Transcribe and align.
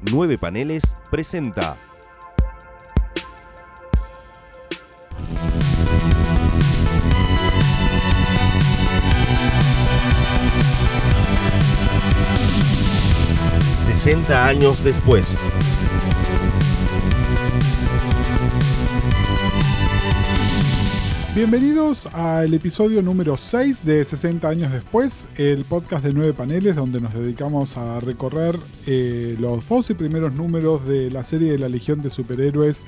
Nueve 0.00 0.38
Paneles 0.38 0.82
presenta. 1.10 1.76
...60 13.86 14.30
años 14.30 14.82
después... 14.84 15.38
Bienvenidos 21.34 22.06
al 22.06 22.52
episodio 22.54 23.02
número 23.02 23.36
6 23.36 23.84
de 23.84 24.04
60 24.04 24.48
años 24.48 24.72
después, 24.72 25.28
el 25.36 25.64
podcast 25.64 26.02
de 26.04 26.12
nueve 26.12 26.32
paneles 26.32 26.74
donde 26.74 27.00
nos 27.00 27.12
dedicamos 27.12 27.76
a 27.76 28.00
recorrer 28.00 28.56
eh, 28.86 29.36
los 29.38 29.68
12 29.68 29.94
primeros 29.94 30.32
números 30.32 30.86
de 30.88 31.10
la 31.10 31.22
serie 31.24 31.52
de 31.52 31.58
la 31.58 31.68
Legión 31.68 32.02
de 32.02 32.10
Superhéroes 32.10 32.86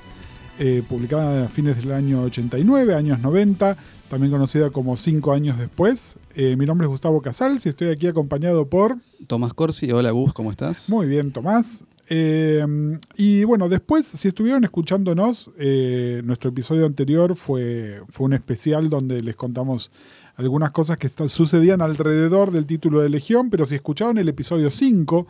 eh, 0.59 0.83
publicada 0.89 1.47
a 1.47 1.49
fines 1.49 1.77
del 1.79 1.93
año 1.93 2.23
89, 2.23 2.95
años 2.95 3.21
90, 3.21 3.77
también 4.09 4.33
conocida 4.33 4.71
como 4.71 4.97
5 4.97 5.33
años 5.33 5.59
después. 5.59 6.19
Eh, 6.35 6.57
mi 6.57 6.67
nombre 6.67 6.87
es 6.87 6.91
Gustavo 6.91 7.23
Casals 7.23 7.65
y 7.67 7.69
estoy 7.69 7.89
aquí 7.89 8.07
acompañado 8.09 8.67
por... 8.67 8.97
Tomás 9.27 9.55
Corsi, 9.55 9.93
hola 9.93 10.11
Gus, 10.11 10.33
¿cómo 10.33 10.51
estás? 10.51 10.91
Muy 10.91 11.07
bien, 11.07 11.31
Tomás. 11.33 11.85
Eh, 12.13 12.67
y 13.17 13.45
bueno, 13.45 13.69
después, 13.69 14.05
si 14.05 14.27
estuvieron 14.27 14.65
escuchándonos, 14.65 15.53
eh, 15.57 16.23
nuestro 16.25 16.51
episodio 16.51 16.85
anterior 16.85 17.37
fue, 17.37 18.03
fue 18.09 18.27
un 18.27 18.33
especial 18.33 18.89
donde 18.89 19.23
les 19.23 19.37
contamos 19.37 19.93
algunas 20.35 20.73
cosas 20.73 20.99
que 20.99 21.09
sucedían 21.29 21.81
alrededor 21.81 22.51
del 22.51 22.67
título 22.67 23.01
de 23.01 23.11
Legión, 23.11 23.49
pero 23.49 23.65
si 23.65 23.77
escucharon 23.77 24.19
el 24.19 24.29
episodio 24.29 24.73
5 24.73 25.29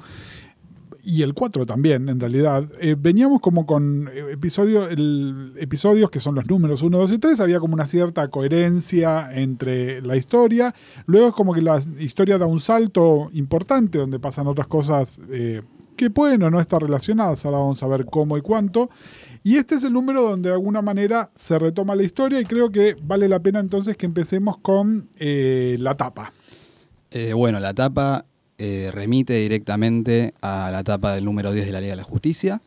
y 1.04 1.20
el 1.20 1.34
4 1.34 1.66
también, 1.66 2.08
en 2.08 2.18
realidad, 2.18 2.66
eh, 2.80 2.96
veníamos 2.98 3.42
como 3.42 3.66
con 3.66 4.08
episodio, 4.30 4.88
el, 4.88 5.52
episodios 5.58 6.10
que 6.10 6.20
son 6.20 6.34
los 6.34 6.48
números 6.48 6.80
1, 6.80 6.96
2 6.96 7.12
y 7.12 7.18
3, 7.18 7.40
había 7.40 7.60
como 7.60 7.74
una 7.74 7.88
cierta 7.88 8.28
coherencia 8.28 9.30
entre 9.34 10.00
la 10.00 10.16
historia, 10.16 10.74
luego 11.04 11.28
es 11.28 11.34
como 11.34 11.52
que 11.52 11.60
la 11.60 11.82
historia 11.98 12.38
da 12.38 12.46
un 12.46 12.60
salto 12.60 13.28
importante 13.34 13.98
donde 13.98 14.18
pasan 14.18 14.46
otras 14.46 14.66
cosas 14.66 15.20
que 16.00 16.08
pueden 16.08 16.42
o 16.44 16.50
no 16.50 16.58
estar 16.62 16.80
relacionadas, 16.80 17.44
ahora 17.44 17.58
vamos 17.58 17.82
a 17.82 17.86
ver 17.86 18.06
cómo 18.06 18.38
y 18.38 18.40
cuánto. 18.40 18.88
Y 19.44 19.56
este 19.56 19.74
es 19.74 19.84
el 19.84 19.92
número 19.92 20.22
donde 20.22 20.48
de 20.48 20.54
alguna 20.54 20.80
manera 20.80 21.30
se 21.36 21.58
retoma 21.58 21.94
la 21.94 22.04
historia 22.04 22.40
y 22.40 22.46
creo 22.46 22.72
que 22.72 22.96
vale 23.02 23.28
la 23.28 23.40
pena 23.40 23.60
entonces 23.60 23.98
que 23.98 24.06
empecemos 24.06 24.56
con 24.56 25.10
eh, 25.18 25.76
la 25.78 25.98
tapa. 25.98 26.32
Eh, 27.10 27.34
bueno, 27.34 27.60
la 27.60 27.74
tapa 27.74 28.24
eh, 28.56 28.88
remite 28.94 29.34
directamente 29.34 30.32
a 30.40 30.70
la 30.72 30.82
tapa 30.84 31.14
del 31.14 31.26
número 31.26 31.52
10 31.52 31.66
de 31.66 31.72
la 31.72 31.82
Liga 31.82 31.92
de 31.92 31.98
la 31.98 32.04
Justicia. 32.04 32.62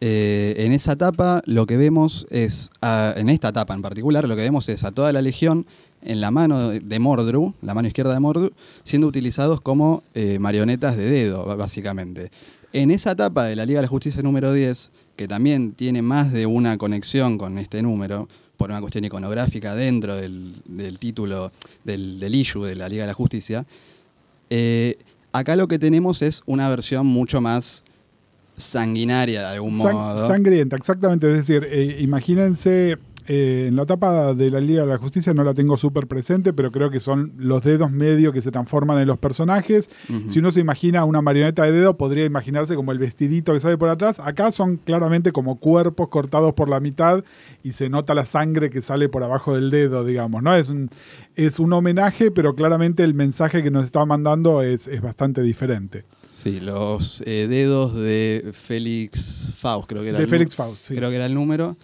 en 0.00 0.72
esa 0.72 0.94
tapa 0.96 1.40
lo 1.46 1.64
que 1.64 1.78
vemos 1.78 2.26
es, 2.28 2.68
en 3.16 3.30
esta 3.30 3.50
tapa 3.50 3.72
en 3.72 3.80
particular, 3.80 4.28
lo 4.28 4.36
que 4.36 4.42
vemos 4.42 4.68
es 4.68 4.84
a 4.84 4.92
toda 4.92 5.10
la 5.10 5.22
legión 5.22 5.64
en 6.02 6.20
la 6.20 6.30
mano 6.30 6.68
de 6.68 6.98
Mordru, 6.98 7.54
la 7.62 7.72
mano 7.72 7.88
izquierda 7.88 8.12
de 8.12 8.20
Mordru, 8.20 8.50
siendo 8.82 9.06
utilizados 9.06 9.62
como 9.62 10.02
marionetas 10.38 10.98
de 10.98 11.10
dedo, 11.10 11.46
básicamente. 11.56 12.30
En 12.74 12.90
esa 12.90 13.12
etapa 13.12 13.44
de 13.44 13.54
la 13.54 13.64
Liga 13.64 13.78
de 13.78 13.82
la 13.84 13.88
Justicia 13.88 14.20
número 14.20 14.52
10, 14.52 14.90
que 15.14 15.28
también 15.28 15.74
tiene 15.74 16.02
más 16.02 16.32
de 16.32 16.46
una 16.46 16.76
conexión 16.76 17.38
con 17.38 17.56
este 17.58 17.82
número, 17.82 18.28
por 18.56 18.70
una 18.70 18.80
cuestión 18.80 19.04
iconográfica 19.04 19.76
dentro 19.76 20.16
del, 20.16 20.60
título 20.98 21.52
del, 21.84 22.18
del, 22.18 22.34
issue 22.34 22.66
de 22.66 22.74
la 22.74 22.88
Liga 22.88 23.04
de 23.04 23.06
la 23.06 23.14
Justicia, 23.14 23.64
eh, 24.50 24.96
acá 25.32 25.54
lo 25.54 25.68
que 25.68 25.78
tenemos 25.78 26.20
es 26.20 26.42
una 26.46 26.68
versión 26.68 27.06
mucho 27.06 27.40
más 27.40 27.84
sanguinaria 28.56 29.42
de 29.42 29.54
algún 29.54 29.76
modo. 29.76 30.26
Sangrienta, 30.26 30.74
exactamente. 30.74 31.30
Es 31.30 31.46
decir, 31.46 31.68
eh, 31.70 31.98
imagínense 32.00 32.98
eh, 33.26 33.66
en 33.68 33.76
la 33.76 33.84
etapa 33.84 34.34
de 34.34 34.50
la 34.50 34.60
Liga 34.60 34.82
de 34.82 34.88
la 34.88 34.98
Justicia 34.98 35.32
no 35.32 35.44
la 35.44 35.54
tengo 35.54 35.78
súper 35.78 36.06
presente, 36.06 36.52
pero 36.52 36.70
creo 36.70 36.90
que 36.90 37.00
son 37.00 37.32
los 37.38 37.62
dedos 37.62 37.90
medio 37.90 38.32
que 38.32 38.42
se 38.42 38.50
transforman 38.50 38.98
en 38.98 39.08
los 39.08 39.18
personajes. 39.18 39.88
Si 40.28 40.40
uno 40.40 40.50
se 40.50 40.60
imagina 40.60 41.04
una 41.04 41.22
marioneta 41.22 41.62
de 41.62 41.72
dedo, 41.72 41.96
podría 41.96 42.24
imaginarse 42.24 42.76
como 42.76 42.92
el 42.92 42.98
vestidito 42.98 43.54
que 43.54 43.60
sale 43.60 43.78
por 43.78 43.88
atrás. 43.88 44.20
Acá 44.20 44.52
son 44.52 44.76
claramente 44.76 45.32
como 45.32 45.56
cuerpos 45.56 46.08
cortados 46.08 46.52
por 46.54 46.68
la 46.68 46.80
mitad 46.80 47.24
y 47.62 47.72
se 47.72 47.88
nota 47.88 48.14
la 48.14 48.26
sangre 48.26 48.68
que 48.68 48.82
sale 48.82 49.08
por 49.08 49.22
abajo 49.22 49.54
del 49.54 49.70
dedo, 49.70 50.04
digamos. 50.04 50.42
¿no? 50.42 50.54
Es, 50.54 50.68
un, 50.68 50.90
es 51.34 51.58
un 51.58 51.72
homenaje, 51.72 52.30
pero 52.30 52.54
claramente 52.54 53.04
el 53.04 53.14
mensaje 53.14 53.62
que 53.62 53.70
nos 53.70 53.84
estaba 53.84 54.04
mandando 54.04 54.62
es, 54.62 54.88
bastante 55.00 55.42
diferente. 55.42 56.04
Sí, 56.30 56.60
los 56.60 57.22
eh, 57.26 57.46
dedos 57.48 57.94
de 57.94 58.50
Félix 58.52 59.54
Faust, 59.56 59.88
creo 59.88 60.02
que 60.02 60.08
era. 60.08 60.18
De 60.18 60.26
Félix 60.26 60.56
Faust, 60.56 60.88
Creo 60.88 61.08
que 61.10 61.16
era 61.16 61.26
el 61.26 61.34
número. 61.34 61.76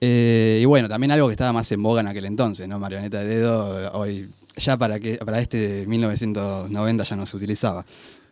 Eh, 0.00 0.60
y 0.62 0.64
bueno, 0.64 0.88
también 0.88 1.10
algo 1.10 1.28
que 1.28 1.32
estaba 1.32 1.52
más 1.52 1.70
en 1.72 1.82
boga 1.82 2.00
en 2.00 2.08
aquel 2.08 2.26
entonces, 2.26 2.68
¿no? 2.68 2.78
Marioneta 2.78 3.20
de 3.20 3.36
dedo, 3.36 3.92
hoy 3.92 4.28
ya 4.56 4.76
para, 4.76 4.98
que, 5.00 5.16
para 5.18 5.40
este 5.40 5.86
1990 5.86 7.04
ya 7.04 7.16
no 7.16 7.26
se 7.26 7.36
utilizaba. 7.36 7.84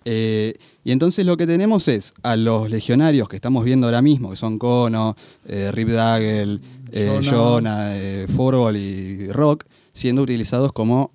Eh, 0.04 0.54
y 0.82 0.92
entonces 0.92 1.24
lo 1.24 1.36
que 1.36 1.46
tenemos 1.46 1.88
es 1.88 2.14
a 2.22 2.36
los 2.36 2.70
legionarios 2.70 3.28
que 3.28 3.36
estamos 3.36 3.64
viendo 3.64 3.86
ahora 3.86 4.02
mismo, 4.02 4.30
que 4.30 4.36
son 4.36 4.58
Kono, 4.58 5.16
eh, 5.46 5.70
Rip 5.72 5.88
Daggle, 5.88 6.60
eh, 6.92 7.20
Jonah, 7.22 7.92
Forbol 8.34 8.76
y 8.76 9.28
Rock, 9.32 9.64
siendo 9.92 10.22
utilizados 10.22 10.72
como 10.72 11.10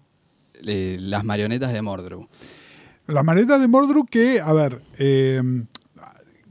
las 0.61 1.23
marionetas 1.23 1.71
de 1.71 1.81
Mordru. 1.81 2.27
Las 3.07 3.23
marionetas 3.23 3.61
de 3.61 3.67
Mordru 3.67 4.05
que, 4.05 4.41
a 4.41 4.53
ver, 4.53 4.81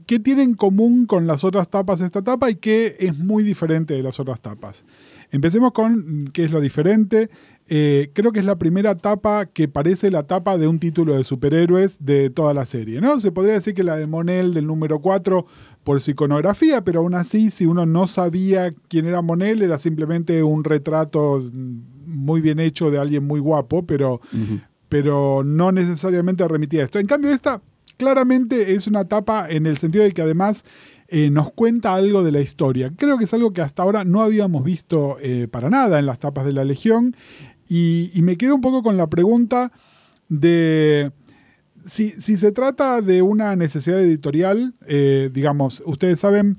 ¿Qué 0.09 0.17
tiene 0.17 0.41
en 0.41 0.55
común 0.55 1.05
con 1.05 1.27
las 1.27 1.43
otras 1.43 1.69
tapas 1.69 2.01
esta 2.01 2.23
tapa 2.23 2.49
y 2.49 2.55
qué 2.55 2.95
es 2.99 3.15
muy 3.15 3.43
diferente 3.43 3.93
de 3.93 4.01
las 4.01 4.19
otras 4.19 4.41
tapas? 4.41 4.83
Empecemos 5.29 5.71
con 5.71 6.31
qué 6.33 6.45
es 6.45 6.51
lo 6.51 6.61
diferente. 6.61 7.29
Eh, 7.67 8.09
creo 8.13 8.31
que 8.31 8.39
es 8.39 8.45
la 8.45 8.57
primera 8.57 8.95
tapa 8.95 9.45
que 9.45 9.67
parece 9.67 10.09
la 10.09 10.23
tapa 10.23 10.57
de 10.57 10.65
un 10.65 10.79
título 10.79 11.15
de 11.15 11.23
superhéroes 11.23 12.03
de 12.03 12.31
toda 12.31 12.55
la 12.55 12.65
serie. 12.65 13.01
¿no? 13.01 13.19
Se 13.19 13.31
podría 13.31 13.53
decir 13.53 13.75
que 13.75 13.83
la 13.83 13.97
de 13.97 14.07
Monel 14.07 14.55
del 14.55 14.65
número 14.65 14.97
4 14.99 15.45
por 15.83 16.01
su 16.01 16.09
iconografía, 16.09 16.83
pero 16.83 17.01
aún 17.01 17.13
así, 17.13 17.51
si 17.51 17.67
uno 17.67 17.85
no 17.85 18.07
sabía 18.07 18.71
quién 18.87 19.05
era 19.05 19.21
Monel, 19.21 19.61
era 19.61 19.77
simplemente 19.77 20.41
un 20.41 20.63
retrato 20.63 21.39
muy 22.07 22.41
bien 22.41 22.59
hecho 22.59 22.89
de 22.89 22.97
alguien 22.97 23.27
muy 23.27 23.39
guapo, 23.39 23.85
pero, 23.85 24.21
pero 24.89 25.43
no 25.43 25.71
necesariamente 25.71 26.47
remitía 26.47 26.81
a 26.81 26.85
esto. 26.85 26.97
En 26.97 27.05
cambio, 27.05 27.29
esta 27.29 27.61
claramente 27.99 28.73
es 28.73 28.87
una 28.87 29.09
tapa 29.09 29.47
en 29.49 29.65
el 29.65 29.77
sentido 29.77 30.05
de 30.05 30.13
que 30.13 30.21
además 30.21 30.63
eh, 31.09 31.29
nos 31.29 31.51
cuenta 31.51 31.93
algo 31.93 32.23
de 32.23 32.31
la 32.31 32.39
historia. 32.39 32.93
Creo 32.95 33.17
que 33.17 33.25
es 33.25 33.33
algo 33.33 33.51
que 33.51 33.61
hasta 33.61 33.83
ahora 33.83 34.05
no 34.05 34.21
habíamos 34.21 34.63
visto 34.63 35.17
eh, 35.21 35.49
para 35.51 35.69
nada 35.69 35.99
en 35.99 36.05
las 36.05 36.17
tapas 36.17 36.45
de 36.45 36.53
la 36.53 36.63
Legión. 36.63 37.15
Y, 37.67 38.11
me 38.23 38.37
quedo 38.37 38.55
un 38.55 38.61
poco 38.61 38.81
con 38.81 38.95
la 38.95 39.07
pregunta 39.07 39.73
de 40.29 41.11
si, 41.85 42.11
se 42.11 42.51
trata 42.53 43.01
de 43.01 43.21
una 43.21 43.55
necesidad 43.57 43.99
editorial, 43.99 44.73
eh, 44.87 45.29
digamos, 45.31 45.83
ustedes 45.85 46.21
saben 46.21 46.57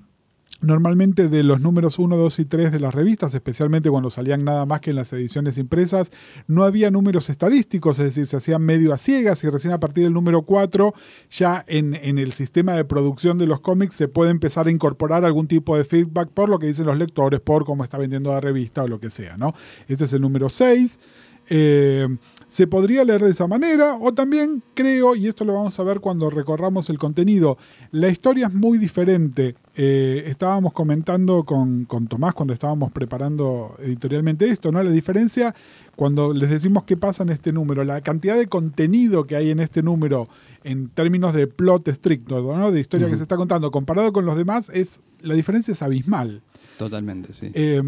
Normalmente 0.63 1.29
de 1.29 1.43
los 1.43 1.61
números 1.61 1.99
1, 1.99 2.17
2 2.17 2.39
y 2.41 2.45
3 2.45 2.71
de 2.71 2.81
las 2.81 2.95
revistas, 2.95 3.35
especialmente 3.35 3.89
cuando 3.89 4.11
salían 4.11 4.45
nada 4.45 4.67
más 4.67 4.81
que 4.81 4.91
en 4.91 4.97
las 4.97 5.11
ediciones 5.13 5.57
impresas, 5.57 6.13
no 6.47 6.65
había 6.65 6.91
números 6.91 7.31
estadísticos, 7.31 7.99
es 7.99 8.07
decir, 8.07 8.27
se 8.27 8.37
hacían 8.37 8.63
medio 8.63 8.93
a 8.93 8.99
ciegas 8.99 9.43
y 9.43 9.49
recién 9.49 9.73
a 9.73 9.81
partir 9.81 10.05
del 10.05 10.13
número 10.13 10.43
4 10.43 10.93
ya 11.31 11.65
en, 11.67 11.95
el 11.95 12.33
sistema 12.35 12.75
de 12.75 12.85
producción 12.85 13.39
de 13.39 13.47
los 13.47 13.61
cómics 13.61 13.95
se 13.95 14.09
puede 14.09 14.31
empezar 14.31 14.67
a 14.67 14.71
incorporar 14.71 15.25
algún 15.25 15.49
tipo 15.49 15.77
de 15.77 15.85
feedback 15.85 16.29
por 16.29 16.51
lo 16.51 16.59
que 16.59 16.67
dicen 16.67 16.87
los 16.87 16.99
lectores, 16.99 17.41
por 17.41 17.65
cómo 17.65 17.83
está 17.83 17.97
vendiendo 17.97 18.31
la 18.31 18.41
revista 18.41 18.83
o 18.83 18.89
lo 18.89 19.01
que 19.01 19.11
sea. 19.11 19.39
¿no? 19.39 19.55
Este 19.89 20.05
es 20.05 20.13
el 20.13 20.21
número 20.21 20.51
6. 20.51 21.01
Eh, 21.49 22.07
se 22.51 22.67
podría 22.67 23.05
leer 23.05 23.23
de 23.23 23.31
esa 23.31 23.47
manera 23.47 23.95
o 23.95 24.13
también 24.13 24.61
creo, 24.75 25.15
y 25.15 25.29
esto 25.29 25.45
lo 25.45 25.55
vamos 25.55 25.79
a 25.79 25.85
ver 25.85 26.01
cuando 26.01 26.29
recorramos 26.31 26.91
el 26.91 26.99
contenido, 26.99 27.57
la 27.93 28.09
historia 28.09 28.49
es 28.49 28.53
muy 28.53 28.77
diferente. 28.77 29.55
Eh, 29.77 30.25
estábamos 30.27 30.73
comentando 30.73 31.45
con, 31.45 31.87
Tomás 32.09 32.35
cuando 32.35 32.53
estábamos 32.53 32.91
preparando 32.91 33.77
editorialmente 33.79 34.49
esto, 34.49 34.73
¿no? 34.73 34.83
La 34.83 34.91
diferencia 34.91 35.55
cuando 35.95 36.35
les 36.35 36.51
decimos 36.51 36.83
qué 36.83 36.97
pasa 36.97 37.23
en 37.23 37.29
este 37.29 37.53
número, 37.53 37.85
la 37.85 38.01
cantidad 38.01 38.37
de 38.37 38.49
contenido 38.49 39.29
que 39.29 39.37
hay 39.37 39.51
en 39.51 39.61
este 39.61 39.85
número 39.85 40.29
en 40.65 40.89
términos 40.89 41.33
de 41.33 41.47
plot 41.47 41.87
estricto, 41.87 42.43
¿no? 42.43 42.73
de 42.73 42.81
historia 42.81 43.09
que 43.09 43.17
se 43.17 43.23
está 43.23 43.37
contando, 43.37 43.71
comparado 43.71 44.13
con 44.13 44.27
los 44.27 44.37
demás, 44.37 44.73
es 44.75 45.01
la 45.21 45.35
diferencia 45.35 45.71
es 45.71 45.83
abismal. 45.83 46.43
Totalmente, 46.79 47.33
sí. 47.33 47.53
Eh, 47.55 47.81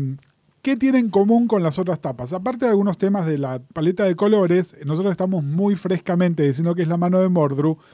¿Qué 0.62 0.76
tiene 0.76 1.00
en 1.00 1.10
común 1.10 1.48
con 1.48 1.64
las 1.64 1.80
otras 1.80 2.00
tapas? 2.00 2.32
Aparte 2.32 2.66
de 2.66 2.70
algunos 2.70 2.96
temas 2.96 3.26
de 3.26 3.36
la 3.36 3.58
paleta 3.58 4.04
de 4.04 4.14
colores, 4.14 4.76
nosotros 4.84 5.10
estamos 5.10 5.42
muy 5.42 5.74
frescamente 5.74 6.44
diciendo 6.44 6.76
que 6.76 6.82
es 6.82 6.88
la 6.88 6.96
mano 6.96 7.20
de 7.20 7.28
Mordru. 7.28 7.78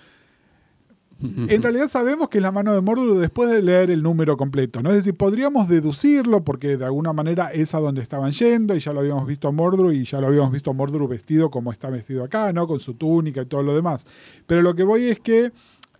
En 1.48 1.62
realidad 1.62 1.88
sabemos 1.88 2.28
que 2.28 2.38
es 2.38 2.42
la 2.42 2.52
mano 2.52 2.72
de 2.72 2.80
Mordru 2.80 3.16
después 3.16 3.50
de 3.50 3.60
leer 3.60 3.90
el 3.90 4.04
número 4.04 4.36
completo, 4.36 4.82
¿no? 4.82 4.90
Es 4.90 4.98
decir, 4.98 5.16
podríamos 5.16 5.66
deducirlo 5.66 6.44
porque 6.44 6.76
de 6.76 6.84
alguna 6.84 7.12
manera 7.12 7.48
es 7.48 7.74
a 7.74 7.80
donde 7.80 8.02
estaban 8.02 8.30
yendo 8.30 8.76
y 8.76 8.78
ya 8.78 8.92
lo 8.92 9.00
habíamos 9.00 9.26
visto 9.26 9.48
a 9.48 9.50
Mordru 9.50 9.90
y 9.90 10.04
ya 10.04 10.20
lo 10.20 10.28
habíamos 10.28 10.52
visto 10.52 10.70
a 10.70 10.74
Mordru 10.74 11.08
vestido 11.08 11.50
como 11.50 11.72
está 11.72 11.90
vestido 11.90 12.22
acá, 12.22 12.52
¿no? 12.52 12.68
Con 12.68 12.78
su 12.78 12.94
túnica 12.94 13.42
y 13.42 13.46
todo 13.46 13.64
lo 13.64 13.74
demás. 13.74 14.06
Pero 14.46 14.62
lo 14.62 14.76
que 14.76 14.84
voy 14.84 15.06
es 15.06 15.18
que 15.18 15.50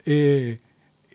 eh, 0.05 0.61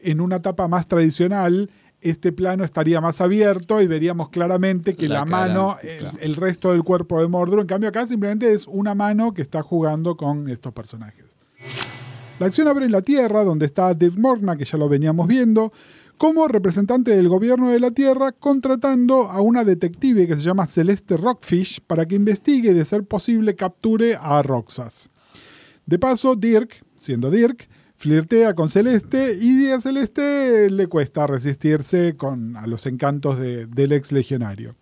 en 0.01 0.19
una 0.19 0.37
etapa 0.37 0.67
más 0.67 0.87
tradicional 0.87 1.69
este 2.03 2.31
plano 2.31 2.63
estaría 2.63 3.01
más 3.01 3.21
abierto 3.21 3.81
y 3.81 3.87
veríamos 3.87 4.29
claramente 4.29 4.95
que 4.95 5.07
la, 5.07 5.19
La 5.19 5.25
cara, 5.25 5.47
mano, 5.47 5.77
el, 5.81 5.97
claro. 5.99 6.17
el 6.19 6.35
resto 6.35 6.71
del 6.71 6.83
cuerpo 6.83 7.19
de 7.19 7.27
Mordru. 7.27 7.61
En 7.61 7.67
cambio 7.67 7.89
acá 7.89 8.05
simplemente 8.05 8.53
es 8.53 8.67
una 8.67 8.93
mano 8.95 9.33
que 9.33 9.41
está 9.41 9.63
jugando 9.63 10.17
con 10.17 10.49
estos 10.49 10.73
personajes. 10.73 11.37
La 12.39 12.47
acción 12.47 12.67
abre 12.67 12.85
en 12.85 12.91
la 12.91 13.01
Tierra, 13.01 13.43
donde 13.43 13.65
está 13.65 13.93
Dirk 13.93 14.17
Morna, 14.17 14.57
que 14.57 14.65
ya 14.65 14.77
lo 14.77 14.89
veníamos 14.89 15.27
viendo, 15.27 15.71
como 16.17 16.47
representante 16.47 17.15
del 17.15 17.29
gobierno 17.29 17.69
de 17.69 17.79
la 17.79 17.91
Tierra, 17.91 18.31
contratando 18.31 19.29
a 19.29 19.41
una 19.41 19.63
detective 19.63 20.27
que 20.27 20.35
se 20.35 20.41
llama 20.41 20.67
Celeste 20.67 21.17
Rockfish 21.17 21.81
para 21.85 22.05
que 22.05 22.15
investigue 22.15 22.71
y, 22.71 22.73
de 22.73 22.85
ser 22.85 23.03
posible, 23.03 23.55
capture 23.55 24.15
a 24.19 24.41
Roxas. 24.41 25.09
De 25.85 25.99
paso, 25.99 26.35
Dirk, 26.35 26.83
siendo 26.95 27.29
Dirk, 27.29 27.67
flirtea 28.03 28.53
con 28.53 28.67
Celeste 28.69 29.37
y 29.41 29.69
a 29.69 29.79
Celeste 29.79 30.69
le 30.69 30.87
cuesta 30.87 31.25
resistirse 31.25 32.17
con, 32.17 32.57
a 32.57 32.67
los 32.67 32.85
encantos 32.85 33.39
de- 33.39 33.65
del 33.65 33.93
ex 33.93 34.11
legionario. 34.11 34.75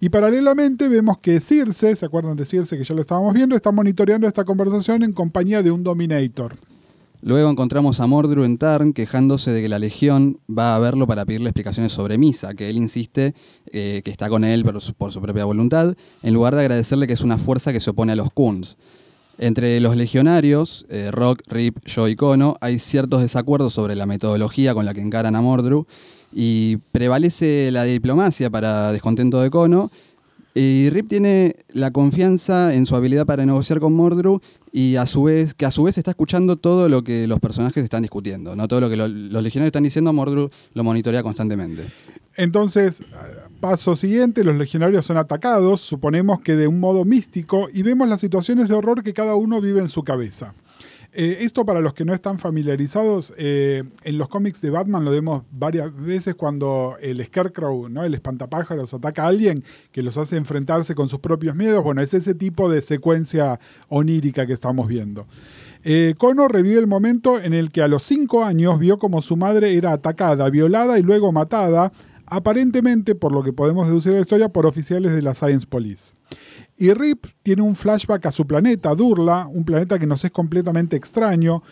Y 0.00 0.10
paralelamente 0.10 0.86
vemos 0.88 1.16
que 1.16 1.40
Circe, 1.40 1.96
¿se 1.96 2.04
acuerdan 2.04 2.36
de 2.36 2.44
Circe 2.44 2.76
que 2.76 2.84
ya 2.84 2.94
lo 2.94 3.00
estábamos 3.00 3.32
viendo? 3.32 3.56
Está 3.56 3.72
monitoreando 3.72 4.28
esta 4.28 4.44
conversación 4.44 5.02
en 5.02 5.14
compañía 5.14 5.62
de 5.62 5.70
un 5.70 5.82
Dominator. 5.82 6.56
Luego 7.22 7.50
encontramos 7.50 8.00
a 8.00 8.06
Mordru 8.06 8.44
en 8.44 8.58
Tarn 8.58 8.92
quejándose 8.92 9.50
de 9.50 9.62
que 9.62 9.70
la 9.70 9.78
Legión 9.78 10.38
va 10.46 10.76
a 10.76 10.78
verlo 10.78 11.06
para 11.06 11.24
pedirle 11.24 11.48
explicaciones 11.48 11.92
sobre 11.92 12.18
Misa, 12.18 12.52
que 12.52 12.68
él 12.68 12.76
insiste 12.76 13.32
eh, 13.72 14.02
que 14.04 14.10
está 14.10 14.28
con 14.28 14.44
él 14.44 14.62
por 14.62 14.78
su, 14.82 14.92
por 14.92 15.10
su 15.10 15.22
propia 15.22 15.46
voluntad, 15.46 15.94
en 16.22 16.34
lugar 16.34 16.54
de 16.54 16.60
agradecerle 16.60 17.06
que 17.06 17.14
es 17.14 17.22
una 17.22 17.38
fuerza 17.38 17.72
que 17.72 17.80
se 17.80 17.88
opone 17.90 18.12
a 18.12 18.16
los 18.16 18.30
Kuns. 18.30 18.76
Entre 19.38 19.78
los 19.80 19.94
legionarios, 19.96 20.84
eh, 20.90 21.10
Rock, 21.12 21.42
Rip, 21.48 21.76
Joe 21.92 22.10
y 22.10 22.16
Kono, 22.16 22.56
hay 22.60 22.78
ciertos 22.80 23.22
desacuerdos 23.22 23.72
sobre 23.72 23.94
la 23.94 24.04
metodología 24.06 24.74
con 24.74 24.84
la 24.84 24.94
que 24.94 25.00
encaran 25.00 25.36
a 25.36 25.40
Mordru 25.40 25.86
y 26.32 26.78
prevalece 26.92 27.70
la 27.70 27.84
diplomacia 27.84 28.50
para 28.50 28.90
descontento 28.92 29.40
de 29.40 29.50
Kono. 29.50 29.90
Y 30.54 30.90
Rip 30.90 31.08
tiene 31.08 31.54
la 31.72 31.92
confianza 31.92 32.74
en 32.74 32.84
su 32.84 32.96
habilidad 32.96 33.26
para 33.26 33.46
negociar 33.46 33.78
con 33.78 33.92
Mordru 33.92 34.40
y 34.72 34.96
a 34.96 35.06
su 35.06 35.22
vez 35.22 35.54
que 35.54 35.66
a 35.66 35.70
su 35.70 35.84
vez 35.84 35.96
está 35.98 36.10
escuchando 36.10 36.56
todo 36.56 36.88
lo 36.88 37.04
que 37.04 37.28
los 37.28 37.38
personajes 37.38 37.84
están 37.84 38.02
discutiendo, 38.02 38.56
no 38.56 38.66
todo 38.66 38.80
lo 38.80 38.90
que 38.90 38.96
lo- 38.96 39.06
los 39.06 39.42
legionarios 39.42 39.68
están 39.68 39.84
diciendo, 39.84 40.12
Mordru 40.12 40.50
lo 40.74 40.84
monitorea 40.84 41.22
constantemente. 41.22 41.86
Entonces, 42.36 43.02
paso 43.60 43.96
siguiente, 43.96 44.44
los 44.44 44.56
legionarios 44.56 45.06
son 45.06 45.16
atacados, 45.16 45.80
suponemos 45.80 46.40
que 46.40 46.54
de 46.56 46.68
un 46.68 46.80
modo 46.80 47.04
místico, 47.04 47.68
y 47.72 47.82
vemos 47.82 48.08
las 48.08 48.20
situaciones 48.20 48.68
de 48.68 48.74
horror 48.74 49.02
que 49.02 49.12
cada 49.12 49.34
uno 49.34 49.60
vive 49.60 49.80
en 49.80 49.88
su 49.88 50.04
cabeza. 50.04 50.54
Eh, 51.12 51.38
esto 51.40 51.64
para 51.64 51.80
los 51.80 51.94
que 51.94 52.04
no 52.04 52.12
están 52.12 52.38
familiarizados, 52.38 53.32
eh, 53.38 53.82
en 54.04 54.18
los 54.18 54.28
cómics 54.28 54.60
de 54.60 54.70
Batman 54.70 55.04
lo 55.04 55.10
vemos 55.10 55.42
varias 55.50 55.94
veces 55.96 56.34
cuando 56.34 56.96
el 57.00 57.24
Scarecrow, 57.24 57.88
¿no? 57.88 58.04
el 58.04 58.14
espantapájaros, 58.14 58.92
ataca 58.92 59.24
a 59.24 59.28
alguien 59.28 59.64
que 59.90 60.02
los 60.02 60.18
hace 60.18 60.36
enfrentarse 60.36 60.94
con 60.94 61.08
sus 61.08 61.20
propios 61.20 61.56
miedos. 61.56 61.82
Bueno, 61.82 62.02
es 62.02 62.12
ese 62.12 62.34
tipo 62.34 62.70
de 62.70 62.82
secuencia 62.82 63.58
onírica 63.88 64.46
que 64.46 64.52
estamos 64.52 64.86
viendo. 64.86 65.26
Eh, 65.82 66.14
revive 66.48 66.78
el 66.78 66.86
momento 66.86 67.40
en 67.40 67.54
el 67.54 67.70
que 67.70 67.82
a 67.82 67.88
los 67.88 68.02
cinco 68.02 68.44
años 68.44 68.78
vio 68.78 68.98
como 68.98 69.22
su 69.22 69.36
madre 69.36 69.76
era 69.76 69.92
atacada, 69.92 70.50
violada 70.50 70.98
y 70.98 71.02
luego 71.02 71.32
matada, 71.32 71.92
aparentemente, 72.30 73.14
por 73.14 73.32
lo 73.32 73.42
que 73.42 73.52
podemos 73.52 73.86
deducir 73.86 74.12
de 74.12 74.18
la 74.18 74.22
historia, 74.22 74.48
por 74.48 74.66
oficiales 74.66 75.12
de 75.12 75.22
la 75.22 75.34
Science 75.34 75.66
Police. 75.66 76.14
Y 76.76 76.92
Rip 76.92 77.26
tiene 77.42 77.62
un 77.62 77.74
flashback 77.74 78.26
a 78.26 78.32
su 78.32 78.46
planeta, 78.46 78.94
Durla, 78.94 79.46
un 79.46 79.64
planeta 79.64 79.98
que 79.98 80.06
nos 80.06 80.24
es 80.24 80.30
completamente 80.30 80.96
extraño, 80.96 81.62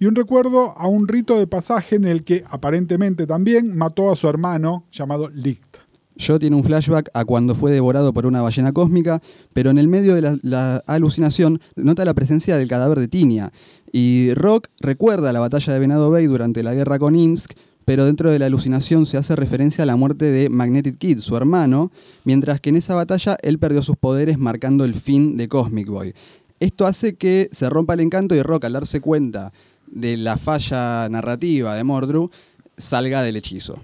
y 0.00 0.06
un 0.06 0.14
recuerdo 0.14 0.76
a 0.76 0.88
un 0.88 1.06
rito 1.06 1.38
de 1.38 1.46
pasaje 1.46 1.96
en 1.96 2.04
el 2.04 2.24
que 2.24 2.44
aparentemente 2.48 3.26
también 3.26 3.76
mató 3.76 4.10
a 4.10 4.16
su 4.16 4.28
hermano 4.28 4.84
llamado 4.90 5.28
Licht. 5.28 5.86
Joe 6.18 6.38
tiene 6.38 6.56
un 6.56 6.64
flashback 6.64 7.10
a 7.14 7.24
cuando 7.24 7.54
fue 7.54 7.70
devorado 7.70 8.12
por 8.12 8.26
una 8.26 8.42
ballena 8.42 8.72
cósmica, 8.72 9.20
pero 9.52 9.70
en 9.70 9.78
el 9.78 9.88
medio 9.88 10.14
de 10.14 10.38
la, 10.42 10.76
alucinación 10.86 11.60
nota 11.76 12.04
la 12.04 12.14
presencia 12.14 12.56
del 12.56 12.68
cadáver 12.68 12.98
de 12.98 13.08
Tinia. 13.08 13.52
Y 13.92 14.32
Rock 14.34 14.68
recuerda 14.80 15.32
la 15.32 15.40
batalla 15.40 15.72
de 15.72 15.78
Venado 15.78 16.10
Bay 16.10 16.26
durante 16.26 16.62
la 16.62 16.74
guerra 16.74 16.98
con 16.98 17.14
Imsk, 17.16 17.52
pero 17.86 18.04
dentro 18.04 18.32
de 18.32 18.40
la 18.40 18.46
alucinación 18.46 19.06
se 19.06 19.16
hace 19.16 19.36
referencia 19.36 19.84
a 19.84 19.86
la 19.86 19.94
muerte 19.94 20.24
de 20.26 20.50
Magnetic 20.50 20.98
Kid, 20.98 21.20
su 21.20 21.36
hermano, 21.36 21.92
mientras 22.24 22.60
que 22.60 22.70
en 22.70 22.76
esa 22.76 22.96
batalla 22.96 23.38
él 23.42 23.60
perdió 23.60 23.80
sus 23.80 23.96
poderes 23.96 24.38
marcando 24.38 24.84
el 24.84 24.96
fin 24.96 25.36
de 25.36 25.46
Cosmic 25.46 25.88
Boy. 25.88 26.12
Esto 26.58 26.84
hace 26.86 27.14
que 27.14 27.48
se 27.52 27.70
rompa 27.70 27.94
el 27.94 28.00
encanto 28.00 28.34
y 28.34 28.42
Rock, 28.42 28.64
al 28.64 28.72
darse 28.72 29.00
cuenta 29.00 29.52
de 29.86 30.16
la 30.16 30.36
falla 30.36 31.08
narrativa 31.08 31.76
de 31.76 31.84
Mordru, 31.84 32.30
salga 32.76 33.22
del 33.22 33.36
hechizo. 33.36 33.80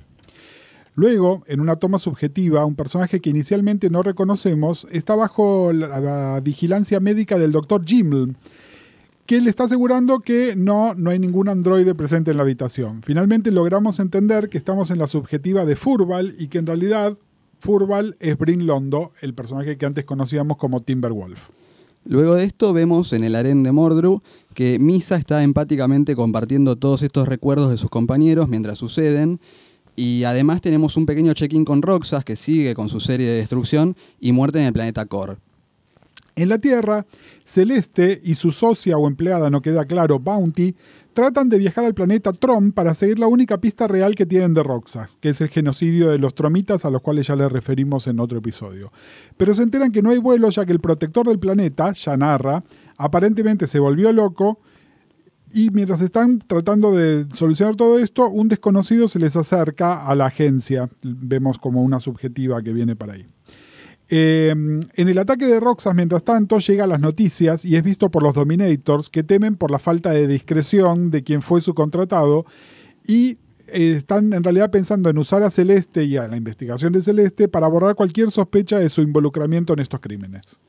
Luego, 0.97 1.45
en 1.47 1.61
una 1.61 1.77
toma 1.77 2.01
subjetiva, 2.01 2.65
un 2.65 2.75
personaje 2.75 3.21
que 3.21 3.31
inicialmente 3.31 3.89
no 3.89 4.03
reconocemos 4.03 4.89
está 4.91 5.15
bajo 5.15 5.73
la, 5.73 6.01
la 6.01 6.41
vigilancia 6.41 6.99
médica 6.99 7.39
del 7.39 7.53
Dr. 7.53 7.85
Jimmel, 7.87 8.35
que 9.33 9.41
le 9.41 9.49
está 9.49 9.65
asegurando 9.65 10.21
que 10.21 10.55
no, 10.55 10.95
no 10.95 11.09
hay 11.09 11.19
ningún 11.19 11.49
androide 11.49 11.95
presente 11.95 12.33
en 12.33 12.37
la 12.37 12.43
habitación. 12.43 13.01
Finalmente 13.03 13.51
logramos 13.51 13.99
entender 13.99 14.51
que 14.51 14.59
estamos 14.59 14.91
en 14.91 14.99
la 14.99 15.07
subjetiva 15.07 15.65
de 15.65 15.75
Furball 15.75 16.35
y 16.39 16.49
que 16.49 16.59
en 16.59 16.67
realidad 16.67 17.17
Furball 17.59 18.15
es 18.21 18.37
Brin 18.37 18.67
Londo, 18.67 19.13
el 19.23 19.33
personaje 19.33 19.79
que 19.79 19.87
antes 19.87 20.05
conocíamos 20.05 20.59
como 20.59 20.83
Timberwolf. 20.83 21.49
Luego 22.05 22.35
de 22.35 22.45
esto 22.45 22.75
vemos 22.75 23.15
en 23.15 23.25
el 23.25 23.35
harén 23.35 23.63
de 23.63 23.73
Mordru 23.73 24.21
que 24.53 24.79
Misa 24.79 25.17
está 25.17 25.43
empáticamente 25.43 26.15
compartiendo 26.15 26.77
todos 26.77 27.01
estos 27.01 27.27
recuerdos 27.27 27.71
de 27.71 27.79
sus 27.79 27.89
compañeros 27.89 28.51
mientras 28.51 28.77
suceden. 28.77 29.41
Y 29.97 30.25
además 30.25 30.61
tenemos 30.61 30.99
un 30.99 31.07
pequeño 31.07 31.33
check-in 31.33 31.65
con 31.65 31.81
Roxas 31.81 32.23
que 32.23 32.37
sigue 32.37 32.75
con 32.75 32.91
su 32.91 33.01
serie 33.01 33.29
de 33.29 33.39
destrucción 33.39 33.97
y 34.21 34.33
muerte 34.33 34.61
en 34.61 34.67
el 34.67 34.75
planeta 34.75 35.07
Kor. 35.07 35.39
En 36.35 36.49
la 36.49 36.59
Tierra, 36.59 37.05
Celeste 37.45 38.19
y 38.23 38.37
su 38.37 38.53
socia 38.53 38.97
o 38.97 39.07
empleada, 39.07 39.51
no 39.51 39.61
queda 39.61 39.85
claro, 39.85 40.19
Bounty, 40.19 40.75
tratan 41.13 41.51
de 41.51 41.59
viajar 41.59 41.85
al 41.85 41.93
planeta 41.93 42.33
Trom 42.33 42.73
para 42.73 42.95
seguir 42.95 43.19
la 43.19 43.27
única 43.27 43.61
pista 43.61 43.87
real 43.87 44.15
que 44.15 44.25
tienen 44.25 44.55
de 44.55 44.63
Roxas, 44.63 45.19
que 45.21 45.29
es 45.29 45.43
el 45.43 45.49
genocidio 45.49 46.09
de 46.09 46.19
los 46.19 46.35
tromitas 46.35 46.87
a 46.87 46.91
los 46.91 47.03
cuales 47.03 47.27
ya 47.27 47.37
les 47.37 47.53
referimos 47.53 48.07
en 48.07 48.19
otro 48.19 48.39
episodio. 48.39 48.93
Pero 49.37 49.55
se 49.55 49.63
enteran 49.63 49.93
que 49.93 50.01
no 50.01 50.11
hay 50.11 50.19
vuelo 50.19 50.49
ya 50.49 50.65
que 50.65 50.73
el 50.73 50.81
protector 50.81 51.27
del 51.27 51.39
planeta, 51.39 51.93
Yanarra, 51.93 52.65
aparentemente 52.97 53.67
se 53.67 53.79
volvió 53.79 54.11
loco 54.11 54.59
y 55.53 55.69
mientras 55.71 56.01
están 56.01 56.39
tratando 56.39 56.93
de 56.93 57.27
solucionar 57.31 57.77
todo 57.77 57.99
esto, 57.99 58.29
un 58.31 58.49
desconocido 58.49 59.07
se 59.09 59.19
les 59.19 59.37
acerca 59.37 60.07
a 60.07 60.15
la 60.15 60.27
agencia. 60.27 60.89
Vemos 61.03 61.59
como 61.59 61.83
una 61.83 62.01
subjetiva 62.01 62.63
que 62.63 62.73
viene 62.73 62.97
para 62.97 63.13
ahí. 63.15 63.27
Eh, 64.15 64.51
en 64.51 65.09
el 65.09 65.17
ataque 65.17 65.47
de 65.47 65.59
Roxas, 65.59 65.95
mientras 65.95 66.23
tanto, 66.23 66.59
llegan 66.59 66.91
las 66.91 67.01
noticias 67.01 67.65
y 67.65 67.77
es 67.77 67.83
visto 67.83 68.11
por 68.11 68.23
los 68.23 68.35
Dominators 68.35 69.09
que 69.09 69.23
temen 69.23 69.57
por 69.57 69.71
la 69.71 69.79
falta 69.79 70.11
de 70.11 70.27
discreción 70.27 71.11
de 71.11 71.25
quien 71.25 71.41
fue 71.41 71.63
su 71.63 71.73
contratado 71.73 72.45
y 73.09 73.39
eh, 73.69 73.95
están 73.97 74.35
en 74.35 74.45
realidad 74.45 74.71
pensando 74.71 75.09
en 75.09 75.17
usar 75.17 75.43
a 75.43 75.51
Celeste 75.51 76.05
y 76.05 76.19
a 76.19 76.29
la 76.29 76.37
investigación 76.37 76.93
de 76.93 77.01
Celeste 77.01 77.49
para 77.49 77.69
borrar 77.69 77.95
cualquier 77.95 78.31
sospecha 78.31 78.79
de 78.79 78.91
su 78.91 79.01
involucramiento 79.01 79.73
en 79.73 79.79
estos 79.79 80.01
crímenes. 80.01 80.61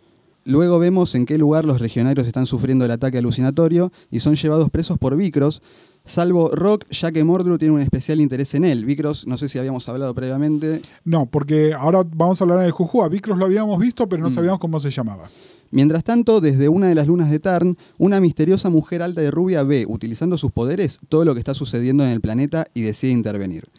Luego 0.45 0.79
vemos 0.79 1.13
en 1.13 1.25
qué 1.25 1.37
lugar 1.37 1.65
los 1.65 1.81
legionarios 1.81 2.27
están 2.27 2.45
sufriendo 2.45 2.85
el 2.85 2.91
ataque 2.91 3.17
alucinatorio 3.17 3.91
y 4.09 4.21
son 4.21 4.35
llevados 4.35 4.69
presos 4.69 4.97
por 4.97 5.17
Vicros, 5.17 5.61
salvo 6.05 6.49
Rock, 6.53 6.85
ya 6.89 7.11
que 7.11 7.23
Mordru 7.23 7.57
tiene 7.57 7.73
un 7.73 7.81
especial 7.81 8.21
interés 8.21 8.53
en 8.55 8.65
él. 8.65 8.85
Vicros, 8.85 9.27
no 9.27 9.37
sé 9.37 9.49
si 9.49 9.57
habíamos 9.59 9.87
hablado 9.89 10.13
previamente, 10.13 10.81
No, 11.05 11.25
porque 11.25 11.73
ahora 11.73 12.03
vamos 12.15 12.41
a 12.41 12.43
hablar 12.43 12.59
de 12.59 12.71
Juju. 12.71 13.03
A 13.03 13.09
Vicros 13.09 13.37
lo 13.37 13.45
habíamos 13.45 13.79
visto, 13.79 14.07
pero 14.07 14.21
no 14.21 14.31
sabíamos 14.31 14.59
cómo 14.59 14.79
se 14.79 14.91
llamaba. 14.91 15.29
Mientras 15.71 16.03
tanto, 16.03 16.39
desde 16.39 16.69
una 16.69 16.87
de 16.87 16.93
las 16.93 17.07
lunas 17.07 17.31
de 17.31 17.39
Tarn, 17.39 17.77
una 17.97 18.19
misteriosa 18.19 18.69
mujer 18.69 19.01
alta 19.01 19.23
y 19.23 19.29
rubia 19.31 19.63
ve, 19.63 19.85
utilizando 19.87 20.37
sus 20.37 20.51
poderes, 20.51 20.99
todo 21.09 21.25
lo 21.25 21.33
que 21.33 21.39
está 21.39 21.55
sucediendo 21.55 22.03
en 22.03 22.11
el 22.11 22.21
planeta 22.21 22.67
y 22.75 22.81
decide 22.81 23.11
intervenir. 23.11 23.69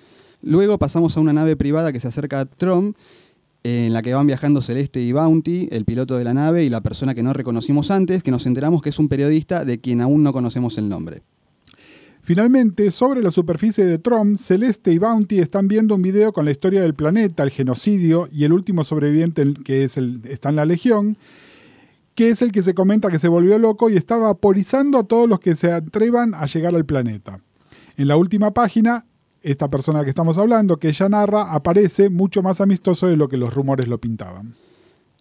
Luego 0.42 0.76
pasamos 0.76 1.16
a 1.16 1.20
una 1.20 1.32
nave 1.32 1.54
privada 1.54 1.92
que 1.92 2.00
se 2.00 2.08
acerca 2.08 2.40
a 2.40 2.44
Trom, 2.46 2.94
en 3.62 3.92
la 3.92 4.02
que 4.02 4.12
van 4.12 4.26
viajando 4.26 4.60
Celeste 4.60 5.00
y 5.00 5.12
Bounty, 5.12 5.68
el 5.70 5.84
piloto 5.84 6.18
de 6.18 6.24
la 6.24 6.34
nave 6.34 6.64
y 6.64 6.68
la 6.68 6.82
persona 6.82 7.14
que 7.14 7.22
no 7.22 7.32
reconocimos 7.32 7.90
antes, 7.90 8.22
que 8.22 8.30
nos 8.30 8.44
enteramos 8.46 8.82
que 8.82 8.90
es 8.90 8.98
un 8.98 9.08
periodista 9.08 9.64
de 9.64 9.78
quien 9.78 10.00
aún 10.00 10.22
no 10.22 10.32
conocemos 10.32 10.76
el 10.78 10.88
nombre. 10.88 11.22
Finalmente, 12.24 12.90
sobre 12.90 13.20
la 13.20 13.30
superficie 13.30 13.84
de 13.84 13.98
Trom, 13.98 14.38
Celeste 14.38 14.90
y 14.90 14.98
Bounty 14.98 15.40
están 15.40 15.68
viendo 15.68 15.94
un 15.94 16.00
video 16.00 16.32
con 16.32 16.46
la 16.46 16.52
historia 16.52 16.80
del 16.80 16.94
planeta, 16.94 17.42
el 17.42 17.50
genocidio 17.50 18.30
y 18.32 18.44
el 18.44 18.54
último 18.54 18.82
sobreviviente 18.82 19.52
que 19.62 19.84
es 19.84 19.98
el, 19.98 20.22
está 20.24 20.48
en 20.48 20.56
la 20.56 20.64
Legión, 20.64 21.18
que 22.14 22.30
es 22.30 22.40
el 22.40 22.50
que 22.50 22.62
se 22.62 22.72
comenta 22.72 23.10
que 23.10 23.18
se 23.18 23.28
volvió 23.28 23.58
loco 23.58 23.90
y 23.90 23.98
está 23.98 24.16
vaporizando 24.16 24.98
a 24.98 25.04
todos 25.04 25.28
los 25.28 25.38
que 25.38 25.54
se 25.54 25.70
atrevan 25.70 26.34
a 26.34 26.46
llegar 26.46 26.74
al 26.74 26.86
planeta. 26.86 27.40
En 27.98 28.08
la 28.08 28.16
última 28.16 28.52
página, 28.52 29.04
esta 29.42 29.68
persona 29.68 30.02
que 30.02 30.08
estamos 30.08 30.38
hablando, 30.38 30.78
que 30.78 30.88
ella 30.88 31.10
narra, 31.10 31.52
aparece 31.52 32.08
mucho 32.08 32.42
más 32.42 32.62
amistoso 32.62 33.06
de 33.06 33.18
lo 33.18 33.28
que 33.28 33.36
los 33.36 33.52
rumores 33.52 33.86
lo 33.86 33.98
pintaban. 33.98 34.54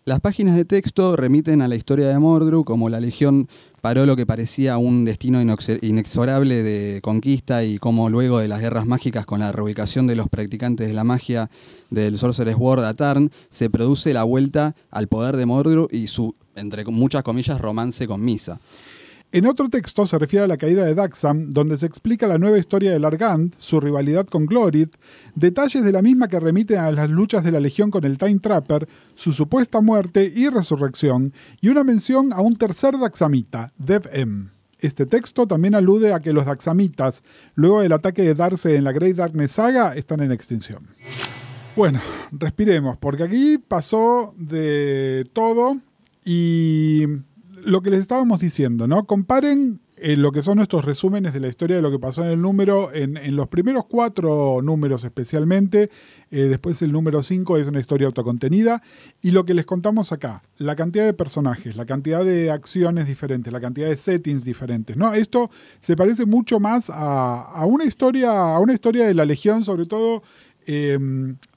Las 0.05 0.19
páginas 0.19 0.57
de 0.57 0.65
texto 0.65 1.15
remiten 1.15 1.62
a 1.62 1.69
la 1.69 1.77
historia 1.77 2.10
de 2.10 2.19
Mordru, 2.19 2.65
como 2.65 2.89
la 2.89 3.00
Legión 3.00 3.48
paró 3.79 4.05
lo 4.05 4.17
que 4.17 4.25
parecía 4.25 4.77
un 4.77 5.05
destino 5.05 5.39
inexorable 5.81 6.62
de 6.62 7.00
conquista 7.00 7.63
y 7.63 7.77
cómo 7.77 8.10
luego 8.10 8.39
de 8.39 8.50
las 8.50 8.60
guerras 8.60 8.86
mágicas 8.86 9.25
con 9.25 9.39
la 9.39 9.53
reubicación 9.53 10.05
de 10.05 10.17
los 10.17 10.27
practicantes 10.27 10.89
de 10.89 10.93
la 10.93 11.05
magia 11.05 11.50
del 11.89 12.17
Sorcerer's 12.17 12.57
World 12.60 12.83
a 12.83 12.93
Tarn, 12.95 13.31
se 13.50 13.69
produce 13.69 14.13
la 14.13 14.25
vuelta 14.25 14.75
al 14.91 15.07
poder 15.07 15.38
de 15.38 15.45
Mordru 15.45 15.88
y 15.89 16.07
su, 16.07 16.36
entre 16.57 16.83
muchas 16.83 17.24
comillas, 17.24 17.62
romance 17.62 18.05
con 18.05 18.25
Misa. 18.25 18.60
En 19.33 19.47
otro 19.47 19.67
texto 19.67 20.05
se 20.05 20.19
refiere 20.19 20.45
a 20.45 20.47
la 20.47 20.57
caída 20.57 20.85
de 20.85 20.93
Daxam, 20.93 21.49
donde 21.49 21.79
se 21.79 21.87
explica 21.87 22.27
la 22.27 22.37
nueva 22.37 22.59
historia 22.59 22.91
de 22.91 22.99
Largant, 22.99 23.55
su 23.57 23.79
rivalidad 23.79 24.27
con 24.27 24.45
Glorith, 24.45 24.93
detalles 25.33 25.83
de 25.83 25.91
la 25.91 26.03
misma 26.03 26.27
que 26.27 26.39
remiten 26.39 26.77
a 26.77 26.91
las 26.91 27.09
luchas 27.09 27.43
de 27.43 27.51
la 27.51 27.59
Legión 27.59 27.89
con 27.89 28.03
el 28.03 28.19
Time 28.19 28.37
Trapper, 28.37 28.87
su 29.15 29.33
supuesta 29.33 29.81
muerte 29.81 30.31
y 30.35 30.49
resurrección, 30.49 31.33
y 31.61 31.69
una 31.69 31.83
mención 31.83 32.31
a 32.31 32.41
un 32.41 32.57
tercer 32.57 32.99
Daxamita, 32.99 33.71
Dev-Em. 33.79 34.49
Este 34.77 35.07
texto 35.07 35.47
también 35.47 35.73
alude 35.73 36.13
a 36.13 36.19
que 36.19 36.31
los 36.31 36.45
Daxamitas, 36.45 37.23
luego 37.55 37.81
del 37.81 37.93
ataque 37.93 38.21
de 38.21 38.35
Darce 38.35 38.75
en 38.75 38.83
la 38.83 38.91
Great 38.91 39.15
Darkness 39.15 39.53
Saga, 39.53 39.95
están 39.95 40.19
en 40.19 40.31
extinción. 40.31 40.89
Bueno, 41.75 42.01
respiremos, 42.31 42.97
porque 42.97 43.23
aquí 43.23 43.57
pasó 43.57 44.35
de 44.37 45.27
todo 45.33 45.79
y 46.23 47.07
lo 47.65 47.82
que 47.82 47.89
les 47.89 48.01
estábamos 48.01 48.39
diciendo, 48.39 48.88
¿no? 48.88 49.05
Comparen 49.05 49.79
eh, 49.96 50.17
lo 50.17 50.32
que 50.32 50.41
son 50.41 50.58
nuestros 50.58 50.84
resúmenes 50.84 51.34
de 51.34 51.39
la 51.39 51.48
historia 51.48 51.75
de 51.75 51.82
lo 51.82 51.89
que 51.89 52.00
pasó 52.00 52.25
en 52.25 52.32
el 52.32 52.41
número, 52.41 52.93
en, 52.93 53.36
los 53.36 53.48
primeros 53.48 53.86
cuatro 53.86 54.60
números 54.62 55.03
especialmente, 55.03 55.89
eh, 56.29 56.41
después 56.41 56.82
el 56.82 56.91
número 56.91 57.24
5 57.24 57.58
es 57.58 57.67
una 57.67 57.79
historia 57.79 58.08
autocontenida, 58.08 58.82
y 59.22 59.32
lo 59.32 59.46
que 59.46 59.53
les 59.53 59.65
contamos 59.65 60.12
acá, 60.12 60.43
la 60.58 60.75
cantidad 60.75 61.05
de 61.05 61.13
personajes, 61.13 61.77
la 61.77 61.86
cantidad 61.86 62.25
de 62.25 62.51
acciones 62.51 63.08
diferentes, 63.08 63.53
la 63.53 63.62
cantidad 63.62 63.88
de 63.88 63.96
settings 63.96 64.43
diferentes, 64.43 64.98
¿no? 64.98 65.13
Esto 65.13 65.50
se 65.79 65.96
parece 65.96 66.25
mucho 66.25 66.60
más 66.60 66.89
a, 66.89 67.43
a 67.43 67.65
una 67.65 67.86
historia, 67.86 68.55
a 68.55 68.60
una 68.60 68.74
historia 68.74 69.05
de 69.05 69.13
la 69.13 69.25
Legión, 69.25 69.63
sobre 69.63 69.86
todo 69.86 70.24
eh, 70.67 70.98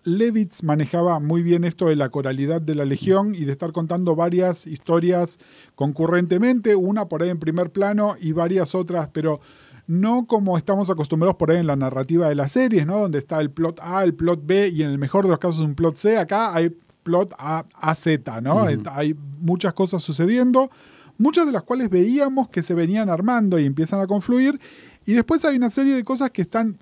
Levitz 0.04 0.62
manejaba 0.62 1.20
muy 1.20 1.42
bien 1.42 1.64
esto 1.64 1.86
de 1.86 1.96
la 1.96 2.08
coralidad 2.08 2.60
de 2.60 2.74
la 2.74 2.84
Legión 2.84 3.34
y 3.34 3.44
de 3.44 3.52
estar 3.52 3.72
contando 3.72 4.14
varias 4.14 4.66
historias 4.66 5.38
concurrentemente, 5.74 6.76
una 6.76 7.08
por 7.08 7.22
ahí 7.22 7.30
en 7.30 7.38
primer 7.38 7.70
plano 7.70 8.16
y 8.20 8.32
varias 8.32 8.74
otras, 8.74 9.08
pero 9.12 9.40
no 9.86 10.26
como 10.26 10.58
estamos 10.58 10.90
acostumbrados 10.90 11.36
por 11.36 11.50
ahí 11.50 11.58
en 11.58 11.66
la 11.66 11.76
narrativa 11.76 12.28
de 12.28 12.34
las 12.34 12.52
series, 12.52 12.86
¿no? 12.86 12.98
Donde 12.98 13.18
está 13.18 13.40
el 13.40 13.50
plot 13.50 13.78
A, 13.80 14.02
el 14.04 14.14
plot 14.14 14.44
B 14.44 14.68
y 14.68 14.82
en 14.82 14.90
el 14.90 14.98
mejor 14.98 15.24
de 15.24 15.30
los 15.30 15.38
casos 15.38 15.60
un 15.60 15.74
plot 15.74 15.96
C. 15.96 16.18
Acá 16.18 16.54
hay 16.54 16.76
plot 17.02 17.34
A, 17.38 17.64
A 17.74 17.94
Z, 17.94 18.40
¿no? 18.40 18.64
Hay 18.90 19.16
muchas 19.38 19.74
cosas 19.74 20.02
sucediendo, 20.02 20.70
muchas 21.18 21.46
de 21.46 21.52
las 21.52 21.62
cuales 21.62 21.88
veíamos 21.88 22.48
que 22.48 22.62
se 22.62 22.74
venían 22.74 23.08
armando 23.08 23.58
y 23.58 23.66
empiezan 23.66 24.00
a 24.00 24.06
confluir. 24.06 24.60
Y 25.06 25.12
después 25.12 25.44
hay 25.44 25.56
una 25.56 25.70
serie 25.70 25.94
de 25.94 26.02
cosas 26.02 26.30
que 26.30 26.42
están 26.42 26.78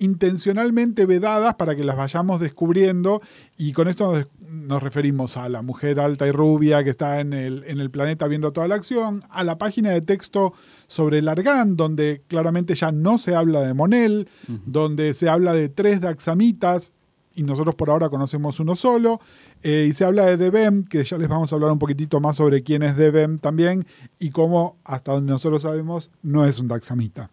intencionalmente 0.00 1.06
vedadas 1.06 1.54
para 1.54 1.76
que 1.76 1.84
las 1.84 1.96
vayamos 1.96 2.40
descubriendo 2.40 3.20
y 3.56 3.72
con 3.72 3.86
esto 3.86 4.12
nos, 4.12 4.26
nos 4.50 4.82
referimos 4.82 5.36
a 5.36 5.48
la 5.48 5.62
mujer 5.62 6.00
alta 6.00 6.26
y 6.26 6.32
rubia 6.32 6.82
que 6.82 6.90
está 6.90 7.20
en 7.20 7.32
el, 7.32 7.62
en 7.66 7.78
el 7.78 7.90
planeta 7.90 8.26
viendo 8.26 8.52
toda 8.52 8.66
la 8.66 8.74
acción, 8.74 9.22
a 9.30 9.44
la 9.44 9.58
página 9.58 9.90
de 9.90 10.00
texto 10.00 10.54
sobre 10.86 11.22
Largan, 11.22 11.76
donde 11.76 12.22
claramente 12.26 12.74
ya 12.74 12.90
no 12.90 13.18
se 13.18 13.34
habla 13.34 13.60
de 13.60 13.74
Monel, 13.74 14.28
donde 14.66 15.14
se 15.14 15.28
habla 15.28 15.52
de 15.52 15.68
tres 15.68 16.00
Daxamitas, 16.00 16.92
y 17.34 17.44
nosotros 17.44 17.76
por 17.76 17.90
ahora 17.90 18.08
conocemos 18.08 18.58
uno 18.58 18.74
solo, 18.74 19.20
eh, 19.62 19.86
y 19.88 19.94
se 19.94 20.04
habla 20.04 20.24
de 20.24 20.36
Devem, 20.36 20.84
que 20.84 21.04
ya 21.04 21.16
les 21.16 21.28
vamos 21.28 21.52
a 21.52 21.56
hablar 21.56 21.70
un 21.70 21.78
poquitito 21.78 22.20
más 22.20 22.36
sobre 22.36 22.62
quién 22.62 22.82
es 22.82 22.96
Devem 22.96 23.38
también, 23.38 23.86
y 24.18 24.30
cómo, 24.30 24.78
hasta 24.82 25.12
donde 25.12 25.30
nosotros 25.30 25.62
sabemos, 25.62 26.10
no 26.22 26.44
es 26.44 26.58
un 26.58 26.68
Daxamita. 26.68 27.30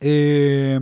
Eh, 0.00 0.80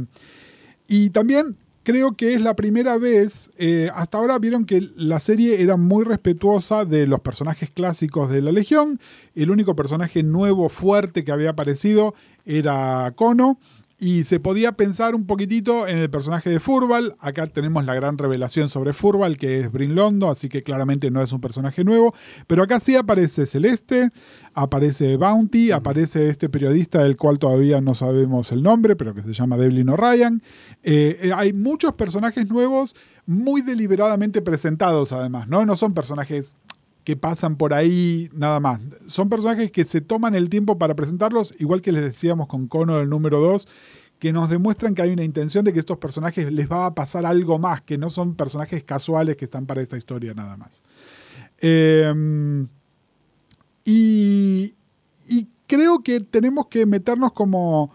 y 0.88 1.10
también 1.10 1.56
creo 1.84 2.16
que 2.16 2.34
es 2.34 2.40
la 2.40 2.56
primera 2.56 2.98
vez, 2.98 3.50
eh, 3.58 3.90
hasta 3.94 4.18
ahora 4.18 4.38
vieron 4.38 4.64
que 4.64 4.88
la 4.96 5.20
serie 5.20 5.60
era 5.60 5.76
muy 5.76 6.04
respetuosa 6.04 6.84
de 6.84 7.06
los 7.06 7.20
personajes 7.20 7.70
clásicos 7.70 8.30
de 8.30 8.42
la 8.42 8.52
Legión, 8.52 8.98
el 9.34 9.50
único 9.50 9.76
personaje 9.76 10.22
nuevo, 10.22 10.68
fuerte 10.68 11.24
que 11.24 11.32
había 11.32 11.50
aparecido 11.50 12.14
era 12.46 13.12
Kono, 13.16 13.58
y 13.98 14.24
se 14.24 14.40
podía 14.40 14.72
pensar 14.72 15.14
un 15.14 15.26
poquitito 15.26 15.86
en 15.86 15.98
el 15.98 16.10
personaje 16.10 16.50
de 16.50 16.60
Furval. 16.60 17.14
Acá 17.20 17.46
tenemos 17.46 17.84
la 17.84 17.94
gran 17.94 18.18
revelación 18.18 18.68
sobre 18.68 18.92
Furval, 18.92 19.38
que 19.38 19.60
es 19.60 19.72
Brin 19.72 19.94
Londo, 19.94 20.30
así 20.30 20.48
que 20.48 20.62
claramente 20.62 21.10
no 21.10 21.22
es 21.22 21.32
un 21.32 21.40
personaje 21.40 21.84
nuevo. 21.84 22.14
Pero 22.46 22.62
acá 22.62 22.80
sí 22.80 22.96
aparece 22.96 23.46
Celeste, 23.46 24.10
aparece 24.52 25.16
Bounty, 25.16 25.70
aparece 25.70 26.28
este 26.28 26.48
periodista 26.48 27.02
del 27.02 27.16
cual 27.16 27.38
todavía 27.38 27.80
no 27.80 27.94
sabemos 27.94 28.50
el 28.52 28.62
nombre, 28.62 28.96
pero 28.96 29.14
que 29.14 29.22
se 29.22 29.32
llama 29.32 29.56
Devlin 29.56 29.88
O'Ryan. 29.88 30.42
Eh, 30.82 31.18
eh, 31.22 31.30
hay 31.34 31.52
muchos 31.52 31.94
personajes 31.94 32.48
nuevos 32.48 32.96
muy 33.26 33.62
deliberadamente 33.62 34.42
presentados, 34.42 35.12
además, 35.12 35.48
¿no? 35.48 35.64
No 35.64 35.76
son 35.76 35.94
personajes 35.94 36.56
que 37.04 37.16
pasan 37.16 37.56
por 37.56 37.74
ahí 37.74 38.30
nada 38.32 38.60
más. 38.60 38.80
Son 39.06 39.28
personajes 39.28 39.70
que 39.70 39.84
se 39.84 40.00
toman 40.00 40.34
el 40.34 40.48
tiempo 40.48 40.78
para 40.78 40.94
presentarlos, 40.94 41.54
igual 41.58 41.82
que 41.82 41.92
les 41.92 42.02
decíamos 42.02 42.48
con 42.48 42.66
Cono 42.66 42.98
del 42.98 43.10
número 43.10 43.40
2, 43.40 43.68
que 44.18 44.32
nos 44.32 44.48
demuestran 44.48 44.94
que 44.94 45.02
hay 45.02 45.10
una 45.10 45.22
intención 45.22 45.64
de 45.64 45.72
que 45.72 45.78
estos 45.78 45.98
personajes 45.98 46.50
les 46.50 46.70
va 46.70 46.86
a 46.86 46.94
pasar 46.94 47.26
algo 47.26 47.58
más, 47.58 47.82
que 47.82 47.98
no 47.98 48.08
son 48.08 48.34
personajes 48.34 48.82
casuales 48.84 49.36
que 49.36 49.44
están 49.44 49.66
para 49.66 49.82
esta 49.82 49.98
historia 49.98 50.32
nada 50.32 50.56
más. 50.56 50.82
Eh, 51.60 52.66
y, 53.84 54.74
y 55.28 55.48
creo 55.66 56.02
que 56.02 56.20
tenemos 56.20 56.68
que 56.68 56.86
meternos 56.86 57.32
como, 57.32 57.92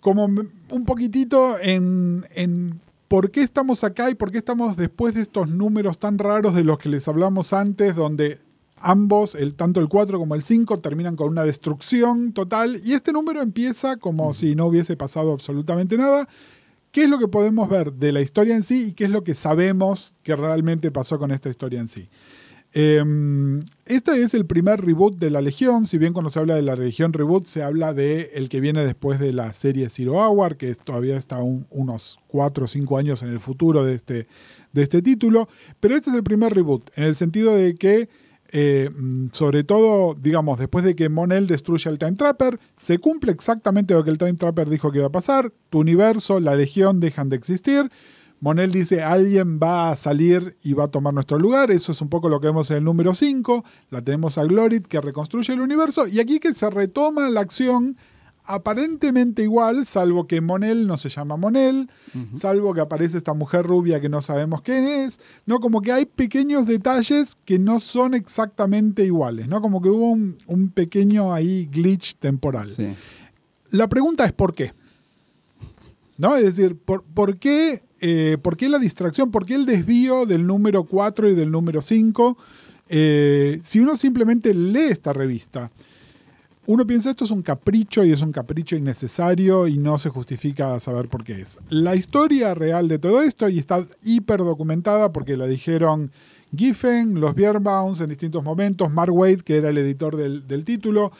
como 0.00 0.24
un 0.24 0.84
poquitito 0.86 1.58
en, 1.60 2.26
en 2.34 2.80
por 3.12 3.30
qué 3.30 3.42
estamos 3.42 3.84
acá 3.84 4.08
y 4.08 4.14
por 4.14 4.32
qué 4.32 4.38
estamos 4.38 4.74
después 4.74 5.12
de 5.12 5.20
estos 5.20 5.46
números 5.46 5.98
tan 5.98 6.16
raros 6.16 6.54
de 6.54 6.64
los 6.64 6.78
que 6.78 6.88
les 6.88 7.06
hablamos 7.08 7.52
antes, 7.52 7.94
donde 7.94 8.40
ambos, 8.78 9.34
el, 9.34 9.54
tanto 9.54 9.80
el 9.80 9.90
4 9.90 10.18
como 10.18 10.34
el 10.34 10.42
5, 10.42 10.80
terminan 10.80 11.14
con 11.14 11.28
una 11.28 11.44
destrucción 11.44 12.32
total. 12.32 12.80
Y 12.82 12.94
este 12.94 13.12
número 13.12 13.42
empieza 13.42 13.98
como 13.98 14.32
si 14.32 14.54
no 14.54 14.64
hubiese 14.64 14.96
pasado 14.96 15.34
absolutamente 15.34 15.98
nada. 15.98 16.26
¿Qué 16.90 17.02
es 17.02 17.10
lo 17.10 17.18
que 17.18 17.28
podemos 17.28 17.68
ver 17.68 17.92
de 17.92 18.12
la 18.12 18.22
historia 18.22 18.56
en 18.56 18.62
sí 18.62 18.86
y 18.86 18.92
qué 18.92 19.04
es 19.04 19.10
lo 19.10 19.22
que 19.24 19.34
sabemos 19.34 20.14
que 20.22 20.34
realmente 20.34 20.90
pasó 20.90 21.18
con 21.18 21.32
esta 21.32 21.50
historia 21.50 21.80
en 21.80 21.88
sí? 21.88 22.08
Eh, 22.74 23.04
este 23.84 24.22
es 24.22 24.32
el 24.32 24.46
primer 24.46 24.80
reboot 24.80 25.18
de 25.18 25.30
la 25.30 25.42
Legión, 25.42 25.86
si 25.86 25.98
bien 25.98 26.14
cuando 26.14 26.30
se 26.30 26.38
habla 26.38 26.54
de 26.54 26.62
la 26.62 26.74
Legión 26.74 27.12
reboot 27.12 27.46
se 27.46 27.62
habla 27.62 27.92
de 27.92 28.30
el 28.34 28.48
que 28.48 28.60
viene 28.60 28.84
después 28.84 29.20
de 29.20 29.32
la 29.32 29.52
serie 29.52 29.90
Zero 29.90 30.14
Hour, 30.14 30.56
que 30.56 30.70
es, 30.70 30.80
todavía 30.80 31.18
está 31.18 31.42
un, 31.42 31.66
unos 31.70 32.18
4 32.28 32.64
o 32.64 32.68
5 32.68 32.96
años 32.96 33.22
en 33.22 33.28
el 33.28 33.40
futuro 33.40 33.84
de 33.84 33.94
este, 33.94 34.26
de 34.72 34.82
este 34.82 35.02
título, 35.02 35.48
pero 35.80 35.96
este 35.96 36.10
es 36.10 36.16
el 36.16 36.22
primer 36.22 36.54
reboot, 36.54 36.90
en 36.96 37.04
el 37.04 37.16
sentido 37.16 37.54
de 37.54 37.74
que 37.74 38.08
eh, 38.54 38.90
sobre 39.32 39.64
todo, 39.64 40.14
digamos, 40.14 40.58
después 40.58 40.84
de 40.84 40.94
que 40.94 41.08
Monel 41.08 41.46
destruye 41.46 41.88
al 41.88 41.98
Time 41.98 42.12
Trapper, 42.12 42.60
se 42.76 42.98
cumple 42.98 43.32
exactamente 43.32 43.94
lo 43.94 44.04
que 44.04 44.10
el 44.10 44.18
Time 44.18 44.34
Trapper 44.34 44.68
dijo 44.68 44.92
que 44.92 44.98
iba 44.98 45.06
a 45.06 45.12
pasar, 45.12 45.52
tu 45.70 45.80
universo, 45.80 46.38
la 46.38 46.54
Legión 46.54 47.00
dejan 47.00 47.30
de 47.30 47.36
existir, 47.36 47.90
Monel 48.42 48.72
dice, 48.72 49.04
alguien 49.04 49.60
va 49.62 49.92
a 49.92 49.96
salir 49.96 50.56
y 50.64 50.72
va 50.72 50.84
a 50.84 50.88
tomar 50.88 51.14
nuestro 51.14 51.38
lugar. 51.38 51.70
Eso 51.70 51.92
es 51.92 52.00
un 52.00 52.08
poco 52.08 52.28
lo 52.28 52.40
que 52.40 52.48
vemos 52.48 52.68
en 52.72 52.78
el 52.78 52.84
número 52.84 53.14
5. 53.14 53.64
La 53.90 54.02
tenemos 54.02 54.36
a 54.36 54.42
Glorit 54.42 54.84
que 54.88 55.00
reconstruye 55.00 55.52
el 55.52 55.60
universo. 55.60 56.08
Y 56.08 56.18
aquí 56.18 56.40
que 56.40 56.52
se 56.52 56.68
retoma 56.68 57.30
la 57.30 57.40
acción 57.40 57.96
aparentemente 58.44 59.44
igual, 59.44 59.86
salvo 59.86 60.26
que 60.26 60.40
Monel 60.40 60.88
no 60.88 60.98
se 60.98 61.08
llama 61.08 61.36
Monel, 61.36 61.88
uh 62.12 62.18
-huh. 62.18 62.36
salvo 62.36 62.74
que 62.74 62.80
aparece 62.80 63.16
esta 63.16 63.32
mujer 63.32 63.64
rubia 63.64 64.00
que 64.00 64.08
no 64.08 64.20
sabemos 64.22 64.62
quién 64.62 64.86
es. 64.86 65.20
No, 65.46 65.60
como 65.60 65.80
que 65.80 65.92
hay 65.92 66.04
pequeños 66.06 66.66
detalles 66.66 67.36
que 67.44 67.60
no 67.60 67.78
son 67.78 68.12
exactamente 68.12 69.04
iguales. 69.04 69.46
¿no? 69.46 69.60
Como 69.60 69.80
que 69.80 69.88
hubo 69.88 70.10
un, 70.10 70.36
un 70.48 70.70
pequeño 70.70 71.32
ahí 71.32 71.66
glitch 71.70 72.16
temporal. 72.16 72.66
Sí. 72.66 72.92
La 73.70 73.86
pregunta 73.86 74.24
es 74.24 74.32
¿por 74.32 74.52
qué? 74.52 74.72
¿No? 76.18 76.34
Es 76.34 76.42
decir, 76.56 76.76
¿por, 76.76 77.04
por 77.04 77.36
qué 77.36 77.84
eh, 78.02 78.36
¿por 78.42 78.56
qué 78.56 78.68
la 78.68 78.80
distracción? 78.80 79.30
¿Por 79.30 79.46
qué 79.46 79.54
el 79.54 79.64
desvío 79.64 80.26
del 80.26 80.44
número 80.44 80.82
4 80.82 81.30
y 81.30 81.34
del 81.36 81.52
número 81.52 81.80
5? 81.80 82.36
Eh, 82.88 83.60
si 83.62 83.78
uno 83.78 83.96
simplemente 83.96 84.52
lee 84.52 84.88
esta 84.90 85.12
revista, 85.12 85.70
uno 86.66 86.84
piensa 86.84 87.10
esto 87.10 87.24
es 87.24 87.30
un 87.30 87.42
capricho 87.42 88.04
y 88.04 88.10
es 88.10 88.20
un 88.20 88.32
capricho 88.32 88.74
innecesario 88.74 89.68
y 89.68 89.78
no 89.78 89.98
se 89.98 90.08
justifica 90.08 90.78
saber 90.80 91.08
por 91.08 91.22
qué 91.22 91.42
es. 91.42 91.58
La 91.68 91.94
historia 91.94 92.54
real 92.54 92.88
de 92.88 92.98
todo 92.98 93.22
esto, 93.22 93.48
y 93.48 93.60
está 93.60 93.86
hiper 94.02 94.40
documentada 94.40 95.12
porque 95.12 95.36
la 95.36 95.46
dijeron 95.46 96.10
Giffen, 96.56 97.20
los 97.20 97.36
Bierbaums 97.36 98.00
en 98.00 98.08
distintos 98.08 98.42
momentos, 98.42 98.90
Mark 98.90 99.14
Wade, 99.14 99.44
que 99.44 99.58
era 99.58 99.70
el 99.70 99.78
editor 99.78 100.16
del, 100.16 100.64
título. 100.64 101.12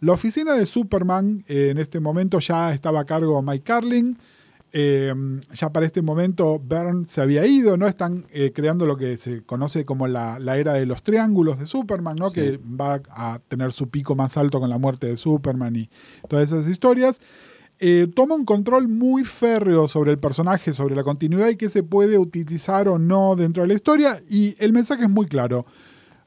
La 0.00 0.12
oficina 0.12 0.54
de 0.54 0.66
Superman 0.66 1.44
eh, 1.48 1.70
en 1.70 1.78
este 1.78 1.98
momento 1.98 2.38
ya 2.38 2.72
estaba 2.72 3.00
a 3.00 3.04
cargo 3.04 3.42
Mike 3.42 3.64
Carlin. 3.64 4.16
Eh, 4.72 5.14
ya 5.52 5.72
para 5.72 5.86
este 5.86 6.02
momento 6.02 6.58
Byrne 6.58 7.06
se 7.08 7.22
había 7.22 7.46
ido, 7.46 7.76
¿no? 7.76 7.86
Están 7.86 8.26
eh, 8.30 8.52
creando 8.54 8.84
lo 8.84 8.96
que 8.96 9.16
se 9.16 9.42
conoce 9.42 9.84
como 9.84 10.06
la, 10.06 10.38
la 10.38 10.58
era 10.58 10.74
de 10.74 10.84
los 10.84 11.02
triángulos 11.02 11.58
de 11.58 11.66
Superman, 11.66 12.16
¿no? 12.18 12.28
Sí. 12.28 12.40
Que 12.40 12.58
va 12.58 13.00
a 13.10 13.40
tener 13.48 13.72
su 13.72 13.88
pico 13.88 14.14
más 14.14 14.36
alto 14.36 14.60
con 14.60 14.68
la 14.68 14.78
muerte 14.78 15.06
de 15.06 15.16
Superman 15.16 15.76
y 15.76 15.88
todas 16.28 16.52
esas 16.52 16.68
historias. 16.68 17.20
Eh, 17.80 18.08
toma 18.12 18.34
un 18.34 18.44
control 18.44 18.88
muy 18.88 19.24
férreo 19.24 19.86
sobre 19.86 20.10
el 20.10 20.18
personaje, 20.18 20.74
sobre 20.74 20.96
la 20.96 21.04
continuidad 21.04 21.48
y 21.48 21.56
qué 21.56 21.70
se 21.70 21.84
puede 21.84 22.18
utilizar 22.18 22.88
o 22.88 22.98
no 22.98 23.36
dentro 23.36 23.62
de 23.62 23.68
la 23.68 23.74
historia. 23.74 24.22
Y 24.28 24.56
el 24.58 24.72
mensaje 24.72 25.04
es 25.04 25.10
muy 25.10 25.26
claro. 25.26 25.64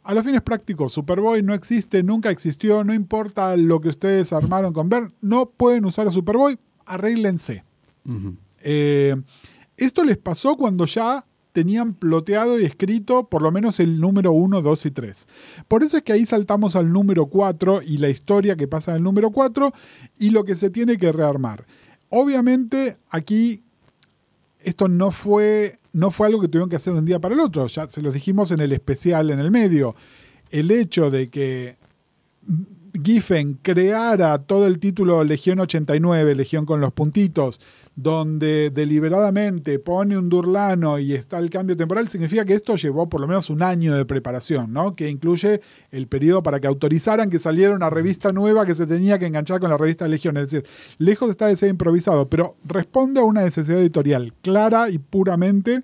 A 0.04 0.14
los 0.14 0.24
fines 0.24 0.42
prácticos, 0.42 0.94
Superboy 0.94 1.44
no 1.44 1.54
existe, 1.54 2.02
nunca 2.02 2.32
existió, 2.32 2.84
no 2.84 2.94
importa 2.94 3.56
lo 3.56 3.82
que 3.82 3.90
ustedes 3.90 4.34
armaron 4.34 4.74
con 4.74 4.90
Bern, 4.90 5.14
no 5.22 5.52
pueden 5.52 5.86
usar 5.86 6.08
a 6.08 6.12
Superboy, 6.12 6.58
arréglense. 6.86 7.64
Eh, 8.64 9.16
esto 9.78 10.04
les 10.04 10.18
pasó 10.18 10.56
cuando 10.56 10.86
ya 10.86 11.26
tenían 11.54 11.94
ploteado 11.94 12.60
y 12.60 12.66
escrito 12.66 13.28
por 13.28 13.42
lo 13.42 13.52
menos 13.52 13.80
el 13.80 14.00
número 14.00 14.32
1, 14.32 14.62
2 14.62 14.86
y 14.86 14.92
3. 14.92 15.28
Por 15.68 15.84
eso 15.84 15.98
es 15.98 16.04
que 16.04 16.14
ahí 16.14 16.26
saltamos 16.26 16.76
al 16.76 16.92
número 16.92 17.26
4 17.28 17.82
y 17.84 17.98
la 17.98 18.10
historia 18.10 18.56
que 18.56 18.68
pasa 18.68 18.92
en 18.92 18.98
el 18.98 19.04
número 19.04 19.32
4 19.32 19.74
y 20.20 20.30
lo 20.30 20.44
que 20.44 20.56
se 20.56 20.70
tiene 20.70 20.98
que 20.98 21.12
rearmar. 21.12 21.66
Obviamente 22.10 22.98
aquí 23.10 23.64
esto 24.60 24.88
no 24.88 25.12
fue, 25.12 25.80
no 25.94 26.12
fue 26.12 26.28
algo 26.28 26.42
que 26.42 26.48
tuvieron 26.48 26.70
que 26.70 26.76
hacer 26.76 26.94
de 26.94 27.00
un 27.00 27.06
día 27.06 27.20
para 27.20 27.34
el 27.34 27.42
otro, 27.42 27.68
ya 27.68 27.90
se 27.90 28.02
los 28.02 28.14
dijimos 28.14 28.52
en 28.52 28.60
el 28.60 28.72
especial 28.72 29.30
en 29.30 29.40
el 29.40 29.52
medio. 29.52 29.96
El 30.50 30.72
hecho 30.72 31.10
de 31.10 31.30
que 31.30 31.78
Giffen 33.04 33.60
creara 33.62 34.38
todo 34.40 34.68
el 34.68 34.80
título 34.80 35.24
Legión 35.24 35.60
89, 35.60 36.36
Legión 36.36 36.66
con 36.66 36.82
los 36.82 36.92
puntitos, 36.94 37.60
donde 37.96 38.70
deliberadamente 38.70 39.80
pone 39.80 40.18
un 40.18 40.30
Durlano 40.30 41.00
y 41.00 41.14
está 41.14 41.40
el 41.40 41.50
cambio 41.50 41.76
temporal, 41.78 42.08
significa 42.10 42.46
que 42.46 42.54
esto 42.54 42.76
llevó 42.76 43.10
por 43.10 43.22
lo 43.22 43.28
menos 43.28 43.50
un 43.50 43.62
año 43.62 43.96
de 43.96 44.06
preparación, 44.06 44.74
¿no? 44.74 44.96
Que 44.96 45.10
incluye 45.10 45.62
el 45.92 46.08
periodo 46.08 46.44
para 46.44 46.60
que 46.60 46.68
autorizaran 46.68 47.30
que 47.30 47.40
saliera 47.40 47.76
una 47.76 47.90
revista 47.90 48.32
nueva 48.32 48.66
que 48.66 48.76
se 48.76 48.88
tenía 48.88 49.20
que 49.20 49.26
enganchar 49.26 49.60
con 49.60 49.70
la 49.70 49.78
revista 49.78 50.08
Legión. 50.08 50.38
Es 50.38 50.52
decir, 50.52 50.68
lejos 50.98 51.30
está 51.30 51.48
de 51.48 51.56
ser 51.56 51.70
improvisado, 51.70 52.30
pero 52.30 52.56
responde 52.64 53.20
a 53.20 53.24
una 53.24 53.44
necesidad 53.44 53.80
editorial 53.80 54.34
clara 54.42 54.90
y 54.90 54.98
puramente 54.98 55.82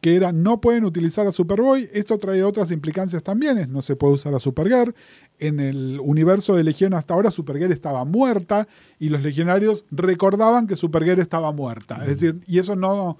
que 0.00 0.14
era 0.14 0.32
no 0.32 0.60
pueden 0.60 0.84
utilizar 0.84 1.26
a 1.26 1.32
Superboy. 1.32 1.88
Esto 1.92 2.18
trae 2.18 2.42
otras 2.42 2.70
implicancias 2.70 3.22
también, 3.22 3.72
no 3.72 3.82
se 3.82 3.96
puede 3.96 4.14
usar 4.14 4.34
a 4.34 4.38
Supergirl. 4.38 4.94
En 5.40 5.60
el 5.60 6.00
universo 6.02 6.56
de 6.56 6.64
Legión 6.64 6.94
hasta 6.94 7.14
ahora 7.14 7.30
Supergirl 7.30 7.72
estaba 7.72 8.04
muerta 8.04 8.66
y 8.98 9.08
los 9.08 9.22
legionarios 9.22 9.84
recordaban 9.90 10.66
que 10.66 10.74
Supergirl 10.76 11.20
estaba 11.20 11.52
muerta. 11.52 11.98
Es 12.02 12.08
decir, 12.20 12.40
y 12.46 12.58
eso 12.58 12.74
no... 12.76 13.18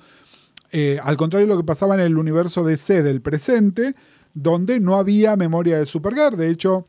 eh, 0.73 0.99
al 1.03 1.17
contrario 1.17 1.47
de 1.47 1.55
lo 1.55 1.61
que 1.61 1.67
pasaba 1.67 1.95
en 1.95 2.01
el 2.01 2.19
universo 2.19 2.65
DC 2.65 3.03
del 3.03 3.21
presente, 3.21 3.95
donde 4.35 4.81
no 4.81 4.97
había 4.97 5.37
memoria 5.37 5.79
de 5.79 5.87
Supergirl. 5.87 6.37
De 6.37 6.51
hecho, 6.51 6.87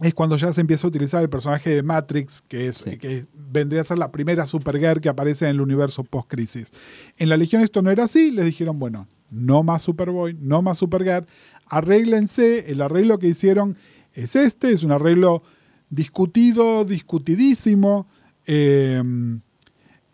es 0.00 0.14
cuando 0.14 0.36
ya 0.36 0.52
se 0.52 0.60
empieza 0.62 0.86
a 0.86 0.88
utilizar 0.88 1.22
el 1.22 1.28
personaje 1.28 1.70
de 1.74 1.82
Matrix, 1.82 2.42
que, 2.48 2.68
es, 2.68 2.76
Sí. 2.78 2.96
que 2.98 3.26
vendría 3.34 3.82
a 3.82 3.84
ser 3.84 3.98
la 3.98 4.10
primera 4.10 4.46
Supergirl 4.46 5.00
que 5.00 5.08
aparece 5.10 5.44
en 5.44 5.50
el 5.52 5.60
universo 5.60 6.02
post-crisis. 6.02 6.72
En 7.18 7.28
la 7.28 7.36
Legión 7.36 7.62
esto 7.62 7.82
no 7.82 7.90
era 7.90 8.04
así, 8.04 8.30
les 8.30 8.46
dijeron, 8.46 8.78
bueno, 8.78 9.06
no 9.30 9.62
más 9.62 9.82
Superboy, 9.82 10.34
no 10.40 10.60
más 10.62 10.78
Supergirl, 10.78 11.26
arréglense, 11.68 12.70
el 12.70 12.80
arreglo 12.82 13.18
que 13.18 13.28
hicieron 13.28 13.76
es 14.14 14.36
este, 14.36 14.72
es 14.72 14.82
un 14.82 14.92
arreglo 14.92 15.42
discutido, 15.90 16.84
discutidísimo, 16.84 18.06
eh, 18.46 19.02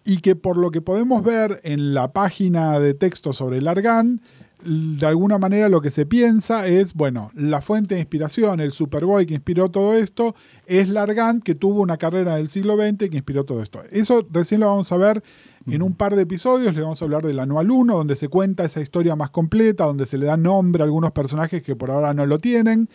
y 0.04 0.18
que 0.18 0.36
por 0.36 0.56
lo 0.56 0.70
que 0.70 0.80
podemos 0.80 1.22
ver 1.22 1.60
en 1.64 1.94
la 1.94 2.12
página 2.12 2.78
de 2.80 2.94
texto 2.94 3.32
sobre 3.32 3.60
Largan, 3.60 4.20
de 4.64 5.06
alguna 5.06 5.38
manera 5.38 5.68
lo 5.68 5.80
que 5.80 5.90
se 5.90 6.04
piensa 6.04 6.66
es, 6.66 6.94
bueno, 6.94 7.30
la 7.34 7.60
fuente 7.60 7.94
de 7.94 8.00
inspiración, 8.00 8.58
el 8.60 8.72
Superboy 8.72 9.26
que 9.26 9.34
inspiró 9.34 9.70
todo 9.70 9.94
esto, 9.94 10.34
es 10.66 10.88
Largan, 10.88 11.40
que 11.40 11.54
tuvo 11.54 11.80
una 11.80 11.96
carrera 11.96 12.36
del 12.36 12.48
siglo 12.48 12.76
XX 12.76 13.10
que 13.10 13.16
inspiró 13.16 13.44
todo 13.44 13.62
esto. 13.62 13.82
Eso 13.90 14.26
recién 14.32 14.60
lo 14.60 14.68
vamos 14.68 14.90
a 14.90 14.96
ver 14.96 15.22
en 15.66 15.82
un 15.82 15.94
par 15.94 16.16
de 16.16 16.22
episodios, 16.22 16.74
le 16.74 16.80
vamos 16.80 17.00
a 17.02 17.04
hablar 17.04 17.24
del 17.24 17.38
anual 17.38 17.70
1, 17.70 17.94
donde 17.94 18.16
se 18.16 18.28
cuenta 18.28 18.64
esa 18.64 18.80
historia 18.80 19.14
más 19.14 19.30
completa, 19.30 19.84
donde 19.84 20.06
se 20.06 20.18
le 20.18 20.26
da 20.26 20.36
nombre 20.36 20.82
a 20.82 20.86
algunos 20.86 21.12
personajes 21.12 21.62
que 21.62 21.76
por 21.76 21.90
ahora 21.90 22.14
no 22.14 22.26
lo 22.26 22.38
tienen. 22.38 22.88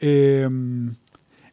Eh, 0.00 0.48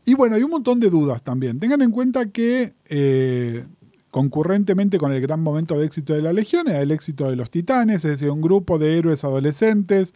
y 0.07 0.13
bueno, 0.13 0.37
hay 0.37 0.43
un 0.43 0.51
montón 0.51 0.79
de 0.79 0.89
dudas 0.89 1.21
también. 1.21 1.59
Tengan 1.59 1.81
en 1.81 1.91
cuenta 1.91 2.29
que 2.29 2.73
eh, 2.85 3.65
concurrentemente 4.09 4.97
con 4.97 5.11
el 5.11 5.19
gran 5.19 5.41
momento 5.41 5.77
de 5.77 5.85
éxito 5.85 6.13
de 6.13 6.21
la 6.21 6.31
Legión 6.31 6.69
era 6.69 6.81
el 6.81 6.91
éxito 6.91 7.29
de 7.29 7.35
los 7.35 7.51
Titanes, 7.51 8.05
es 8.05 8.11
decir, 8.11 8.31
un 8.31 8.41
grupo 8.41 8.79
de 8.79 8.97
héroes 8.97 9.25
adolescentes. 9.25 10.13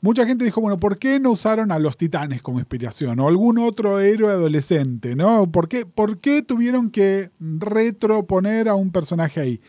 Mucha 0.00 0.26
gente 0.26 0.44
dijo, 0.44 0.60
bueno, 0.60 0.78
¿por 0.78 0.98
qué 0.98 1.18
no 1.18 1.32
usaron 1.32 1.72
a 1.72 1.80
los 1.80 1.96
Titanes 1.96 2.40
como 2.40 2.60
inspiración? 2.60 3.18
O 3.18 3.26
algún 3.26 3.58
otro 3.58 3.98
héroe 3.98 4.30
adolescente, 4.30 5.16
¿no? 5.16 5.50
¿Por 5.50 5.68
qué, 5.68 5.86
por 5.86 6.18
qué 6.18 6.42
tuvieron 6.42 6.90
que 6.90 7.30
retroponer 7.40 8.68
a 8.68 8.76
un 8.76 8.92
personaje 8.92 9.40
ahí? 9.40 9.60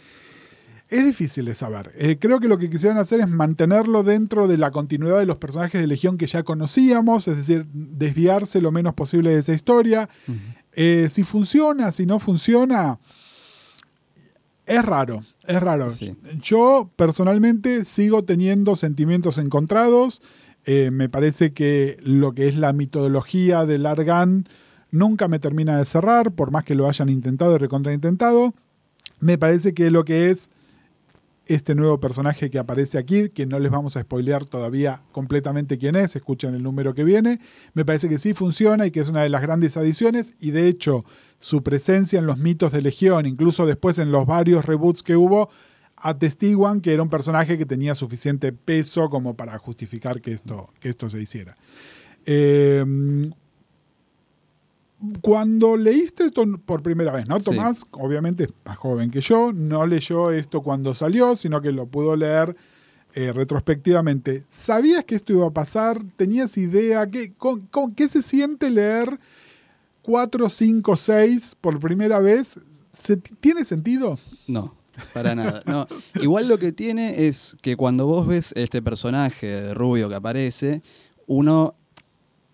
Es 0.90 1.04
difícil 1.04 1.46
de 1.46 1.56
saber. 1.56 1.92
Eh, 1.98 2.18
creo 2.18 2.40
que 2.40 2.48
lo 2.48 2.58
que 2.58 2.70
quisieron 2.70 2.98
hacer 2.98 3.20
es 3.20 3.28
mantenerlo 3.28 4.04
dentro 4.04 4.48
de 4.48 4.58
la 4.58 4.72
continuidad 4.72 5.20
de 5.20 5.26
los 5.26 5.38
personajes 5.38 5.82
de 5.82 5.88
Legión 5.88 6.18
que 6.18 6.28
ya 6.28 6.44
conocíamos, 6.44 7.28
es 7.28 7.36
decir, 7.36 7.66
desviarse 7.74 8.62
lo 8.62 8.72
menos 8.72 8.94
posible 8.94 9.32
de 9.32 9.40
esa 9.40 9.54
historia. 9.54 10.08
Eh, 10.74 11.10
si 11.12 11.24
funciona, 11.24 11.92
si 11.92 12.06
no 12.06 12.20
funciona, 12.20 13.00
es 14.66 14.86
raro, 14.86 15.24
es 15.46 15.62
raro. 15.62 15.90
Sí. 15.90 16.16
Yo 16.42 16.90
personalmente 16.96 17.84
sigo 17.84 18.24
teniendo 18.24 18.78
sentimientos 18.78 19.38
encontrados. 19.40 20.22
Eh, 20.66 20.92
me 20.92 21.10
parece 21.10 21.52
que 21.52 21.98
lo 22.02 22.34
que 22.34 22.48
es 22.48 22.56
la 22.56 22.72
mitología 22.72 23.66
del 23.66 23.86
Argan 23.86 24.48
nunca 24.92 25.28
me 25.28 25.40
termina 25.40 25.78
de 25.78 25.86
cerrar, 25.86 26.32
por 26.32 26.52
más 26.52 26.64
que 26.64 26.76
lo 26.76 26.88
hayan 26.88 27.10
intentado 27.10 27.56
y 27.56 27.58
recontraintentado. 27.58 28.54
Me 29.20 29.38
parece 29.38 29.74
que 29.74 29.90
lo 29.92 30.06
que 30.06 30.30
es 30.30 30.50
este 31.48 31.76
nuevo 31.76 32.00
personaje 32.00 32.50
que 32.50 32.60
aparece 32.60 32.98
aquí, 32.98 33.30
que 33.30 33.46
no 33.46 33.60
les 33.60 33.72
vamos 33.72 33.98
a 33.98 34.02
spoilear 34.02 34.46
todavía 34.46 35.04
completamente 35.12 35.78
quién 35.78 35.96
es, 35.96 36.16
escuchen 36.16 36.54
el 36.56 36.64
número 36.64 36.94
que 36.94 37.04
viene, 37.04 37.40
me 37.74 37.86
parece 37.86 38.10
que 38.10 38.20
sí 38.20 38.34
funciona 38.34 38.86
y 38.86 38.92
que 38.92 39.00
es 39.00 39.10
una 39.10 39.24
de 39.24 39.30
las 39.30 39.42
grandes 39.42 39.78
adiciones 39.78 40.34
y 40.40 40.52
de 40.52 40.68
hecho 40.68 41.06
su 41.40 41.64
presencia 41.64 42.20
en 42.20 42.26
los 42.26 42.38
mitos 42.38 42.72
de 42.72 42.82
Legión, 42.82 43.26
incluso 43.26 43.66
después 43.66 44.00
en 44.00 44.12
los 44.12 44.26
varios 44.26 44.66
reboots 44.66 45.04
que 45.04 45.16
hubo, 45.16 45.50
atestiguan 45.96 46.82
que 46.82 46.94
era 46.94 47.04
un 47.04 47.10
personaje 47.10 47.58
que 47.58 47.66
tenía 47.66 47.96
suficiente 47.96 48.52
peso 48.54 49.10
como 49.10 49.36
para 49.36 49.58
justificar 49.58 50.22
que 50.22 50.34
esto, 50.34 50.70
que 50.80 50.90
esto 50.90 51.10
se 51.10 51.22
hiciera. 51.22 51.56
Eh, 52.26 52.86
cuando 55.22 55.78
leíste 55.78 56.26
esto 56.26 56.44
por 56.66 56.82
primera 56.82 57.12
vez, 57.12 57.28
¿no? 57.30 57.40
Sí. 57.40 57.46
Tomás, 57.52 57.86
obviamente 57.92 58.46
es 58.46 58.50
más 58.66 58.78
joven 58.78 59.12
que 59.12 59.22
yo, 59.22 59.54
no 59.54 59.86
leyó 59.86 60.32
esto 60.32 60.62
cuando 60.62 60.96
salió, 60.96 61.36
sino 61.36 61.62
que 61.62 61.72
lo 61.72 61.86
pudo 61.86 62.16
leer 62.16 62.56
eh, 63.14 63.32
retrospectivamente. 63.34 64.46
¿Sabías 64.50 65.06
que 65.06 65.16
esto 65.16 65.34
iba 65.34 65.48
a 65.48 65.52
pasar? 65.52 66.02
¿Tenías 66.18 66.58
idea? 66.58 67.08
¿Qué, 67.10 67.34
con- 67.34 67.62
con- 67.68 67.94
¿qué 67.94 68.10
se 68.10 68.24
siente 68.24 68.70
leer 68.72 69.20
4, 70.02 70.50
5, 70.50 70.96
6 70.98 71.56
por 71.62 71.80
primera 71.80 72.20
vez? 72.20 72.60
¿Se- 72.92 73.18
¿Tiene 73.18 73.66
sentido? 73.66 74.18
No, 74.48 74.76
para 75.14 75.36
nada. 75.36 75.62
No. 75.66 75.88
Igual 76.22 76.48
lo 76.48 76.58
que 76.58 76.72
tiene 76.72 77.28
es 77.28 77.56
que 77.62 77.76
cuando 77.76 78.08
vos 78.08 78.26
ves 78.28 78.52
este 78.56 78.82
personaje 78.82 79.74
rubio 79.74 80.10
que 80.10 80.16
aparece, 80.16 80.82
uno 81.28 81.76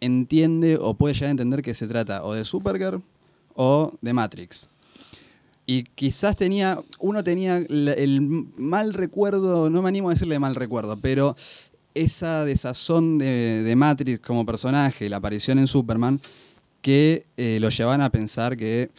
entiende 0.04 0.78
o 0.80 0.94
puede 0.96 1.14
llegar 1.14 1.30
a 1.30 1.32
entender 1.32 1.62
que 1.62 1.74
se 1.74 1.88
trata 1.88 2.24
o 2.24 2.34
de 2.34 2.46
Supergirl 2.46 3.02
o 3.56 3.94
de 4.02 4.14
Matrix. 4.14 4.70
Y 5.66 5.84
quizás 5.84 6.36
tenía, 6.36 6.80
uno 7.00 7.24
tenía 7.24 7.58
el 7.58 8.48
mal 8.58 8.94
recuerdo, 8.94 9.70
no 9.70 9.82
me 9.82 9.90
animo 9.90 10.10
a 10.10 10.14
decirle 10.14 10.38
mal 10.38 10.56
recuerdo, 10.56 10.98
pero 10.98 11.38
esa 11.94 12.44
desazón 12.44 13.18
de, 13.18 13.64
de 13.64 13.76
Matrix 13.76 14.20
como 14.20 14.46
personaje, 14.46 15.10
la 15.10 15.18
aparición 15.18 15.60
en 15.60 15.68
Superman, 15.68 16.20
que 16.82 17.26
eh, 17.38 17.60
lo 17.62 17.70
llevan 17.70 18.02
a 18.02 18.10
pensar 18.10 18.58
que, 18.58 18.92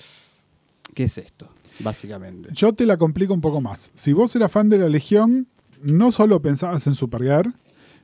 ¿qué 0.94 1.04
es 1.04 1.18
esto? 1.18 1.50
Básicamente. 1.80 2.48
Yo 2.52 2.72
te 2.72 2.86
la 2.86 2.96
complico 2.96 3.34
un 3.34 3.42
poco 3.42 3.60
más. 3.60 3.90
Si 3.94 4.12
vos 4.14 4.34
eras 4.34 4.50
fan 4.50 4.70
de 4.70 4.78
la 4.78 4.88
Legión, 4.88 5.48
no 5.82 6.12
solo 6.12 6.40
pensabas 6.40 6.86
en 6.86 6.94
Supergirl, 6.94 7.54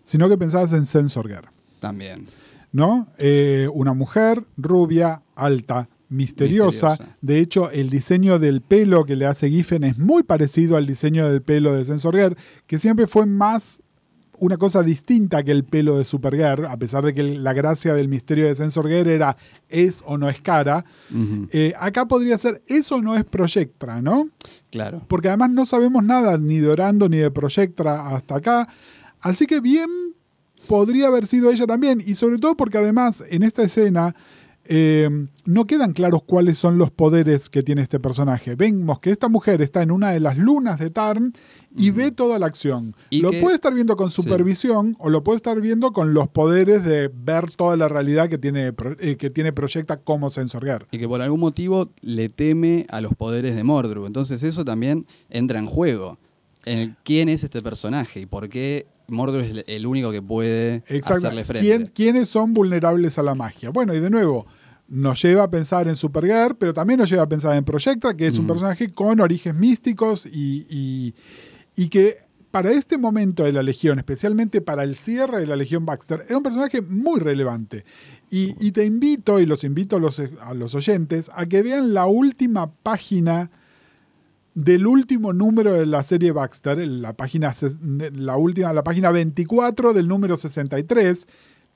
sino 0.04 0.28
que 0.28 0.36
pensabas 0.36 0.72
en 0.74 0.84
Sensor 0.84 1.28
Girl. 1.28 1.48
También. 1.78 2.26
¿No? 2.72 3.08
Eh, 3.18 3.68
una 3.72 3.94
mujer 3.94 4.44
rubia, 4.56 5.22
alta, 5.34 5.88
misteriosa. 6.08 6.90
Misteriosa. 6.90 7.16
De 7.20 7.38
hecho, 7.38 7.70
el 7.70 7.90
diseño 7.90 8.38
del 8.38 8.60
pelo 8.60 9.04
que 9.04 9.16
le 9.16 9.26
hace 9.26 9.48
Giffen 9.48 9.84
es 9.84 9.98
muy 9.98 10.22
parecido 10.22 10.76
al 10.76 10.86
diseño 10.86 11.30
del 11.30 11.42
pelo 11.42 11.74
de 11.74 11.84
Sensor 11.84 12.16
Girl, 12.16 12.36
que 12.66 12.78
siempre 12.78 13.06
fue 13.06 13.26
más 13.26 13.82
una 14.40 14.56
cosa 14.56 14.82
distinta 14.82 15.44
que 15.44 15.52
el 15.52 15.64
pelo 15.64 15.98
de 15.98 16.04
Supergirl, 16.06 16.64
a 16.64 16.76
pesar 16.78 17.04
de 17.04 17.12
que 17.12 17.22
la 17.22 17.52
gracia 17.52 17.92
del 17.92 18.08
misterio 18.08 18.46
de 18.46 18.54
Sensor 18.54 18.88
Girl 18.88 19.08
era 19.08 19.36
es 19.68 20.02
o 20.06 20.16
no 20.16 20.30
es 20.30 20.40
cara. 20.40 20.86
Eh, 21.52 21.74
acá 21.78 22.06
podría 22.06 22.38
ser 22.38 22.62
eso 22.66 22.96
o 22.96 23.02
no 23.02 23.16
es 23.16 23.24
Projectra, 23.24 24.00
¿no? 24.00 24.30
Claro. 24.70 25.02
Porque 25.08 25.28
además 25.28 25.50
no 25.50 25.66
sabemos 25.66 26.02
nada 26.02 26.38
ni 26.38 26.58
de 26.58 26.68
Orando 26.68 27.08
ni 27.08 27.18
de 27.18 27.30
Projectra 27.30 28.16
hasta 28.16 28.36
acá. 28.36 28.68
Así 29.20 29.46
que 29.46 29.60
bien 29.60 29.90
podría 30.70 31.08
haber 31.08 31.26
sido 31.26 31.50
ella 31.50 31.66
también. 31.66 32.00
Y 32.06 32.14
sobre 32.14 32.38
todo 32.38 32.56
porque 32.56 32.78
además 32.78 33.24
en 33.28 33.42
esta 33.42 33.64
escena 33.64 34.14
eh, 34.64 35.08
no 35.46 35.66
quedan 35.66 35.92
claros 35.94 36.22
cuáles 36.24 36.56
son 36.58 36.78
los 36.78 36.92
poderes 36.92 37.48
que 37.50 37.64
tiene 37.64 37.82
este 37.82 37.98
personaje. 37.98 38.54
Vemos 38.54 39.00
que 39.00 39.10
esta 39.10 39.28
mujer 39.28 39.60
está 39.62 39.82
en 39.82 39.90
una 39.90 40.10
de 40.12 40.20
las 40.20 40.38
lunas 40.38 40.78
de 40.78 40.90
Tarn 40.90 41.32
y 41.76 41.90
ve 41.90 42.12
toda 42.12 42.38
la 42.38 42.46
acción. 42.46 42.94
Y 43.10 43.20
lo 43.20 43.32
que- 43.32 43.40
puede 43.40 43.56
estar 43.56 43.74
viendo 43.74 43.96
con 43.96 44.12
sí. 44.12 44.22
supervisión 44.22 44.94
o 45.00 45.08
lo 45.10 45.24
puede 45.24 45.36
estar 45.36 45.60
viendo 45.60 45.92
con 45.92 46.14
los 46.14 46.28
poderes 46.28 46.84
de 46.84 47.10
ver 47.12 47.50
toda 47.50 47.76
la 47.76 47.88
realidad 47.88 48.28
que 48.28 48.38
tiene, 48.38 48.72
eh, 49.00 49.16
que 49.16 49.28
tiene 49.30 49.52
Projecta 49.52 49.96
como 49.96 50.30
Sensorguer. 50.30 50.86
Y 50.92 50.98
que 50.98 51.08
por 51.08 51.20
algún 51.20 51.40
motivo 51.40 51.90
le 52.00 52.28
teme 52.28 52.86
a 52.90 53.00
los 53.00 53.12
poderes 53.14 53.56
de 53.56 53.64
Mordru. 53.64 54.06
Entonces 54.06 54.44
eso 54.44 54.64
también 54.64 55.04
entra 55.30 55.58
en 55.58 55.66
juego. 55.66 56.18
En 56.64 56.78
el 56.78 56.94
quién 57.02 57.28
es 57.28 57.42
este 57.42 57.60
personaje 57.60 58.20
y 58.20 58.26
por 58.26 58.48
qué 58.50 58.86
Mordru 59.10 59.40
es 59.40 59.64
el- 59.66 59.86
único 59.86 60.10
que 60.12 60.22
puede 60.22 60.76
Exacto. 60.86 61.14
hacerle 61.26 61.44
frente. 61.44 61.66
¿Quién- 61.66 61.86
¿Quiénes 61.94 62.28
son 62.28 62.54
vulnerables 62.54 63.18
a 63.18 63.22
la 63.22 63.34
magia? 63.34 63.70
Bueno, 63.70 63.94
y 63.94 64.00
de 64.00 64.10
nuevo, 64.10 64.46
nos 64.88 65.22
lleva 65.22 65.44
a 65.44 65.50
pensar 65.50 65.86
en 65.88 65.96
Supergirl, 65.96 66.56
pero 66.56 66.74
también 66.74 66.98
nos 66.98 67.08
lleva 67.10 67.22
a 67.22 67.28
pensar 67.28 67.56
en 67.56 67.64
Projectra, 67.64 68.16
que 68.16 68.26
es 68.26 68.38
un 68.38 68.44
Mm. 68.44 68.48
personaje 68.48 68.92
con 68.92 69.20
orígenes 69.20 69.58
místicos 69.60 70.26
y, 70.26 70.66
y- 70.68 71.14
y 71.76 71.88
que 71.88 72.16
para 72.50 72.72
este 72.72 72.98
momento 72.98 73.44
de 73.44 73.52
la 73.52 73.62
Legión, 73.62 74.00
especialmente 74.00 74.60
para 74.60 74.82
el 74.82 74.96
cierre 74.96 75.38
de 75.38 75.46
la 75.46 75.54
Legión 75.54 75.86
Baxter, 75.86 76.24
era 76.26 76.36
un 76.36 76.42
personaje 76.42 76.82
muy 76.82 77.20
relevante. 77.20 77.84
Y, 78.28 78.54
y 78.66 78.72
te 78.72 78.84
invito, 78.84 79.38
y 79.38 79.46
los 79.46 79.62
invito 79.62 79.94
a 79.96 80.00
los, 80.00 80.18
a 80.18 80.54
los 80.54 80.74
oyentes, 80.74 81.30
a 81.32 81.46
que 81.46 81.62
vean 81.62 81.94
la 81.94 82.06
última 82.06 82.72
página 82.72 83.52
del 84.60 84.86
último 84.86 85.32
número 85.32 85.72
de 85.72 85.86
la 85.86 86.02
serie 86.02 86.32
Baxter, 86.32 86.76
la 86.86 87.14
página, 87.14 87.54
la 88.12 88.36
última, 88.36 88.72
la 88.74 88.84
página 88.84 89.10
24 89.10 89.94
del 89.94 90.06
número 90.06 90.36
63, 90.36 91.26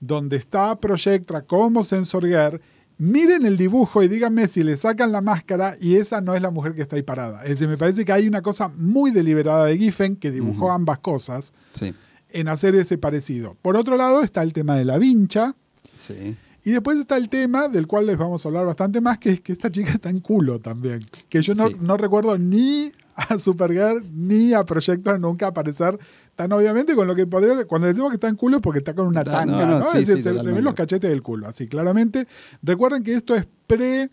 donde 0.01 0.37
está 0.37 0.79
Projectra 0.79 1.43
como 1.43 1.87
Sensorguer. 1.87 2.61
Miren 2.99 3.47
el 3.47 3.57
dibujo 3.57 4.03
y 4.03 4.09
díganme 4.09 4.49
si 4.49 4.63
le 4.63 4.77
sacan 4.77 5.13
la 5.13 5.23
máscara 5.23 5.77
y 5.81 5.97
esa 5.97 6.21
no 6.21 6.35
es 6.35 6.43
la 6.43 6.51
mujer 6.51 6.75
que 6.75 6.83
está 6.83 6.97
ahí 6.97 7.03
parada. 7.03 7.43
Es 7.43 7.51
decir, 7.51 7.69
me 7.69 7.79
parece 7.79 8.05
que 8.05 8.13
hay 8.13 8.29
una 8.29 8.43
cosa 8.43 8.69
muy 8.69 9.11
deliberada 9.11 9.65
de 9.65 9.79
Giffen 9.79 10.17
que 10.17 10.31
dibujó 10.31 10.71
ambas 10.71 10.99
cosas 10.99 11.55
Sí, 11.73 11.95
en 12.29 12.49
hacer 12.49 12.75
ese 12.75 12.99
parecido. 12.99 13.57
Por 13.63 13.77
otro 13.77 13.97
lado 13.97 14.23
está 14.23 14.43
el 14.43 14.53
tema 14.53 14.77
de 14.77 14.85
la 14.85 14.99
vincha 14.99 15.57
sí. 15.95 16.37
Y 16.65 16.73
después 16.73 16.99
está 16.99 17.17
el 17.17 17.29
tema 17.29 17.69
del 17.69 17.87
cual 17.87 18.07
les 18.07 18.17
vamos 18.17 18.45
a 18.45 18.49
hablar 18.49 18.65
bastante 18.67 19.01
más, 19.01 19.19
que 19.19 19.31
es 19.33 19.41
que 19.41 19.53
esta 19.53 19.71
chica 19.71 19.91
está 19.93 20.11
en 20.11 20.21
culo 20.21 20.59
también. 20.61 21.01
Que 21.29 21.43
yo 21.43 21.55
no, 21.55 21.69
Sí. 21.69 21.77
no 21.81 21.97
recuerdo 21.97 22.39
ni 22.39 22.91
a 23.17 23.39
Supergirl 23.39 24.03
ni 24.13 24.53
a 24.55 24.65
Projector 24.65 25.21
nunca 25.21 25.47
aparecer 25.49 25.99
tan 26.35 26.51
obviamente 26.53 26.95
con 26.97 27.07
lo 27.07 27.15
que 27.15 27.27
podría. 27.27 27.65
Cuando 27.67 27.87
decimos 27.87 28.11
que 28.11 28.17
está 28.17 28.29
en 28.29 28.35
culo 28.37 28.57
es 28.57 28.63
porque 28.63 28.79
está 28.81 28.93
con 28.95 29.07
una 29.07 29.23
tanga, 29.23 29.65
no, 29.67 29.67
¿no? 29.67 29.79
no, 29.81 29.85
sí, 29.85 30.05
sí, 30.05 30.21
se, 30.21 30.37
se 30.43 30.53
ven 30.53 30.65
los 30.65 30.75
cachetes 30.75 31.09
del 31.11 31.23
culo, 31.23 31.47
así 31.47 31.69
claramente. 31.69 32.27
Recuerden 32.63 33.05
que 33.05 33.15
esto 33.15 33.35
es 33.37 33.47
pre 33.67 34.11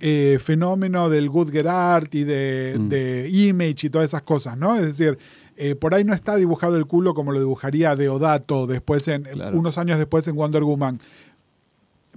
eh, 0.00 0.38
fenómeno 0.42 1.08
del 1.10 1.28
Good 1.28 1.50
Get 1.52 1.66
Art 1.66 2.12
y 2.14 2.24
de, 2.24 2.74
Mm. 2.78 2.88
de 2.88 3.28
Image 3.30 3.86
y 3.86 3.90
todas 3.90 4.06
esas 4.06 4.22
cosas, 4.22 4.56
¿no? 4.56 4.74
Es 4.74 4.82
decir, 4.82 5.16
eh, 5.56 5.74
por 5.76 5.94
ahí 5.94 6.02
no 6.02 6.12
está 6.14 6.34
dibujado 6.36 6.76
el 6.76 6.86
culo 6.86 7.14
como 7.14 7.30
lo 7.30 7.38
dibujaría 7.38 7.94
Deodato 7.94 8.66
después 8.66 9.06
en, 9.08 9.22
Claro. 9.24 9.56
unos 9.56 9.78
años 9.78 9.98
después 9.98 10.26
en 10.26 10.34
Wonder 10.34 10.64
Woman. 10.64 11.00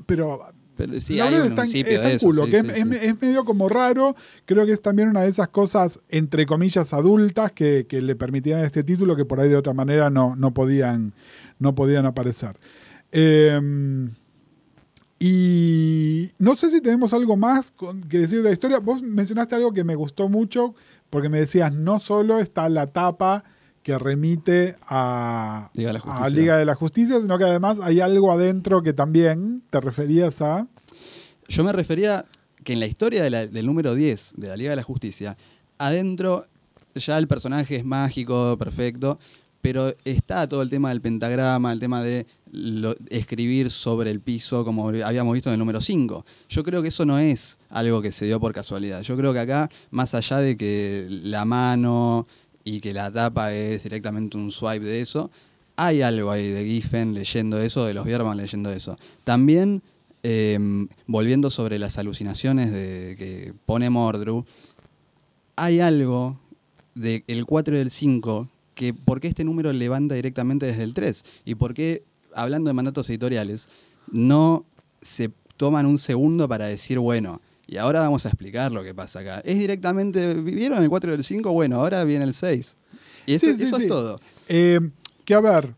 Pero 0.05 0.39
Pero 0.77 0.99
sí, 0.99 1.15
la 1.15 1.27
hay 1.27 1.35
un 1.35 1.55
principio 1.55 2.01
de 2.01 2.13
eso. 2.15 2.25
culo, 2.27 2.45
sí, 2.45 2.51
que 2.51 2.61
sí, 2.61 2.67
es, 2.69 2.75
sí. 2.83 2.89
es- 2.95 3.03
es 3.03 3.21
medio 3.21 3.45
como 3.45 3.69
raro. 3.69 4.15
Creo 4.45 4.65
que 4.65 4.73
es 4.73 4.81
también 4.81 5.07
una 5.09 5.21
de 5.21 5.29
esas 5.29 5.47
cosas, 5.47 5.99
entre 6.09 6.45
comillas, 6.45 6.93
adultas 6.93 7.51
que, 7.53 7.85
que 7.87 8.01
le 8.01 8.15
permitían 8.15 8.59
este 8.59 8.83
título 8.83 9.15
que 9.15 9.23
por 9.25 9.39
ahí 9.39 9.47
de 9.49 9.55
otra 9.55 9.73
manera 9.73 10.09
no, 10.09 10.35
no, 10.35 10.53
podían, 10.53 11.13
no 11.59 11.75
podían 11.75 12.05
aparecer. 12.05 12.57
Eh, 13.13 14.09
y 15.17 16.29
no 16.39 16.55
sé 16.55 16.69
si 16.69 16.81
tenemos 16.81 17.13
algo 17.13 17.37
más 17.37 17.71
con- 17.71 18.01
que 18.03 18.19
decir 18.19 18.39
de 18.39 18.45
la 18.49 18.51
historia. 18.51 18.79
Vos 18.79 19.01
mencionaste 19.01 19.55
algo 19.55 19.71
que 19.73 19.83
me 19.83 19.95
gustó 19.95 20.27
mucho, 20.29 20.75
porque 21.09 21.29
me 21.29 21.39
decías, 21.39 21.73
no 21.73 21.99
solo 21.99 22.39
está 22.39 22.67
la 22.69 22.87
tapa 22.87 23.43
que 23.85 23.99
remite 23.99 24.75
a 24.87 25.69
Liga 25.75 25.89
de 25.89 25.93
la 25.93 25.99
a 25.99 26.01
Justicia. 26.01 26.29
Liga 26.41 26.57
de 26.57 26.65
la 26.65 26.73
Justicia, 26.73 27.21
sino 27.21 27.37
que 27.37 27.43
además 27.43 27.77
hay 27.83 27.99
algo 27.99 28.31
adentro 28.31 28.81
que 28.81 28.93
también 28.93 29.61
te 29.69 29.79
referías 29.79 30.41
a... 30.41 30.65
Yo 31.47 31.63
me 31.63 31.71
refería 31.71 32.25
que 32.63 32.73
en 32.73 32.79
la 32.79 32.87
historia 32.87 33.23
de 33.23 33.29
la- 33.29 33.45
del 33.45 33.67
número 33.67 33.93
10 33.93 34.33
de 34.37 34.47
la 34.47 34.57
Liga 34.57 34.71
de 34.71 34.77
la 34.77 34.81
Justicia, 34.81 35.37
adentro 35.77 36.45
ya 36.95 37.19
el 37.19 37.27
personaje 37.27 37.75
es 37.75 37.85
mágico, 37.85 38.57
perfecto, 38.57 39.19
pero 39.61 39.93
está 40.03 40.49
todo 40.49 40.63
el 40.63 40.69
tema 40.71 40.89
del 40.89 41.01
pentagrama, 41.01 41.71
el 41.71 41.79
tema 41.79 42.01
de 42.01 42.25
lo- 42.51 42.95
escribir 43.09 43.69
sobre 43.69 44.09
el 44.09 44.19
piso, 44.19 44.65
como 44.65 44.89
habíamos 44.89 45.33
visto 45.35 45.49
en 45.49 45.53
el 45.53 45.59
número 45.59 45.79
5. 45.79 46.25
Yo 46.49 46.63
creo 46.63 46.81
que 46.81 46.87
eso 46.87 47.05
no 47.05 47.19
es 47.19 47.59
algo 47.69 48.01
que 48.01 48.11
se 48.11 48.25
dio 48.25 48.39
por 48.39 48.51
casualidad. 48.51 49.01
Yo 49.03 49.15
creo 49.15 49.31
que 49.31 49.39
acá, 49.41 49.69
más 49.91 50.15
allá 50.15 50.37
de 50.37 50.57
que 50.57 51.05
la 51.09 51.45
mano 51.45 52.25
y 52.65 52.81
que 52.81 52.93
la 52.93 53.09
tapa 53.11 53.53
es 53.53 53.83
directamente 53.83 54.35
un 54.35 54.51
swipe 54.51 54.85
de 54.85 54.99
eso, 54.99 55.31
hay 55.77 56.01
algo 56.01 56.31
ahí 56.31 56.49
de 56.49 56.65
Giffen 56.65 57.13
leyendo 57.13 57.61
eso, 57.61 57.85
de 57.85 57.93
los 57.93 58.05
Bierman 58.05 58.37
leyendo 58.37 58.71
eso. 58.71 58.97
También, 59.23 59.83
eh, 60.23 60.57
volviendo 61.05 61.51
sobre 61.51 61.79
las 61.79 61.97
alucinaciones 61.97 62.71
de, 62.71 63.15
que 63.17 63.53
pone 63.65 63.89
Mordru, 63.89 64.45
hay 65.55 65.79
algo 65.79 66.39
del 66.95 67.45
4 67.45 67.75
y 67.75 67.77
del 67.77 67.91
5 67.91 68.49
que 68.73 68.93
por 68.93 69.21
qué 69.21 69.27
este 69.27 69.43
número 69.43 69.71
levanta 69.71 70.15
directamente 70.15 70.65
desde 70.65 70.83
el 70.83 70.93
3 70.93 71.23
y 71.45 71.55
por 71.55 71.73
qué, 71.73 72.03
hablando 72.33 72.69
de 72.69 72.73
mandatos 72.73 73.09
editoriales, 73.09 73.69
no 74.11 74.65
se 75.01 75.31
toman 75.55 75.85
un 75.85 75.97
segundo 75.97 76.49
para 76.49 76.65
decir, 76.65 76.99
bueno, 76.99 77.41
y 77.67 77.77
ahora 77.77 77.99
vamos 78.01 78.25
a 78.25 78.29
explicar 78.29 78.71
lo 78.71 78.83
que 78.83 78.93
pasa 78.93 79.19
acá. 79.19 79.39
Es 79.45 79.57
directamente, 79.57 80.33
¿vieron 80.35 80.81
el 80.83 80.89
4 80.89 81.11
y 81.11 81.15
el 81.15 81.23
5? 81.23 81.51
Bueno, 81.51 81.77
ahora 81.77 82.03
viene 82.03 82.25
el 82.25 82.33
6. 82.33 82.77
Y 83.25 83.33
eso, 83.35 83.47
Sí, 83.47 83.57
sí, 83.57 83.63
eso 83.63 83.77
sí. 83.77 83.83
es 83.83 83.89
todo. 83.89 84.19
Eh, 84.49 84.79
que 85.25 85.33
a 85.33 85.39
ver, 85.39 85.73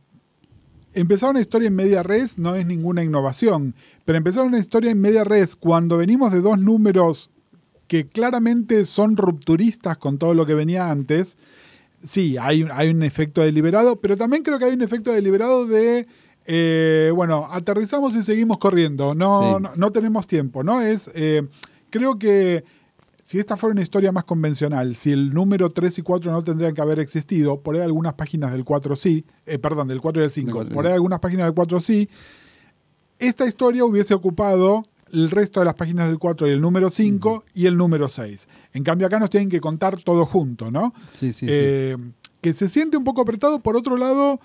empezar 0.94 1.30
una 1.30 1.40
historia 1.42 1.68
en 1.68 1.76
media 1.76 2.04
res 2.04 2.38
no 2.40 2.56
es 2.56 2.66
ninguna 2.66 3.04
innovación, 3.04 3.76
pero 4.06 4.18
empezar 4.18 4.46
una 4.46 4.60
historia 4.60 4.92
en 4.92 5.00
media 5.00 5.24
res 5.24 5.56
cuando 5.56 5.98
venimos 5.98 6.32
de 6.34 6.42
dos 6.42 6.60
números 6.60 7.30
que 7.88 8.06
claramente 8.08 8.84
son 8.86 9.16
rupturistas 9.16 9.98
con 9.98 10.18
todo 10.18 10.34
lo 10.34 10.46
que 10.46 10.54
venía 10.56 10.90
antes, 10.92 11.38
sí, 12.06 12.36
hay, 12.38 12.64
un- 12.64 12.72
hay 12.74 12.90
un 12.90 13.02
efecto 13.04 13.42
deliberado, 13.42 13.96
pero 14.02 14.18
también 14.18 14.44
creo 14.44 14.60
que 14.60 14.66
hay 14.66 14.74
un 14.74 14.82
efecto 14.82 15.12
deliberado 15.14 15.66
de, 15.66 16.06
eh, 16.46 17.12
bueno, 17.16 17.48
aterrizamos 17.50 18.14
y 18.16 18.24
seguimos 18.24 18.58
corriendo, 18.58 19.14
no, 19.14 19.60
no, 19.60 19.72
no 19.76 19.92
tenemos 19.92 20.28
tiempo, 20.28 20.64
¿no? 20.64 20.82
Es, 20.82 21.10
eh, 21.14 21.48
creo 21.90 22.18
que 22.18 22.64
si 23.24 23.40
esta 23.40 23.58
fuera 23.58 23.74
una 23.74 23.82
historia 23.82 24.12
más 24.14 24.24
convencional, 24.24 24.96
si 24.96 25.12
el 25.12 25.34
número 25.34 25.70
3 25.70 26.00
y 26.00 26.02
4 26.02 26.32
no 26.32 26.44
tendrían 26.44 26.74
que 26.74 26.82
haber 26.82 27.00
existido, 27.00 27.60
por 27.60 27.76
ahí 27.76 27.82
algunas 27.82 28.14
páginas 28.14 28.54
del 28.54 28.64
4 28.64 28.96
sí, 28.96 29.26
eh, 29.46 29.60
perdón, 29.60 29.90
del 29.90 30.00
4 30.00 30.22
y 30.22 30.24
del 30.24 30.32
5, 30.32 30.52
cuatro 30.54 30.72
y 30.72 30.74
por 30.74 30.88
ahí 30.88 30.94
algunas 30.94 31.20
páginas 31.20 31.46
del 31.48 31.54
4 31.54 31.82
sí, 31.82 32.10
esta 33.20 33.46
historia 33.46 33.84
hubiese 33.84 34.14
ocupado 34.14 34.84
el 35.12 35.30
resto 35.30 35.60
de 35.60 35.66
las 35.66 35.76
páginas 35.76 36.08
del 36.08 36.20
4 36.20 36.48
y 36.48 36.52
el 36.52 36.62
número 36.62 36.90
5 36.90 37.46
y 37.54 37.66
el 37.66 37.78
número 37.78 38.08
6. 38.10 38.48
En 38.74 38.84
cambio 38.84 39.08
acá 39.08 39.20
nos 39.20 39.30
tienen 39.30 39.50
que 39.50 39.60
contar 39.60 40.02
todo 40.02 40.26
junto, 40.26 40.72
¿no? 40.72 40.94
Sí, 41.14 41.34
sí, 41.34 41.46
sí. 41.46 41.48
Eh, 41.50 41.98
Que 42.40 42.54
se 42.54 42.70
siente 42.70 42.98
un 42.98 43.04
poco 43.04 43.22
apretado, 43.22 43.60
por 43.60 43.76
otro 43.76 43.98
lado, 43.98 44.40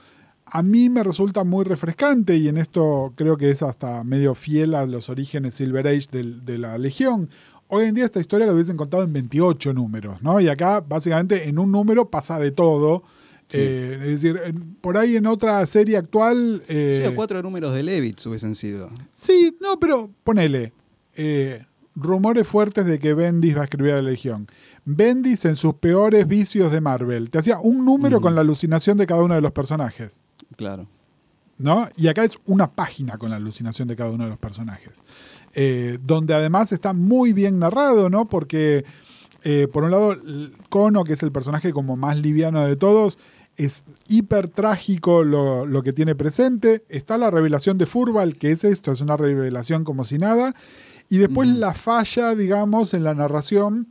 a 0.46 0.62
mí 0.62 0.90
me 0.90 1.02
resulta 1.02 1.44
muy 1.44 1.64
refrescante 1.64 2.36
y 2.36 2.48
en 2.48 2.58
esto 2.58 3.12
creo 3.16 3.36
que 3.36 3.50
es 3.50 3.62
hasta 3.62 4.04
medio 4.04 4.34
fiel 4.34 4.74
a 4.74 4.86
los 4.86 5.08
orígenes 5.08 5.54
Silver 5.54 5.86
Age 5.88 6.08
de 6.12 6.58
la 6.58 6.76
Legión. 6.78 7.30
Hoy 7.68 7.86
en 7.86 7.94
día 7.94 8.04
esta 8.04 8.20
historia 8.20 8.46
la 8.46 8.52
hubiesen 8.52 8.76
contado 8.76 9.02
en 9.02 9.12
28 9.12 9.72
números, 9.72 10.20
¿no? 10.22 10.38
Y 10.40 10.48
acá 10.48 10.80
básicamente 10.86 11.48
en 11.48 11.58
un 11.58 11.72
número 11.72 12.10
pasa 12.10 12.38
de 12.38 12.50
todo. 12.50 13.02
Sí. 13.48 13.58
Eh, 13.60 13.98
es 14.02 14.22
decir, 14.22 14.40
por 14.80 14.96
ahí 14.96 15.16
en 15.16 15.26
otra 15.26 15.64
serie 15.66 15.96
actual... 15.98 16.62
eh, 16.68 17.02
Sí, 17.06 17.14
cuatro 17.14 17.42
números 17.42 17.74
de 17.74 17.82
Levitz 17.82 18.26
hubiesen 18.26 18.54
sido. 18.54 18.90
Sí, 19.14 19.56
no, 19.60 19.78
pero 19.78 20.10
ponele. 20.24 20.72
eh, 21.16 21.64
rumores 21.94 22.46
fuertes 22.46 22.86
de 22.86 22.98
que 22.98 23.12
Bendis 23.12 23.54
va 23.54 23.60
a 23.60 23.64
escribir 23.64 23.92
a 23.92 23.96
la 23.96 24.10
Legión. 24.10 24.46
Bendis 24.86 25.44
en 25.44 25.56
sus 25.56 25.74
peores 25.74 26.26
vicios 26.26 26.72
de 26.72 26.80
Marvel. 26.80 27.28
Te 27.30 27.38
hacía 27.38 27.58
un 27.60 27.84
número 27.84 28.16
Ujú. 28.16 28.24
con 28.24 28.34
la 28.34 28.40
alucinación 28.40 28.96
de 28.96 29.06
cada 29.06 29.22
uno 29.22 29.34
de 29.34 29.42
los 29.42 29.52
personajes. 29.52 30.21
Claro. 30.56 30.88
¿no? 31.62 31.88
Y 31.96 32.08
acá 32.08 32.24
es 32.24 32.38
una 32.44 32.72
página 32.72 33.18
con 33.18 33.30
la 33.30 33.36
alucinación 33.36 33.88
de 33.88 33.96
cada 33.96 34.10
uno 34.10 34.24
de 34.24 34.30
los 34.30 34.38
personajes. 34.38 35.00
Eh, 35.54 35.98
donde 36.02 36.34
además 36.34 36.72
está 36.72 36.92
muy 36.92 37.32
bien 37.32 37.58
narrado, 37.58 38.10
¿no? 38.10 38.28
Porque, 38.28 38.84
eh, 39.44 39.68
por 39.72 39.84
un 39.84 39.90
lado, 39.92 40.16
Kono, 40.68 41.04
que 41.04 41.12
es 41.12 41.22
el 41.22 41.30
personaje 41.30 41.72
como 41.72 41.96
más 41.96 42.16
liviano 42.16 42.66
de 42.66 42.76
todos, 42.76 43.18
es 43.56 43.84
hiper 44.08 44.48
trágico 44.48 45.22
lo, 45.22 45.66
lo 45.66 45.82
que 45.82 45.92
tiene 45.92 46.14
presente. 46.14 46.84
Está 46.88 47.16
la 47.16 47.30
revelación 47.30 47.78
de 47.78 47.86
Furbal, 47.86 48.36
que 48.38 48.50
es 48.50 48.64
esto, 48.64 48.92
es 48.92 49.00
una 49.00 49.16
revelación 49.16 49.84
como 49.84 50.04
si 50.04 50.18
nada. 50.18 50.54
Y 51.08 51.18
después 51.18 51.48
la 51.48 51.74
falla, 51.74 52.34
digamos, 52.34 52.94
en 52.94 53.04
la 53.04 53.14
narración 53.14 53.86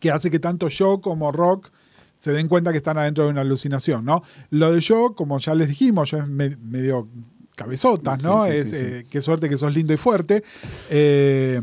que 0.00 0.10
hace 0.10 0.30
que 0.30 0.38
tanto 0.38 0.68
yo 0.68 1.00
como 1.00 1.30
Rock 1.30 1.70
se 2.18 2.32
den 2.32 2.48
cuenta 2.48 2.72
que 2.72 2.78
están 2.78 2.98
adentro 2.98 3.24
de 3.24 3.30
una 3.30 3.42
alucinación, 3.42 4.04
¿no? 4.04 4.22
Lo 4.50 4.72
de 4.72 4.80
yo, 4.80 5.14
como 5.14 5.38
ya 5.38 5.54
les 5.54 5.68
dijimos, 5.68 6.10
yo 6.10 6.18
es 6.18 6.28
me- 6.28 6.56
medio 6.56 7.08
cabezotas, 7.54 8.22
¿no? 8.24 8.44
Sí, 8.44 8.50
sí, 8.52 8.56
es, 8.58 8.70
sí, 8.70 8.76
sí. 8.76 8.84
eh, 8.84 9.06
qué 9.08 9.20
suerte 9.20 9.48
que 9.48 9.56
sos 9.58 9.74
lindo 9.74 9.92
y 9.92 9.96
fuerte. 9.96 10.42
Eh, 10.90 11.62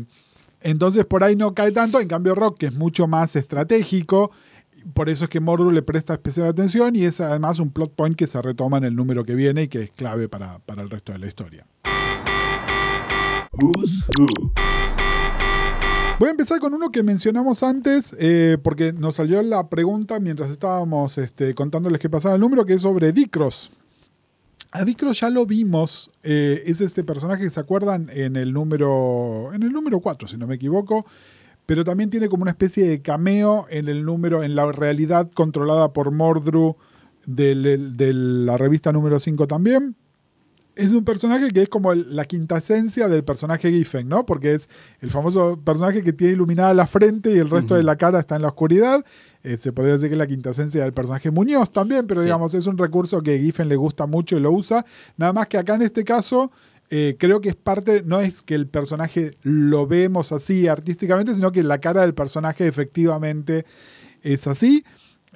entonces 0.60 1.04
por 1.04 1.22
ahí 1.24 1.36
no 1.36 1.54
cae 1.54 1.72
tanto, 1.72 2.00
en 2.00 2.08
cambio 2.08 2.34
Rock, 2.34 2.58
que 2.58 2.66
es 2.66 2.74
mucho 2.74 3.06
más 3.06 3.36
estratégico, 3.36 4.30
por 4.92 5.08
eso 5.08 5.24
es 5.24 5.30
que 5.30 5.40
Mordru 5.40 5.70
le 5.70 5.82
presta 5.82 6.12
especial 6.14 6.46
atención 6.48 6.94
y 6.96 7.04
es 7.04 7.20
además 7.20 7.58
un 7.58 7.70
plot 7.70 7.94
point 7.94 8.16
que 8.16 8.26
se 8.26 8.40
retoma 8.42 8.78
en 8.78 8.84
el 8.84 8.94
número 8.96 9.24
que 9.24 9.34
viene 9.34 9.62
y 9.64 9.68
que 9.68 9.82
es 9.82 9.90
clave 9.90 10.28
para, 10.28 10.58
para 10.60 10.82
el 10.82 10.90
resto 10.90 11.12
de 11.12 11.18
la 11.20 11.26
historia. 11.26 11.66
Who's 13.52 14.04
Who. 14.18 14.26
Voy 16.16 16.28
a 16.28 16.30
empezar 16.30 16.60
con 16.60 16.72
uno 16.72 16.90
que 16.90 17.02
mencionamos 17.02 17.64
antes, 17.64 18.14
eh, 18.20 18.56
porque 18.62 18.92
nos 18.92 19.16
salió 19.16 19.42
la 19.42 19.68
pregunta 19.68 20.20
mientras 20.20 20.48
estábamos 20.48 21.18
este, 21.18 21.56
contándoles 21.56 21.98
qué 21.98 22.08
pasaba 22.08 22.36
el 22.36 22.40
número, 22.40 22.64
que 22.64 22.74
es 22.74 22.82
sobre 22.82 23.10
Dicros. 23.10 23.72
A 24.70 24.84
Dicros 24.84 25.18
ya 25.18 25.28
lo 25.28 25.44
vimos, 25.44 26.12
eh, 26.22 26.62
es 26.66 26.80
este 26.80 27.02
personaje 27.02 27.42
que 27.42 27.50
se 27.50 27.58
acuerdan 27.58 28.10
en 28.12 28.36
el 28.36 28.52
número 28.52 29.52
en 29.54 29.64
el 29.64 29.72
número 29.72 29.98
4, 29.98 30.28
si 30.28 30.36
no 30.36 30.46
me 30.46 30.54
equivoco, 30.54 31.04
pero 31.66 31.82
también 31.82 32.10
tiene 32.10 32.28
como 32.28 32.42
una 32.42 32.52
especie 32.52 32.88
de 32.88 33.02
cameo 33.02 33.66
en 33.68 33.88
el 33.88 34.04
número, 34.04 34.44
en 34.44 34.54
la 34.54 34.70
realidad 34.70 35.28
controlada 35.34 35.92
por 35.92 36.12
Mordru 36.12 36.76
de 37.26 37.54
la 38.14 38.56
revista 38.56 38.92
número 38.92 39.18
5 39.18 39.48
también 39.48 39.96
es 40.76 40.92
un 40.92 41.04
personaje 41.04 41.48
que 41.48 41.62
es 41.62 41.68
como 41.68 41.92
el- 41.92 42.14
la 42.16 42.24
quinta 42.24 42.58
esencia 42.58 43.08
del 43.08 43.22
personaje 43.24 43.70
Giffen, 43.70 44.08
¿no? 44.08 44.26
Porque 44.26 44.54
es 44.54 44.68
el 45.00 45.10
famoso 45.10 45.58
personaje 45.64 46.02
que 46.02 46.12
tiene 46.12 46.32
iluminada 46.34 46.74
la 46.74 46.86
frente 46.86 47.32
y 47.32 47.38
el 47.38 47.48
resto 47.50 47.74
de 47.74 47.82
la 47.82 47.96
cara 47.96 48.18
está 48.20 48.36
en 48.36 48.42
la 48.42 48.48
oscuridad. 48.48 49.04
Eh, 49.42 49.56
se 49.60 49.72
podría 49.72 49.92
decir 49.92 50.08
que 50.08 50.14
es 50.14 50.18
la 50.18 50.26
quinta 50.26 50.50
esencia 50.50 50.82
del 50.82 50.92
personaje 50.92 51.30
Muñoz 51.30 51.70
también, 51.72 52.06
pero 52.06 52.20
Sí. 52.20 52.26
digamos, 52.26 52.54
es 52.54 52.66
un 52.66 52.78
recurso 52.78 53.22
que 53.22 53.38
Giffen 53.38 53.68
le 53.68 53.76
gusta 53.76 54.06
mucho 54.06 54.36
y 54.36 54.40
lo 54.40 54.50
usa. 54.52 54.84
Nada 55.16 55.32
más 55.32 55.46
que 55.48 55.58
acá 55.58 55.74
en 55.74 55.82
este 55.82 56.02
caso, 56.02 56.50
eh, 56.90 57.16
creo 57.18 57.40
que 57.40 57.50
es 57.50 57.56
parte, 57.56 58.02
no 58.04 58.20
es 58.20 58.42
que 58.42 58.54
el 58.54 58.66
personaje 58.66 59.36
lo 59.42 59.86
vemos 59.86 60.32
así 60.32 60.66
artísticamente, 60.68 61.34
sino 61.34 61.52
que 61.52 61.62
la 61.62 61.78
cara 61.78 62.00
del 62.02 62.14
personaje 62.14 62.66
efectivamente 62.66 63.64
es 64.22 64.46
así. 64.46 64.84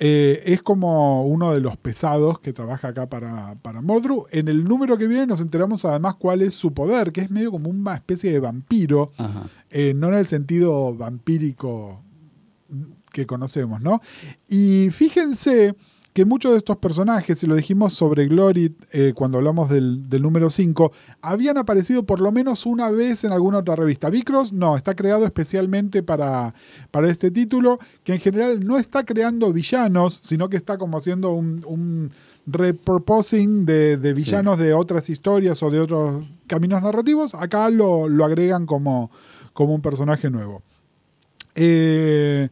Eh, 0.00 0.42
es 0.46 0.62
como 0.62 1.26
uno 1.26 1.52
de 1.52 1.61
los 1.61 1.76
pesados 1.76 2.38
que 2.38 2.52
trabaja 2.52 2.88
acá 2.88 3.08
para, 3.08 3.56
para 3.56 3.80
Mordru. 3.80 4.26
En 4.30 4.48
el 4.48 4.64
número 4.64 4.96
que 4.96 5.06
viene 5.06 5.26
nos 5.26 5.40
enteramos 5.40 5.84
además 5.84 6.14
cuál 6.16 6.42
es 6.42 6.54
su 6.54 6.72
poder, 6.72 7.12
que 7.12 7.22
es 7.22 7.30
medio 7.30 7.50
como 7.50 7.68
una 7.68 7.94
especie 7.94 8.30
de 8.30 8.38
vampiro, 8.38 9.12
eh, 9.70 9.94
no 9.94 10.08
en 10.08 10.14
el 10.14 10.26
sentido 10.26 10.94
vampírico 10.94 12.02
que 13.12 13.26
conocemos, 13.26 13.80
¿no? 13.80 14.00
Y 14.48 14.90
fíjense 14.90 15.74
que 16.18 16.24
muchos 16.24 16.50
de 16.50 16.59
estos 16.59 16.78
personajes, 16.78 17.44
y 17.44 17.46
lo 17.46 17.54
dijimos 17.54 17.92
sobre 17.92 18.26
Glory 18.26 18.74
eh, 18.90 19.12
cuando 19.14 19.38
hablamos 19.38 19.70
del, 19.70 20.09
del 20.11 20.20
número 20.22 20.50
5, 20.50 20.90
habían 21.22 21.59
aparecido 21.59 22.02
por 22.07 22.18
lo 22.18 22.33
menos 22.33 22.66
una 22.66 22.90
vez 22.90 23.22
en 23.22 23.31
alguna 23.31 23.59
otra 23.59 23.76
revista. 23.76 24.11
Vicross 24.11 24.52
no, 24.52 24.76
está 24.76 24.96
creado 24.96 25.24
especialmente 25.24 26.02
para, 26.02 26.54
para 26.90 27.09
este 27.09 27.31
título, 27.31 27.78
que 28.02 28.14
en 28.14 28.18
general 28.18 28.66
no 28.66 28.78
está 28.78 29.04
creando 29.04 29.52
villanos, 29.52 30.18
sino 30.20 30.48
que 30.48 30.57
está 30.57 30.76
como 30.76 30.98
haciendo 30.98 31.31
un, 31.35 31.64
un 31.64 32.11
repurposing 32.48 33.64
de, 33.64 33.96
de 33.96 34.16
Sí. 34.16 34.24
villanos 34.24 34.59
de 34.59 34.74
otras 34.74 35.09
historias 35.11 35.62
o 35.62 35.70
de 35.70 35.78
otros 35.78 36.26
caminos 36.48 36.83
narrativos. 36.83 37.33
Acá 37.37 37.70
lo, 37.70 38.09
lo 38.09 38.24
agregan 38.24 38.66
como, 38.66 39.12
como 39.52 39.72
un 39.72 39.83
personaje 39.83 40.31
nuevo. 40.31 40.62
Eh, 41.54 42.48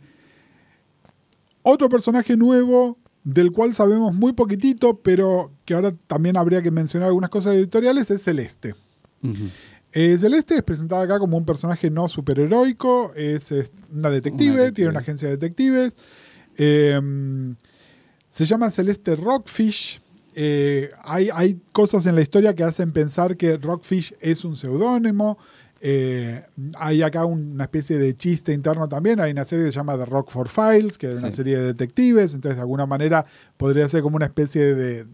otro 1.64 1.88
personaje 1.88 2.36
nuevo 2.36 2.96
del 3.26 3.50
cual 3.50 3.74
sabemos 3.74 4.14
muy 4.14 4.34
poquitito, 4.34 5.00
pero 5.00 5.50
que 5.64 5.74
ahora 5.74 5.92
también 6.06 6.36
habría 6.36 6.62
que 6.62 6.70
mencionar 6.70 7.08
algunas 7.08 7.28
cosas 7.28 7.56
editoriales, 7.56 8.08
es 8.12 8.22
Celeste. 8.22 8.76
Eh, 9.92 10.16
Celeste 10.16 10.54
es 10.54 10.62
presentada 10.62 11.02
acá 11.02 11.18
como 11.18 11.36
un 11.36 11.44
personaje 11.44 11.90
no 11.90 12.06
superheroico, 12.06 13.12
es, 13.16 13.50
es 13.50 13.72
una, 13.92 14.10
detective, 14.10 14.50
Una 14.50 14.58
detective. 14.58 14.72
tiene 14.72 14.90
una 14.90 15.00
agencia 15.00 15.26
de 15.26 15.36
detectives. 15.38 15.94
Eh, 16.56 17.00
se 18.30 18.44
llama 18.44 18.70
Celeste 18.70 19.16
Rockfish. 19.16 20.00
Eh, 20.36 20.90
hay, 21.02 21.28
hay 21.34 21.58
cosas 21.72 22.06
en 22.06 22.14
la 22.14 22.20
historia 22.20 22.54
que 22.54 22.62
hacen 22.62 22.92
pensar 22.92 23.36
que 23.36 23.56
Rockfish 23.56 24.14
es 24.20 24.44
un 24.44 24.54
seudónimo. 24.54 25.36
Eh, 25.80 26.42
hay 26.78 27.02
acá 27.02 27.24
una 27.24 27.64
especie 27.64 27.98
de 27.98 28.16
chiste 28.16 28.52
interno 28.52 28.88
también. 28.88 29.20
Hay 29.20 29.32
una 29.32 29.44
serie 29.44 29.66
que 29.66 29.70
se 29.70 29.76
llama 29.76 29.96
The 29.96 30.06
Rockford 30.06 30.48
Files, 30.48 30.98
que 30.98 31.08
es 31.10 31.22
una 31.22 31.30
serie 31.30 31.58
de 31.58 31.64
detectives. 31.64 32.34
Entonces, 32.34 32.56
de 32.56 32.62
alguna 32.62 32.86
manera, 32.86 33.26
podría 33.56 33.88
ser 33.88 34.02
como 34.02 34.16
una 34.16 34.26
especie 34.26 34.74
de, 34.74 35.06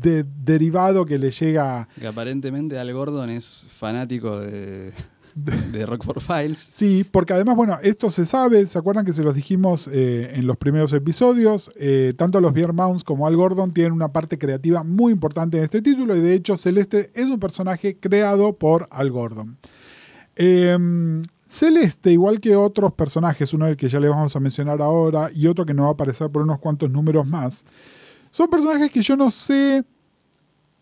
de 0.00 0.24
derivado 0.44 1.04
que 1.06 1.18
le 1.18 1.30
llega 1.30 1.88
Que 1.98 2.06
aparentemente 2.06 2.78
Al 2.78 2.92
Gordon 2.92 3.30
es 3.30 3.68
fanático 3.70 4.40
de, 4.40 4.92
de 5.72 5.84
Rockford 5.84 6.20
Files. 6.20 6.58
Sí, 6.58 7.04
porque 7.10 7.34
además, 7.34 7.56
bueno, 7.56 7.78
esto 7.82 8.08
se 8.08 8.24
sabe, 8.24 8.64
¿se 8.64 8.78
acuerdan 8.78 9.04
que 9.04 9.12
se 9.12 9.22
los 9.22 9.34
dijimos 9.34 9.86
eh, 9.92 10.30
en 10.32 10.46
los 10.46 10.56
primeros 10.56 10.94
episodios? 10.94 11.70
Eh, 11.76 12.14
tanto 12.16 12.40
los 12.40 12.54
Beer 12.54 12.72
Mounds 12.72 13.04
como 13.04 13.26
Al 13.26 13.36
Gordon 13.36 13.70
tienen 13.70 13.92
una 13.92 14.12
parte 14.12 14.38
creativa 14.38 14.82
muy 14.82 15.12
importante 15.12 15.58
en 15.58 15.64
este 15.64 15.82
título 15.82 16.16
y 16.16 16.20
de 16.20 16.32
hecho 16.32 16.56
Celeste 16.56 17.10
es 17.14 17.26
un 17.26 17.38
personaje 17.38 17.98
creado 17.98 18.54
por 18.54 18.88
Al 18.90 19.10
Gordon. 19.10 19.58
Eh, 20.36 20.76
Celeste, 21.46 22.12
igual 22.12 22.40
que 22.40 22.56
otros 22.56 22.94
personajes, 22.94 23.52
uno 23.52 23.66
del 23.66 23.76
que 23.76 23.90
ya 23.90 24.00
le 24.00 24.08
vamos 24.08 24.34
a 24.34 24.40
mencionar 24.40 24.80
ahora 24.80 25.30
y 25.34 25.46
otro 25.48 25.66
que 25.66 25.74
nos 25.74 25.84
va 25.84 25.90
a 25.90 25.92
aparecer 25.92 26.30
por 26.30 26.42
unos 26.42 26.58
cuantos 26.60 26.90
números 26.90 27.26
más, 27.26 27.64
son 28.30 28.48
personajes 28.48 28.90
que 28.90 29.02
yo 29.02 29.16
no 29.16 29.30
sé 29.30 29.84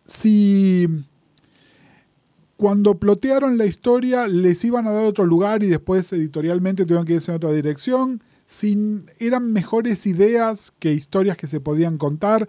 si 0.07 0.89
cuando 2.65 2.99
plotearon 2.99 3.59
la 3.59 3.67
historia 3.67 4.27
les 4.27 4.65
iban 4.65 4.87
a 4.87 4.91
dar 4.91 5.05
otro 5.05 5.27
lugar 5.27 5.63
y 5.63 5.67
después 5.67 6.11
editorialmente 6.15 6.87
tuvieron 6.87 7.05
que 7.05 7.13
irse 7.13 7.31
en 7.31 7.37
otra 7.37 7.53
dirección. 7.53 8.23
Sin, 8.47 9.11
eran 9.19 9.53
mejores 9.53 10.07
ideas 10.07 10.73
que 10.79 10.95
historias 10.95 11.37
que 11.37 11.47
se 11.47 11.61
podían 11.61 11.99
contar. 11.99 12.49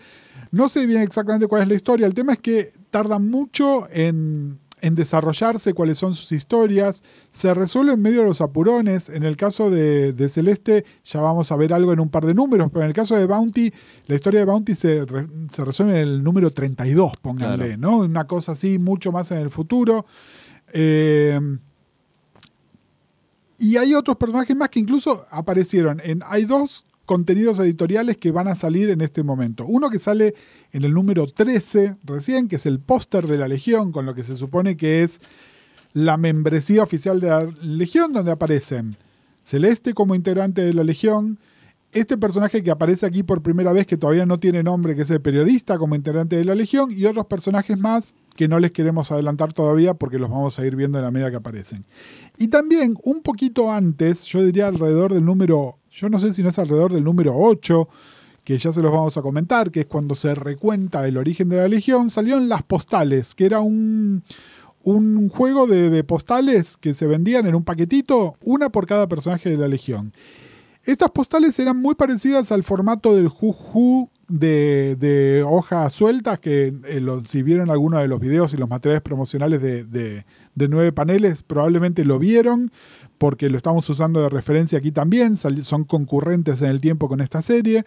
No 0.51 0.69
sé 0.69 0.85
bien 0.85 1.01
exactamente 1.01 1.47
cuál 1.47 1.63
es 1.63 1.67
la 1.67 1.75
historia. 1.75 2.07
El 2.07 2.13
tema 2.13 2.31
es 2.31 2.39
que 2.39 2.71
tarda 2.91 3.19
mucho 3.19 3.89
en, 3.91 4.57
en 4.81 4.93
desarrollarse 4.95 5.73
cuáles 5.73 5.97
son 5.97 6.13
sus 6.13 6.31
historias. 6.31 7.01
Se 7.31 7.53
resuelven 7.53 8.01
medio 8.01 8.23
los 8.23 8.41
apurones. 8.41 9.09
En 9.09 9.23
el 9.23 9.37
caso 9.37 9.69
de, 9.69 10.13
de 10.13 10.29
Celeste 10.29 10.85
ya 11.03 11.21
vamos 11.21 11.51
a 11.51 11.55
ver 11.55 11.73
algo 11.73 11.93
en 11.93 11.99
un 11.99 12.09
par 12.09 12.25
de 12.25 12.33
números, 12.33 12.69
pero 12.71 12.81
en 12.83 12.87
el 12.89 12.93
caso 12.93 13.15
de 13.15 13.25
Bounty, 13.25 13.73
la 14.07 14.15
historia 14.15 14.41
de 14.41 14.45
Bounty 14.45 14.75
se, 14.75 15.05
re- 15.05 15.27
se 15.49 15.63
resuelve 15.65 15.93
en 15.93 15.99
el 16.07 16.23
número 16.23 16.51
32, 16.51 17.13
pónganle, 17.21 17.65
Claro. 17.75 17.77
¿no? 17.81 17.97
Una 17.99 18.25
cosa 18.27 18.51
así, 18.51 18.77
mucho 18.79 19.11
más 19.11 19.31
en 19.31 19.37
el 19.39 19.49
futuro. 19.49 20.05
Eh, 20.73 21.39
y 23.57 23.77
hay 23.77 23.93
otros 23.93 24.17
personajes 24.17 24.55
más 24.55 24.69
que 24.69 24.79
incluso 24.79 25.25
aparecieron 25.31 26.01
en. 26.03 26.21
Hay 26.27 26.43
dos 26.45 26.85
contenidos 27.05 27.59
editoriales 27.59 28.17
que 28.17 28.31
van 28.31 28.47
a 28.47 28.55
salir 28.55 28.89
en 28.89 29.01
este 29.01 29.23
momento. 29.23 29.65
Uno 29.65 29.89
que 29.89 29.99
sale 29.99 30.33
en 30.71 30.83
el 30.83 30.93
número 30.93 31.27
13 31.27 31.95
recién, 32.03 32.47
que 32.47 32.57
es 32.57 32.65
el 32.65 32.79
póster 32.79 33.27
de 33.27 33.37
la 33.37 33.47
Legión, 33.47 33.91
con 33.91 34.05
lo 34.05 34.15
que 34.15 34.23
se 34.23 34.35
supone 34.35 34.75
que 34.75 35.03
es 35.03 35.21
la 35.93 36.17
membresía 36.17 36.83
oficial 36.83 37.19
de 37.19 37.29
la 37.29 37.43
Legión, 37.61 38.11
donde 38.11 38.31
aparecen 38.31 38.95
Celeste 39.43 39.93
como 39.93 40.15
integrante 40.15 40.61
de 40.61 40.73
la 40.73 40.83
Legión, 40.83 41.39
este 41.91 42.17
personaje 42.17 42.61
que 42.61 42.71
aparece 42.71 43.05
aquí 43.05 43.23
por 43.23 43.41
primera 43.41 43.71
vez, 43.71 43.87
que 43.87 43.95
todavía 43.95 44.25
no 44.25 44.37
tiene 44.37 44.63
nombre, 44.63 44.95
que 44.95 45.03
es 45.03 45.11
el 45.11 45.21
periodista 45.21 45.77
como 45.77 45.95
integrante 45.95 46.35
de 46.35 46.43
la 46.43 46.53
Legión, 46.53 46.91
y 46.91 47.05
otros 47.05 47.25
personajes 47.27 47.77
más 47.77 48.15
que 48.35 48.49
no 48.49 48.59
les 48.59 48.71
queremos 48.71 49.11
adelantar 49.11 49.53
todavía 49.53 49.93
porque 49.93 50.19
los 50.19 50.29
vamos 50.29 50.59
a 50.59 50.65
ir 50.65 50.75
viendo 50.75 50.97
en 50.97 51.05
la 51.05 51.11
medida 51.11 51.31
que 51.31 51.37
aparecen. 51.37 51.85
Y 52.37 52.49
también, 52.49 52.95
un 53.03 53.21
poquito 53.21 53.71
antes, 53.71 54.25
yo 54.25 54.43
diría 54.43 54.67
alrededor 54.67 55.13
del 55.13 55.23
número, 55.23 55.77
yo 55.95 56.09
no 56.09 56.19
sé 56.19 56.33
si 56.33 56.43
no 56.43 56.49
es 56.49 56.59
alrededor 56.59 56.93
del 56.93 57.03
número 57.03 57.33
8, 57.35 57.87
que 58.43 58.57
ya 58.57 58.71
se 58.71 58.81
los 58.81 58.91
vamos 58.91 59.17
a 59.17 59.21
comentar, 59.21 59.71
que 59.71 59.81
es 59.81 59.85
cuando 59.85 60.15
se 60.15 60.35
recuenta 60.35 61.07
el 61.07 61.17
origen 61.17 61.49
de 61.49 61.57
la 61.57 61.67
Legión, 61.67 62.09
salieron 62.09 62.49
las 62.49 62.63
postales, 62.63 63.33
que 63.33 63.45
era 63.45 63.61
un, 63.61 64.23
un 64.83 65.29
juego 65.29 65.67
de, 65.67 66.03
postales 66.03 66.77
que 66.77 66.93
se 66.93 67.07
vendían 67.07 67.47
en 67.47 67.55
un 67.55 67.63
paquetito, 67.63 68.35
una 68.41 68.69
por 68.69 68.85
cada 68.85 69.07
personaje 69.07 69.49
de 69.49 69.57
la 69.57 69.67
Legión. 69.67 70.13
Estas 70.83 71.09
postales 71.11 71.57
eran 71.57 71.77
muy 71.77 71.95
parecidas 71.95 72.51
al 72.51 72.63
formato 72.63 73.15
del 73.15 73.29
Juju 73.29 74.09
de, 74.27 75.43
hojas 75.47 75.93
sueltas, 75.93 76.39
que 76.39 76.73
eh, 76.85 77.01
si 77.23 77.41
vieron 77.41 77.71
alguno 77.71 77.97
de 77.99 78.07
los 78.07 78.19
videos 78.19 78.53
y 78.53 78.57
los 78.57 78.69
materiales 78.69 79.01
promocionales 79.01 79.61
de 79.61 80.23
nueve 80.69 80.91
paneles, 80.91 81.41
probablemente 81.41 82.05
lo 82.05 82.19
vieron, 82.19 82.71
porque 83.17 83.49
lo 83.49 83.57
estamos 83.57 83.89
usando 83.89 84.21
de 84.21 84.29
referencia 84.29 84.79
aquí 84.79 84.91
también, 84.91 85.37
son 85.37 85.83
concurrentes 85.85 86.61
en 86.61 86.69
el 86.69 86.81
tiempo 86.81 87.07
con 87.07 87.21
esta 87.21 87.41
serie. 87.41 87.85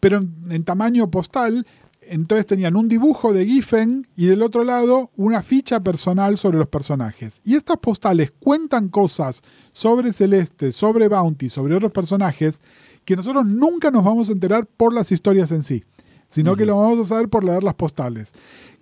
pero 0.00 0.20
en, 0.50 0.64
tamaño 0.64 1.10
postal. 1.10 1.66
Entonces 2.04 2.46
tenían 2.46 2.74
un 2.74 2.88
dibujo 2.88 3.32
de 3.32 3.46
Giffen 3.46 4.08
y 4.16 4.26
del 4.26 4.42
otro 4.42 4.64
lado 4.64 5.12
una 5.16 5.40
ficha 5.42 5.80
personal 5.80 6.36
sobre 6.36 6.58
los 6.58 6.66
personajes. 6.66 7.40
Y 7.44 7.54
estas 7.54 7.76
postales 7.76 8.32
cuentan 8.32 8.88
cosas 8.88 9.42
sobre 9.72 10.12
Celeste, 10.12 10.72
sobre 10.72 11.06
Bounty, 11.06 11.48
sobre 11.48 11.76
otros 11.76 11.92
personajes 11.92 12.60
que 13.04 13.14
nosotros 13.14 13.46
nunca 13.46 13.92
nos 13.92 14.04
vamos 14.04 14.28
a 14.28 14.32
enterar 14.32 14.66
por 14.66 14.92
las 14.92 15.12
historias 15.12 15.52
en 15.52 15.62
sí, 15.62 15.84
sino 16.28 16.56
que 16.56 16.66
lo 16.66 16.76
vamos 16.76 16.98
a 16.98 17.04
saber 17.04 17.28
por 17.28 17.44
leer 17.44 17.62
las 17.62 17.74
postales. 17.74 18.32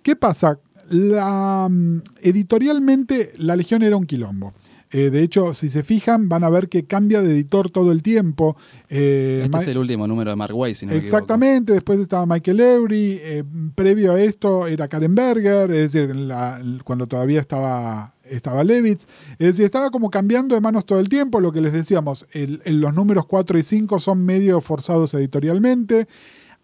¿Qué 0.01 0.15
pasa? 0.15 0.59
La, 0.89 1.67
mm, 1.69 2.01
editorialmente, 2.21 3.33
La 3.37 3.55
Legión 3.55 3.83
era 3.83 3.97
un 3.97 4.05
quilombo. 4.05 4.53
Eh, 4.93 5.09
de 5.09 5.23
hecho, 5.23 5.53
si 5.53 5.69
se 5.69 5.83
fijan, 5.83 6.27
van 6.27 6.43
a 6.43 6.49
ver 6.49 6.67
que 6.67 6.83
cambia 6.85 7.21
de 7.21 7.31
editor 7.31 7.69
todo 7.69 7.91
el 7.93 8.01
tiempo. 8.03 8.57
Eh, 8.89 9.41
Este 9.45 9.57
es 9.59 9.67
el 9.69 9.77
último 9.77 10.05
número 10.07 10.29
de 10.31 10.35
Mark 10.35 10.53
Way, 10.55 10.75
si 10.75 10.85
no 10.85 10.91
me. 10.91 10.97
Exactamente, 10.97 11.73
después 11.73 11.99
estaba 11.99 12.25
Michael 12.25 12.59
Eury, 12.59 13.19
eh, 13.21 13.43
previo 13.73 14.13
a 14.13 14.21
esto 14.21 14.67
era 14.67 14.87
Karen 14.89 15.15
Berger, 15.15 15.71
es 15.71 15.93
decir, 15.93 16.13
la- 16.15 16.61
cuando 16.83 17.07
todavía 17.07 17.39
estaba, 17.39 18.13
estaba 18.25 18.63
Levitz, 18.65 19.05
es 19.39 19.47
decir, 19.47 19.65
estaba 19.65 19.91
como 19.91 20.09
cambiando 20.09 20.55
de 20.55 20.61
manos 20.61 20.85
todo 20.85 20.99
el 20.99 21.07
tiempo, 21.09 21.39
lo 21.39 21.51
que 21.53 21.61
les 21.61 21.71
decíamos, 21.73 22.25
el- 22.33 22.61
el- 22.65 22.81
los 22.81 22.93
números 22.93 23.25
4 23.27 23.57
y 23.57 23.63
5 23.63 23.97
son 23.99 24.25
medio 24.25 24.59
forzados 24.61 25.13
editorialmente. 25.13 26.07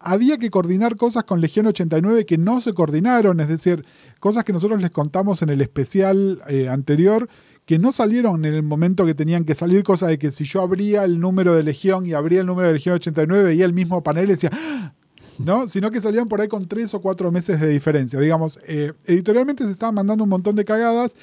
Había 0.00 0.38
que 0.38 0.50
coordinar 0.50 0.96
cosas 0.96 1.24
con 1.24 1.40
Legión 1.40 1.66
89 1.66 2.24
que 2.24 2.38
no 2.38 2.60
se 2.60 2.72
coordinaron, 2.72 3.40
es 3.40 3.48
decir, 3.48 3.84
cosas 4.20 4.44
que 4.44 4.52
nosotros 4.52 4.80
les 4.80 4.92
contamos 4.92 5.42
en 5.42 5.48
el 5.48 5.60
especial 5.60 6.40
eh, 6.48 6.68
anterior, 6.68 7.28
que 7.68 7.78
no 7.78 7.92
salieron 7.92 8.46
en 8.46 8.54
el 8.54 8.62
momento 8.62 9.04
que 9.04 9.14
tenían 9.14 9.44
que 9.44 9.54
salir, 9.54 9.82
cosa 9.82 10.06
de 10.06 10.18
que 10.18 10.30
si 10.30 10.46
yo 10.46 10.62
abría 10.62 11.04
el 11.04 11.20
número 11.20 11.54
de 11.54 11.62
Legión 11.62 12.06
y 12.06 12.14
abría 12.14 12.40
el 12.40 12.46
número 12.46 12.68
de 12.68 12.72
Legión 12.72 12.94
89, 12.94 13.44
veía 13.44 13.66
el 13.66 13.74
mismo 13.74 14.02
panel 14.02 14.24
y 14.24 14.32
decía, 14.32 14.48
"¡Ah!", 14.54 14.94
¿no? 15.38 15.68
Sino 15.68 15.90
que 15.90 16.00
salían 16.00 16.28
por 16.28 16.40
ahí 16.40 16.48
con 16.48 16.66
tres 16.66 16.94
o 16.94 17.02
cuatro 17.02 17.30
meses 17.30 17.60
de 17.60 17.68
diferencia. 17.68 18.18
Digamos, 18.20 18.58
eh, 18.66 18.94
editorialmente 19.04 19.66
se 19.66 19.70
estaban 19.70 19.94
mandando 19.94 20.24
un 20.24 20.30
montón 20.30 20.56
de 20.56 20.64
cagadas. 20.64 21.14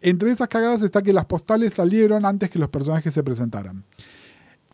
Entre 0.00 0.32
esas 0.32 0.48
cagadas 0.48 0.82
está 0.82 1.02
que 1.02 1.12
las 1.12 1.26
postales 1.26 1.74
salieron 1.74 2.26
antes 2.26 2.50
que 2.50 2.58
los 2.58 2.68
personajes 2.68 3.14
se 3.14 3.22
presentaran. 3.22 3.84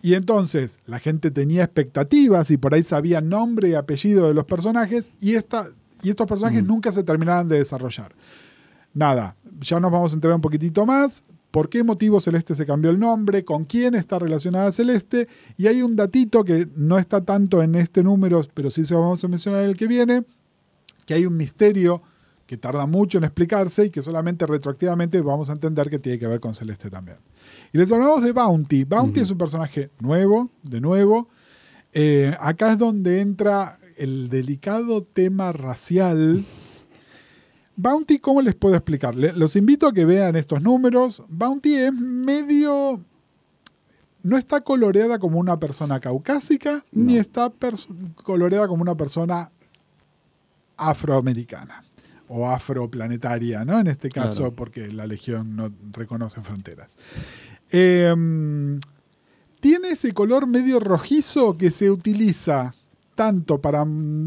Y 0.00 0.14
entonces 0.14 0.78
la 0.86 0.98
gente 0.98 1.30
tenía 1.30 1.62
expectativas 1.62 2.50
y 2.50 2.56
por 2.56 2.72
ahí 2.72 2.84
sabía 2.84 3.20
nombre 3.20 3.68
y 3.68 3.74
apellido 3.74 4.28
de 4.28 4.32
los 4.32 4.46
personajes 4.46 5.12
y, 5.20 5.34
esta, 5.34 5.72
y 6.02 6.08
estos 6.08 6.26
personajes 6.26 6.64
nunca 6.64 6.90
se 6.90 7.04
terminaban 7.04 7.48
de 7.48 7.58
desarrollar. 7.58 8.14
Nada, 8.98 9.36
ya 9.60 9.78
nos 9.78 9.92
vamos 9.92 10.10
a 10.10 10.16
enterar 10.16 10.34
un 10.34 10.40
poquitito 10.40 10.84
más. 10.84 11.22
¿Por 11.52 11.68
qué 11.68 11.84
motivo 11.84 12.20
Celeste 12.20 12.56
se 12.56 12.66
cambió 12.66 12.90
el 12.90 12.98
nombre? 12.98 13.44
¿Con 13.44 13.64
quién 13.64 13.94
está 13.94 14.18
relacionada 14.18 14.72
Celeste? 14.72 15.28
Y 15.56 15.68
hay 15.68 15.82
un 15.82 15.94
datito 15.94 16.42
que 16.42 16.66
no 16.74 16.98
está 16.98 17.24
tanto 17.24 17.62
en 17.62 17.76
este 17.76 18.02
número, 18.02 18.44
pero 18.54 18.72
sí 18.72 18.84
se 18.84 18.94
lo 18.94 19.02
vamos 19.02 19.22
a 19.22 19.28
mencionar 19.28 19.62
en 19.62 19.70
el 19.70 19.76
que 19.76 19.86
viene, 19.86 20.24
que 21.06 21.14
hay 21.14 21.26
un 21.26 21.36
misterio 21.36 22.02
que 22.44 22.56
tarda 22.56 22.86
mucho 22.86 23.18
en 23.18 23.24
explicarse 23.24 23.84
y 23.84 23.90
que 23.90 24.02
solamente 24.02 24.46
retroactivamente 24.46 25.20
vamos 25.20 25.48
a 25.48 25.52
entender 25.52 25.88
que 25.90 26.00
tiene 26.00 26.18
que 26.18 26.26
ver 26.26 26.40
con 26.40 26.56
Celeste 26.56 26.90
también. 26.90 27.18
Y 27.72 27.78
les 27.78 27.92
hablamos 27.92 28.24
de 28.24 28.32
Bounty. 28.32 28.82
Bounty 28.82 29.20
es 29.20 29.30
un 29.30 29.38
personaje 29.38 29.90
nuevo, 30.00 30.50
de 30.64 30.80
nuevo. 30.80 31.28
Eh, 31.92 32.34
acá 32.40 32.72
es 32.72 32.78
donde 32.78 33.20
entra 33.20 33.78
el 33.96 34.28
delicado 34.28 35.04
tema 35.04 35.52
racial. 35.52 36.44
Bounty, 37.80 38.18
¿cómo 38.18 38.42
les 38.42 38.56
puedo 38.56 38.74
explicar? 38.74 39.14
Los 39.14 39.54
invito 39.54 39.86
a 39.86 39.92
que 39.92 40.04
vean 40.04 40.34
estos 40.34 40.60
números. 40.62 41.22
Bounty 41.28 41.74
es 41.76 41.92
medio... 41.92 43.00
No 44.24 44.36
está 44.36 44.62
coloreada 44.62 45.20
como 45.20 45.38
una 45.38 45.56
persona 45.56 46.00
caucásica, 46.00 46.84
ni 46.90 47.16
está 47.18 47.52
coloreada 48.24 48.66
como 48.66 48.82
una 48.82 48.96
persona 48.96 49.52
afroamericana 50.76 51.84
o 52.26 52.48
afroplanetaria, 52.48 53.64
¿no? 53.64 53.78
En 53.78 53.86
este 53.86 54.10
caso, 54.10 54.38
Claro. 54.38 54.54
porque 54.56 54.88
la 54.92 55.06
Legión 55.06 55.54
no 55.54 55.72
reconoce 55.92 56.40
fronteras. 56.42 56.96
Eh, 57.70 58.12
tiene 59.60 59.90
ese 59.90 60.12
color 60.12 60.48
medio 60.48 60.80
rojizo 60.80 61.56
que 61.56 61.70
se 61.70 61.88
utiliza 61.90 62.74
tanto 63.18 63.60
para 63.60 63.84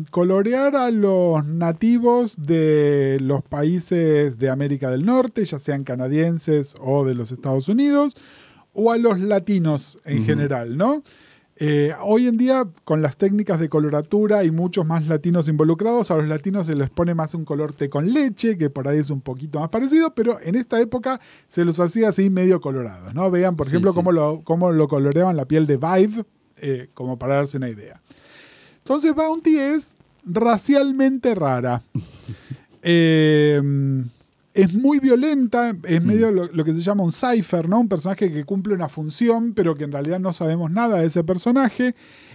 colorear 0.10 0.75
a 0.75 0.91
los 0.91 1.47
nativos 1.47 2.36
de 2.38 3.19
los 3.21 3.41
países 3.41 4.38
de 4.38 4.49
América 4.49 4.89
del 4.89 5.06
Norte, 5.06 5.45
ya 5.45 5.62
sean 5.62 5.86
canadienses 5.86 6.75
o 6.82 7.06
de 7.06 7.15
los 7.15 7.32
Estados 7.32 7.69
Unidos, 7.69 8.17
o 8.73 8.91
a 8.91 8.97
los 8.97 9.17
latinos 9.17 9.97
en 10.04 10.25
general, 10.25 10.75
¿no? 10.75 11.04
Eh, 11.56 11.93
hoy 12.04 12.27
en 12.27 12.36
día, 12.36 12.67
con 12.84 13.01
las 13.01 13.15
técnicas 13.15 13.62
de 13.62 13.69
coloratura 13.69 14.39
hay 14.39 14.51
muchos 14.51 14.86
más 14.86 15.08
latinos 15.08 15.47
involucrados. 15.47 16.12
A 16.12 16.17
los 16.17 16.27
latinos 16.27 16.65
se 16.65 16.75
les 16.75 16.89
pone 16.89 17.15
más 17.15 17.34
un 17.34 17.45
color 17.45 17.73
té 17.73 17.89
con 17.89 18.12
leche, 18.12 18.58
que 18.58 18.69
por 18.69 18.89
ahí 18.89 18.99
es 18.99 19.10
un 19.10 19.21
poquito 19.21 19.62
más 19.62 19.69
parecido, 19.69 20.13
pero 20.13 20.38
en 20.43 20.56
esta 20.56 20.82
época 20.82 21.21
se 21.47 21.63
los 21.63 21.80
hacía 21.80 22.10
así 22.10 22.30
medio 22.30 22.60
colorados, 22.60 23.13
¿no? 23.13 23.32
Vean, 23.32 23.56
por 23.56 23.67
Sí, 23.67 23.75
ejemplo, 23.75 23.91
sí. 23.91 23.95
Cómo, 23.95 24.12
lo, 24.12 24.41
cómo 24.43 24.71
lo 24.73 24.89
coloreaban 24.89 25.38
la 25.38 25.45
piel 25.45 25.65
de 25.65 25.77
Vive, 25.77 26.25
eh, 26.58 26.89
como 26.93 27.17
para 27.17 27.36
darse 27.36 27.56
una 27.56 27.69
idea. 27.69 28.01
Entonces, 28.84 29.13
Bounty 29.15 29.58
es 29.58 29.96
racialmente 30.26 31.36
rara. 31.36 31.82
Eh, 32.84 33.62
es 34.56 34.74
muy 34.74 34.98
violenta, 35.00 35.74
es 35.84 36.04
medio 36.04 36.32
lo, 36.32 36.48
lo 36.48 36.65
que 36.65 36.74
se 36.74 36.82
llama 36.82 37.04
un 37.04 37.13
cipher, 37.13 37.70
¿no? 37.70 37.80
Un 37.80 37.88
personaje 37.88 38.32
que 38.32 38.44
cumple 38.44 38.74
una 38.74 38.89
función, 38.89 39.54
pero 39.54 39.76
que 39.76 39.84
en 39.84 39.91
realidad 39.91 40.20
no 40.20 40.34
sabemos 40.34 40.72
nada 40.72 40.98
de 41.00 41.06
ese 41.06 41.24
personaje. 41.24 41.94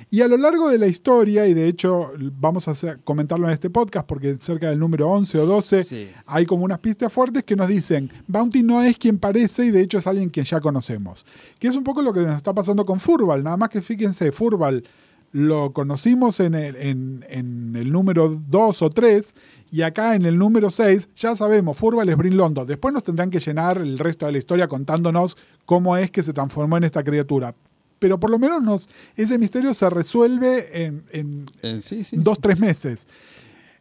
Y 0.08 0.20
a 0.20 0.28
lo 0.28 0.36
largo 0.36 0.68
de 0.68 0.78
la 0.78 0.86
historia, 0.86 1.48
y 1.48 1.52
de 1.52 1.66
hecho 1.66 2.12
vamos 2.40 2.68
a 2.68 2.70
hacer- 2.70 3.00
comentarlo 3.02 3.48
en 3.48 3.54
este 3.54 3.70
podcast, 3.70 4.06
porque 4.06 4.36
cerca 4.38 4.70
del 4.70 4.78
número 4.78 5.10
11 5.10 5.36
o 5.40 5.46
12 5.46 5.82
Sí. 5.82 6.08
hay 6.26 6.46
como 6.46 6.64
unas 6.64 6.78
pistas 6.78 7.12
fuertes 7.12 7.42
que 7.42 7.56
nos 7.56 7.66
dicen, 7.66 8.08
Bounty 8.28 8.62
no 8.62 8.82
es 8.84 8.96
quien 8.98 9.18
parece 9.18 9.64
y 9.66 9.70
de 9.72 9.80
hecho 9.82 9.98
es 9.98 10.06
alguien 10.06 10.30
que 10.30 10.44
ya 10.44 10.60
conocemos. 10.60 11.26
Que 11.58 11.66
es 11.66 11.74
un 11.74 11.82
poco 11.82 12.02
lo 12.02 12.12
que 12.14 12.20
nos 12.20 12.36
está 12.36 12.54
pasando 12.54 12.86
con 12.86 13.00
Furval, 13.00 13.42
nada 13.42 13.56
más 13.56 13.68
que 13.68 13.82
fíjense, 13.82 14.30
Furval 14.30 14.84
lo 15.32 15.72
conocimos 15.72 16.40
en 16.40 16.54
el, 16.54 16.76
en- 16.76 17.24
en 17.28 17.76
el 17.76 17.92
número 17.92 18.40
2 18.48 18.82
o 18.82 18.90
3 18.90 19.34
y 19.70 19.82
acá 19.82 20.14
en 20.14 20.24
el 20.24 20.38
número 20.38 20.70
6 20.70 21.10
ya 21.14 21.36
sabemos, 21.36 21.76
Furval 21.76 22.08
es 22.08 22.16
Brin 22.16 22.36
Londo. 22.36 22.64
Después 22.64 22.94
nos 22.94 23.02
tendrán 23.04 23.30
que 23.30 23.40
llenar 23.40 23.78
el 23.78 23.98
resto 23.98 24.24
de 24.26 24.32
la 24.32 24.38
historia 24.38 24.68
contándonos 24.68 25.36
cómo 25.66 25.96
es 25.96 26.10
que 26.10 26.22
se 26.22 26.32
transformó 26.32 26.76
en 26.76 26.84
esta 26.84 27.02
criatura. 27.04 27.54
Pero 27.98 28.20
por 28.20 28.30
lo 28.30 28.38
menos 28.38 28.62
nos, 28.62 28.88
ese 29.16 29.38
misterio 29.38 29.72
se 29.74 29.88
resuelve 29.90 30.84
en, 30.84 31.04
en 31.12 31.46
Eh, 31.62 31.78
sí, 31.80 32.04
sí. 32.04 32.16
dos, 32.18 32.38
tres 32.40 32.58
meses. 32.58 33.06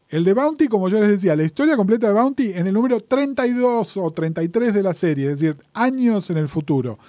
El 0.10 0.24
de 0.24 0.34
Bounty, 0.34 0.68
como 0.68 0.88
yo 0.88 1.00
les 1.00 1.10
decía, 1.10 1.36
la 1.36 1.44
historia 1.44 1.76
completa 1.76 2.08
de 2.08 2.14
Bounty 2.14 2.52
en 2.54 2.68
el 2.68 2.74
número 2.74 3.00
32 3.00 3.98
o 3.98 4.12
33 4.12 4.74
de 4.74 4.84
la 4.84 4.94
serie, 4.94 5.32
es 5.32 5.40
decir, 5.40 5.58
años 5.74 6.30
en 6.30 6.38
el 6.38 6.48
futuro. 6.48 7.00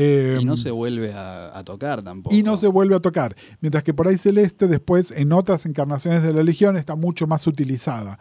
Eh, 0.00 0.38
Y 0.40 0.44
no 0.44 0.56
se 0.56 0.70
vuelve 0.70 1.12
a, 1.12 1.58
a 1.58 1.64
tocar 1.64 2.02
tampoco. 2.02 2.34
y 2.34 2.44
no 2.44 2.56
se 2.56 2.68
vuelve 2.68 2.94
a 2.94 3.00
tocar. 3.00 3.34
Mientras 3.60 3.82
que 3.82 3.92
por 3.92 4.06
ahí 4.06 4.16
Celeste 4.16 4.68
después 4.68 5.10
en 5.10 5.32
otras 5.32 5.66
encarnaciones 5.66 6.22
de 6.22 6.32
la 6.32 6.44
Legión 6.44 6.76
está 6.76 6.94
mucho 6.94 7.26
más 7.26 7.46
utilizada. 7.48 8.18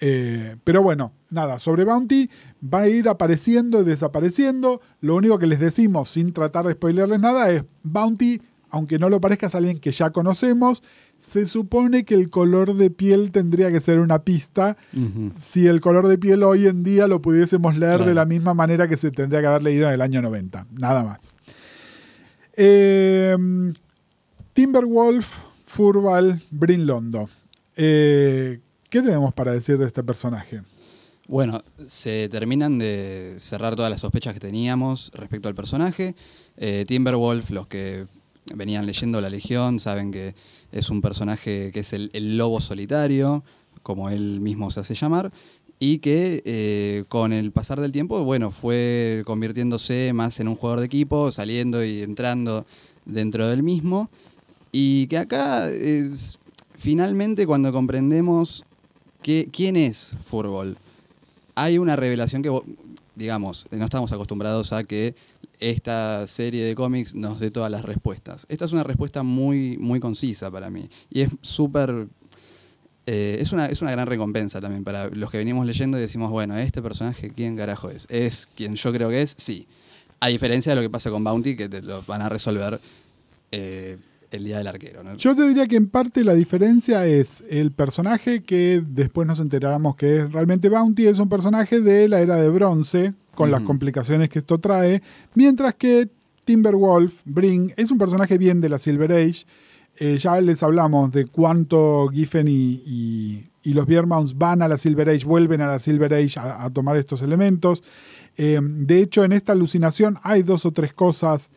Eh, 0.00 0.56
pero 0.64 0.82
bueno, 0.82 1.12
nada, 1.28 1.58
sobre 1.60 1.84
Bounty 1.84 2.28
va 2.62 2.80
a 2.80 2.88
ir 2.88 3.08
apareciendo 3.08 3.80
y 3.80 3.84
desapareciendo. 3.84 4.80
Lo 5.00 5.14
único 5.14 5.38
que 5.38 5.46
les 5.46 5.60
decimos, 5.60 6.08
sin 6.08 6.32
tratar 6.32 6.66
de 6.66 6.72
spoilerles 6.72 7.20
nada, 7.20 7.50
es 7.50 7.64
Bounty, 7.84 8.40
aunque 8.70 8.98
no 8.98 9.08
lo 9.08 9.20
parezca, 9.20 9.46
es 9.46 9.54
alguien 9.54 9.78
que 9.78 9.92
ya 9.92 10.10
conocemos. 10.10 10.82
Se 11.20 11.46
supone 11.46 12.04
que 12.04 12.14
el 12.14 12.30
color 12.30 12.74
de 12.74 12.90
piel 12.90 13.30
tendría 13.30 13.70
que 13.70 13.80
ser 13.80 14.00
una 14.00 14.20
pista. 14.24 14.76
Si 15.38 15.66
el 15.66 15.80
color 15.80 16.08
de 16.08 16.16
piel 16.18 16.42
hoy 16.42 16.66
en 16.66 16.82
día 16.82 17.06
lo 17.06 17.20
pudiésemos 17.20 17.76
leer 17.76 17.96
Claro. 17.96 18.06
de 18.06 18.14
la 18.14 18.24
misma 18.24 18.54
manera 18.54 18.88
que 18.88 18.96
se 18.96 19.10
tendría 19.10 19.40
que 19.42 19.46
haber 19.46 19.62
leído 19.62 19.86
en 19.88 19.94
el 19.94 20.00
año 20.00 20.22
90. 20.22 20.66
Nada 20.72 21.04
más. 21.04 21.34
Eh, 22.56 23.36
Timberwolf, 24.52 25.28
Furval, 25.66 26.42
Brinlondo. 26.50 27.28
Eh, 27.76 28.60
¿Qué 28.88 29.02
tenemos 29.02 29.32
para 29.34 29.52
decir 29.52 29.78
de 29.78 29.86
este 29.86 30.02
personaje? 30.02 30.62
Bueno, 31.28 31.62
se 31.86 32.28
terminan 32.28 32.78
de 32.78 33.36
cerrar 33.38 33.76
todas 33.76 33.90
las 33.90 34.00
sospechas 34.00 34.34
que 34.34 34.40
teníamos 34.40 35.12
respecto 35.14 35.48
al 35.48 35.54
personaje. 35.54 36.16
Eh, 36.56 36.84
Timberwolf, 36.88 37.50
los 37.50 37.68
que 37.68 38.06
venían 38.54 38.86
leyendo 38.86 39.20
La 39.20 39.30
Legión, 39.30 39.80
saben 39.80 40.10
que 40.10 40.34
es 40.72 40.90
un 40.90 41.00
personaje 41.00 41.70
que 41.72 41.80
es 41.80 41.92
el, 41.92 42.10
lobo 42.36 42.60
solitario, 42.60 43.44
como 43.82 44.10
él 44.10 44.40
mismo 44.40 44.70
se 44.70 44.80
hace 44.80 44.94
llamar, 44.94 45.32
y 45.78 45.98
que 45.98 46.42
eh, 46.44 47.04
con 47.08 47.32
el 47.32 47.52
pasar 47.52 47.80
del 47.80 47.92
tiempo, 47.92 48.22
bueno, 48.24 48.50
fue 48.50 49.22
convirtiéndose 49.24 50.12
más 50.12 50.40
en 50.40 50.48
un 50.48 50.56
jugador 50.56 50.80
de 50.80 50.86
equipo, 50.86 51.30
saliendo 51.32 51.84
y 51.84 52.02
entrando 52.02 52.66
dentro 53.06 53.48
del 53.48 53.62
mismo, 53.62 54.10
y 54.72 55.06
que 55.08 55.18
acá 55.18 55.68
finalmente 56.74 57.46
cuando 57.46 57.72
comprendemos 57.72 58.64
que, 59.22 59.48
quién 59.52 59.76
es 59.76 60.16
Furball 60.24 60.78
hay 61.54 61.78
una 61.78 61.96
revelación 61.96 62.42
que 62.42 62.50
digamos, 63.14 63.66
no 63.70 63.84
estamos 63.84 64.12
acostumbrados 64.12 64.72
a 64.72 64.82
que 64.84 65.14
esta 65.60 66.26
serie 66.26 66.64
de 66.64 66.74
cómics 66.74 67.14
nos 67.14 67.38
dé 67.38 67.50
todas 67.50 67.70
las 67.70 67.84
respuestas. 67.84 68.46
Esta 68.48 68.64
es 68.64 68.72
una 68.72 68.82
respuesta 68.82 69.22
muy, 69.22 69.76
muy 69.78 70.00
concisa 70.00 70.50
para 70.50 70.70
mí. 70.70 70.88
Y 71.10 71.20
es 71.20 71.30
súper 71.42 72.08
eh, 73.06 73.38
es, 73.40 73.52
una, 73.52 73.66
es 73.66 73.82
una 73.82 73.90
gran 73.90 74.06
recompensa 74.06 74.60
también 74.60 74.84
para 74.84 75.08
los 75.08 75.30
que 75.30 75.38
venimos 75.38 75.66
leyendo 75.66 75.98
y 75.98 76.00
decimos, 76.00 76.30
bueno, 76.30 76.56
este 76.56 76.80
personaje, 76.80 77.32
¿quién 77.34 77.56
carajo 77.56 77.90
es? 77.90 78.06
¿Es 78.08 78.48
quien 78.54 78.76
yo 78.76 78.92
creo 78.92 79.08
que 79.08 79.22
es? 79.22 79.34
Sí. 79.36 79.66
A 80.20 80.28
diferencia 80.28 80.70
de 80.70 80.76
lo 80.76 80.82
que 80.82 80.90
pasa 80.90 81.10
con 81.10 81.24
Bounty, 81.24 81.56
que 81.56 81.68
te 81.68 81.82
lo 81.82 82.02
van 82.02 82.22
a 82.22 82.28
resolver 82.28 82.80
eh, 83.50 83.96
el 84.30 84.44
día 84.44 84.58
del 84.58 84.66
arquero. 84.68 85.02
Yo 85.16 85.34
te 85.34 85.48
diría 85.48 85.66
que 85.66 85.76
en 85.76 85.88
parte 85.88 86.22
la 86.22 86.34
diferencia 86.34 87.04
es 87.06 87.42
el 87.48 87.72
personaje 87.72 88.42
que 88.44 88.82
después 88.86 89.26
nos 89.26 89.40
enteramos 89.40 89.96
que 89.96 90.18
es 90.18 90.32
realmente 90.32 90.68
Bounty, 90.68 91.06
es 91.06 91.18
un 91.18 91.28
personaje 91.28 91.80
de 91.80 92.08
la 92.08 92.20
era 92.20 92.36
de 92.36 92.48
bronce, 92.48 93.14
con 93.34 93.50
las 93.50 93.62
complicaciones 93.62 94.28
que 94.28 94.38
esto 94.38 94.58
trae, 94.58 95.02
mientras 95.34 95.74
que 95.74 96.08
Timberwolf, 96.44 97.20
Bring, 97.24 97.72
es 97.76 97.90
un 97.90 97.98
personaje 97.98 98.38
bien 98.38 98.60
de 98.60 98.68
la 98.68 98.78
Silver 98.78 99.12
Age. 99.12 99.46
Eh, 99.96 100.18
ya 100.18 100.40
les 100.40 100.62
hablamos 100.62 101.12
de 101.12 101.26
cuánto 101.26 102.08
Giffen 102.12 102.46
y, 102.48 103.46
los 103.64 103.86
Biermounts 103.86 104.36
van 104.36 104.62
a 104.62 104.68
la 104.68 104.78
Silver 104.78 105.10
Age, 105.10 105.26
vuelven 105.26 105.60
a 105.60 105.66
la 105.66 105.78
Silver 105.78 106.14
Age 106.14 106.40
a, 106.40 106.70
tomar 106.70 106.96
estos 106.96 107.22
elementos. 107.22 107.84
Eh, 108.36 108.58
de 108.62 109.00
hecho, 109.00 109.24
en 109.24 109.32
esta 109.32 109.52
alucinación 109.52 110.18
hay 110.22 110.42
dos 110.42 110.64
o 110.64 110.72
tres 110.72 110.92
cosas 110.92 111.50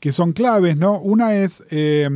que 0.00 0.12
son 0.12 0.32
claves, 0.32 0.76
¿no? 0.76 0.98
Una 0.98 1.34
es... 1.34 1.62
Eh, 1.70 2.08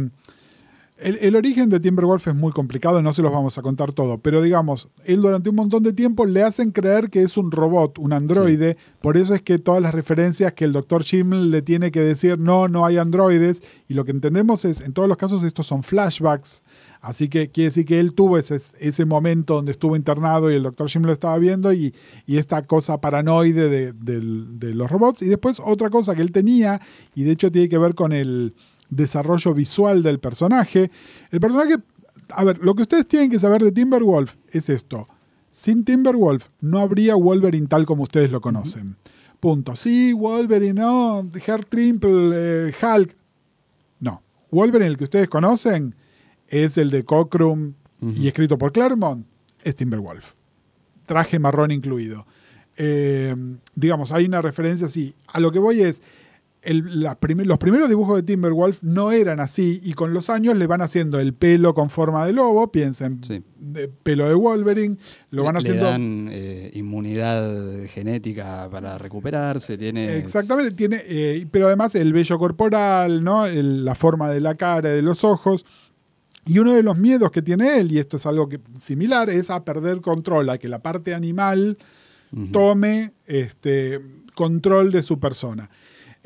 el, 0.98 1.36
origen 1.36 1.68
de 1.68 1.78
Timberwolf 1.78 2.26
es 2.26 2.34
muy 2.34 2.52
complicado, 2.52 3.02
no 3.02 3.12
se 3.12 3.20
los 3.20 3.30
vamos 3.30 3.58
a 3.58 3.62
contar 3.62 3.92
todo, 3.92 4.18
pero 4.18 4.40
digamos, 4.40 4.88
él 5.04 5.20
durante 5.20 5.50
un 5.50 5.56
montón 5.56 5.82
de 5.82 5.92
tiempo 5.92 6.24
le 6.24 6.42
hacen 6.42 6.70
creer 6.70 7.10
que 7.10 7.20
es 7.22 7.36
un 7.36 7.50
robot, 7.52 7.98
un 7.98 8.14
androide, 8.14 8.78
por 9.02 9.18
eso 9.18 9.34
es 9.34 9.42
que 9.42 9.58
todas 9.58 9.82
las 9.82 9.94
referencias 9.94 10.54
que 10.54 10.64
el 10.64 10.72
doctor 10.72 11.04
Schimmel 11.04 11.50
le 11.50 11.60
tiene 11.60 11.90
que 11.90 12.00
decir, 12.00 12.38
no, 12.38 12.68
no 12.68 12.86
hay 12.86 12.96
androides, 12.96 13.62
y 13.88 13.94
lo 13.94 14.06
que 14.06 14.12
entendemos 14.12 14.64
es, 14.64 14.80
en 14.80 14.94
todos 14.94 15.06
los 15.06 15.18
casos 15.18 15.42
estos 15.44 15.66
son 15.66 15.82
flashbacks, 15.82 16.62
así 17.02 17.28
que 17.28 17.50
quiere 17.50 17.68
decir 17.68 17.84
que 17.84 18.00
él 18.00 18.14
tuvo 18.14 18.38
ese, 18.38 18.58
ese 18.78 19.04
momento 19.04 19.56
donde 19.56 19.72
estuvo 19.72 19.96
internado 19.96 20.50
y 20.50 20.54
el 20.54 20.62
doctor 20.62 20.88
Schimmel 20.88 21.08
lo 21.08 21.12
estaba 21.12 21.36
viendo, 21.36 21.74
y, 21.74 21.94
esta 22.26 22.66
cosa 22.66 23.02
paranoide 23.02 23.68
de, 23.68 23.92
de 23.92 24.74
los 24.74 24.90
robots, 24.90 25.20
y 25.20 25.26
después 25.26 25.60
otra 25.62 25.90
cosa 25.90 26.14
que 26.14 26.22
él 26.22 26.32
tenía, 26.32 26.80
y 27.14 27.24
de 27.24 27.32
hecho 27.32 27.52
tiene 27.52 27.68
que 27.68 27.76
ver 27.76 27.94
con 27.94 28.12
el 28.12 28.54
desarrollo 28.90 29.54
visual 29.54 30.02
del 30.02 30.18
personaje. 30.18 30.90
El 31.30 31.40
personaje, 31.40 31.76
a 32.30 32.44
ver, 32.44 32.58
lo 32.58 32.74
que 32.74 32.82
ustedes 32.82 33.06
tienen 33.06 33.30
que 33.30 33.38
saber 33.38 33.62
de 33.62 33.72
Timberwolf 33.72 34.36
es 34.50 34.68
esto. 34.68 35.08
Sin 35.52 35.84
Timberwolf 35.84 36.48
no 36.60 36.80
habría 36.80 37.14
Wolverine 37.14 37.66
tal 37.66 37.86
como 37.86 38.02
ustedes 38.02 38.30
lo 38.30 38.40
conocen. 38.40 38.96
Punto. 39.40 39.74
Sí, 39.76 40.12
Wolverine, 40.12 40.74
no, 40.74 41.28
Trimple, 41.68 42.68
eh, 42.68 42.74
Hulk. 42.82 43.16
No. 44.00 44.22
Wolverine, 44.50 44.88
el 44.88 44.96
que 44.96 45.04
ustedes 45.04 45.28
conocen, 45.28 45.94
es 46.48 46.78
el 46.78 46.90
de 46.90 47.04
Cockrum 47.04 47.74
y 48.00 48.28
escrito 48.28 48.58
por 48.58 48.72
Claremont, 48.72 49.26
es 49.62 49.76
Timberwolf. 49.76 50.32
Traje 51.06 51.38
marrón 51.38 51.70
incluido. 51.70 52.26
Eh, 52.76 53.34
digamos, 53.74 54.12
hay 54.12 54.26
una 54.26 54.42
referencia 54.42 54.86
así. 54.86 55.14
A 55.28 55.40
lo 55.40 55.50
que 55.50 55.58
voy 55.58 55.82
es, 55.82 56.02
los 56.74 57.16
primeros 57.58 57.88
dibujos 57.88 58.16
de 58.16 58.22
Timberwolf 58.22 58.82
no 58.82 59.12
eran 59.12 59.40
así 59.40 59.80
y 59.84 59.92
con 59.92 60.12
los 60.12 60.30
años 60.30 60.56
le 60.56 60.66
van 60.66 60.80
haciendo 60.82 61.20
el 61.20 61.34
pelo 61.34 61.74
con 61.74 61.90
forma 61.90 62.26
de 62.26 62.32
lobo, 62.32 62.70
piensen, 62.72 63.20
de 63.58 63.88
pelo 63.88 64.28
de 64.28 64.34
Wolverine, 64.34 64.96
lo 65.30 65.44
van 65.44 65.56
haciendo... 65.56 65.84
Le 65.84 65.90
dan 65.90 66.28
eh, 66.30 66.70
inmunidad 66.74 67.84
genética 67.88 68.68
para 68.70 68.98
recuperarse, 68.98 69.78
tiene... 69.78 70.18
Exactamente, 70.18 70.72
tiene, 70.72 71.02
eh, 71.06 71.46
pero 71.50 71.66
además 71.66 71.94
el 71.94 72.12
vello 72.12 72.38
corporal, 72.38 73.22
¿no? 73.22 73.46
la 73.46 73.94
forma 73.94 74.30
de 74.30 74.40
la 74.40 74.54
cara, 74.56 74.90
de 74.90 75.02
los 75.02 75.24
ojos. 75.24 75.64
Y 76.46 76.58
uno 76.58 76.72
de 76.72 76.82
los 76.82 76.96
miedos 76.96 77.30
que 77.30 77.42
tiene 77.42 77.78
él, 77.78 77.90
y 77.92 77.98
esto 77.98 78.16
es 78.16 78.26
algo 78.26 78.48
que, 78.48 78.60
similar, 78.78 79.30
es 79.30 79.50
a 79.50 79.64
perder 79.64 80.00
control, 80.00 80.50
a 80.50 80.58
que 80.58 80.68
la 80.68 80.80
parte 80.80 81.14
animal 81.14 81.76
tome 82.52 83.12
este, 83.26 84.00
control 84.34 84.92
de 84.92 85.02
su 85.02 85.18
persona. 85.18 85.70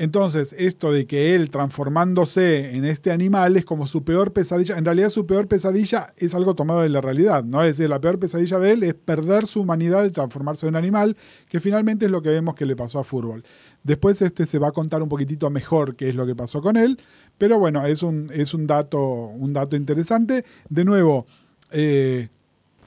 Entonces, 0.01 0.55
esto 0.57 0.93
de 0.93 1.07
que 1.07 1.35
él 1.35 1.51
transformándose 1.51 2.75
en 2.75 2.87
este 2.87 3.11
animal 3.11 3.59
es 3.59 3.67
como 3.67 3.87
su 3.87 4.03
peor 4.03 4.33
pesadilla, 4.33 4.79
en 4.79 4.87
realidad 4.87 5.11
su 5.11 5.27
peor 5.27 5.47
pesadilla 5.47 6.15
es 6.17 6.35
algo 6.35 6.55
tomado 6.55 6.81
de 6.81 6.89
la 6.89 7.03
realidad, 7.03 7.45
¿no? 7.45 7.63
Es 7.63 7.77
decir, 7.77 7.91
la 7.91 8.01
peor 8.01 8.19
pesadilla 8.19 8.59
de 8.59 8.73
él 8.73 8.83
es 8.83 8.95
perder 8.95 9.47
su 9.47 9.61
humanidad 9.61 10.07
y 10.07 10.11
transformarse 10.11 10.65
en 10.65 10.71
un 10.71 10.77
animal, 10.77 11.19
que 11.51 11.61
finalmente 11.61 12.07
es 12.07 12.11
lo 12.11 12.23
que 12.23 12.31
vemos 12.31 12.55
que 12.55 12.65
le 12.65 12.77
pasó 12.77 12.99
a 12.99 13.05
Fútbol. 13.05 13.45
Después 13.83 14.23
este 14.23 14.47
se 14.47 14.59
va 14.59 14.69
a 14.69 14.73
contar 14.73 15.03
un 15.03 15.11
poquitito 15.11 15.51
mejor 15.51 15.95
qué 15.97 16.09
es 16.09 16.15
lo 16.15 16.25
que 16.25 16.35
pasó 16.35 16.63
con 16.63 16.79
él, 16.79 16.99
pero 17.37 17.59
bueno, 17.59 17.85
es 17.85 18.03
un, 18.03 18.31
es 18.33 18.55
un, 18.55 18.67
dato, 18.67 19.03
un 19.03 19.53
dato 19.53 19.77
interesante. 19.77 20.47
De 20.71 20.87
nuevo, 20.87 21.27
eh, 21.73 22.31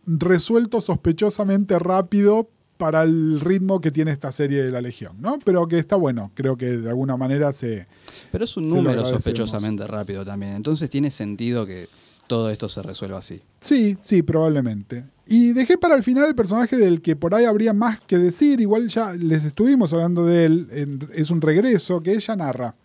resuelto 0.07 0.81
sospechosamente 0.81 1.77
rápido, 1.77 2.49
para 2.77 3.03
el 3.03 3.39
ritmo 3.39 3.79
que 3.81 3.91
tiene 3.91 4.11
esta 4.11 4.31
serie 4.31 4.63
de 4.63 4.71
la 4.71 4.81
Legión, 4.81 5.17
¿no? 5.19 5.39
Pero 5.43 5.67
que 5.67 5.77
está 5.77 5.95
bueno, 5.95 6.31
creo 6.33 6.57
que 6.57 6.77
de 6.77 6.89
alguna 6.89 7.17
manera 7.17 7.53
se... 7.53 7.87
Pero 8.31 8.45
es 8.45 8.57
un 8.57 8.69
número 8.69 9.05
sospechosamente 9.05 9.87
rápido 9.87 10.25
también, 10.25 10.53
entonces 10.53 10.89
tiene 10.89 11.11
sentido 11.11 11.65
que 11.65 11.87
todo 12.27 12.49
esto 12.49 12.69
se 12.69 12.81
resuelva 12.81 13.19
así. 13.19 13.41
Sí, 13.61 13.97
sí, 14.01 14.23
probablemente. 14.23 15.05
Y 15.27 15.53
dejé 15.53 15.77
para 15.77 15.95
el 15.95 16.03
final 16.03 16.25
el 16.25 16.35
personaje 16.35 16.75
del 16.77 17.01
que 17.01 17.15
por 17.15 17.33
ahí 17.33 17.45
habría 17.45 17.73
más 17.73 17.99
que 18.01 18.17
decir, 18.17 18.59
igual 18.59 18.87
ya 18.87 19.13
les 19.13 19.45
estuvimos 19.45 19.93
hablando 19.93 20.25
de 20.25 20.45
él, 20.45 21.07
es 21.13 21.29
un 21.29 21.41
regreso, 21.41 22.01
que 22.01 22.13
es 22.13 22.27
Yanarra. 22.27 22.75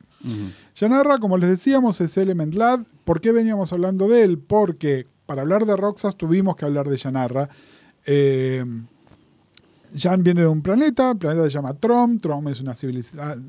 Yanarra, 0.74 1.18
como 1.18 1.39
les 1.39 1.51
decíamos, 1.51 2.01
es 2.01 2.16
Element 2.16 2.55
Lad. 2.55 2.80
¿Por 3.05 3.20
qué 3.20 3.32
veníamos 3.32 3.72
hablando 3.72 4.09
de 4.09 4.22
él? 4.22 4.39
Porque 4.39 5.07
para 5.26 5.43
hablar 5.43 5.64
de 5.64 5.76
Roxas 5.76 6.16
tuvimos 6.16 6.57
que 6.57 6.64
hablar 6.64 6.89
de 6.89 6.97
Yanarra. 6.97 7.49
Eh, 8.05 8.64
Jan 9.97 10.22
viene 10.22 10.43
de 10.43 10.47
un 10.47 10.62
planeta, 10.62 11.12
el 11.12 11.18
planeta 11.18 11.45
se 11.45 11.51
llama 11.51 11.74
Trom. 11.74 12.18
Trom 12.18 12.49
es 12.49 12.61
una, 12.61 12.74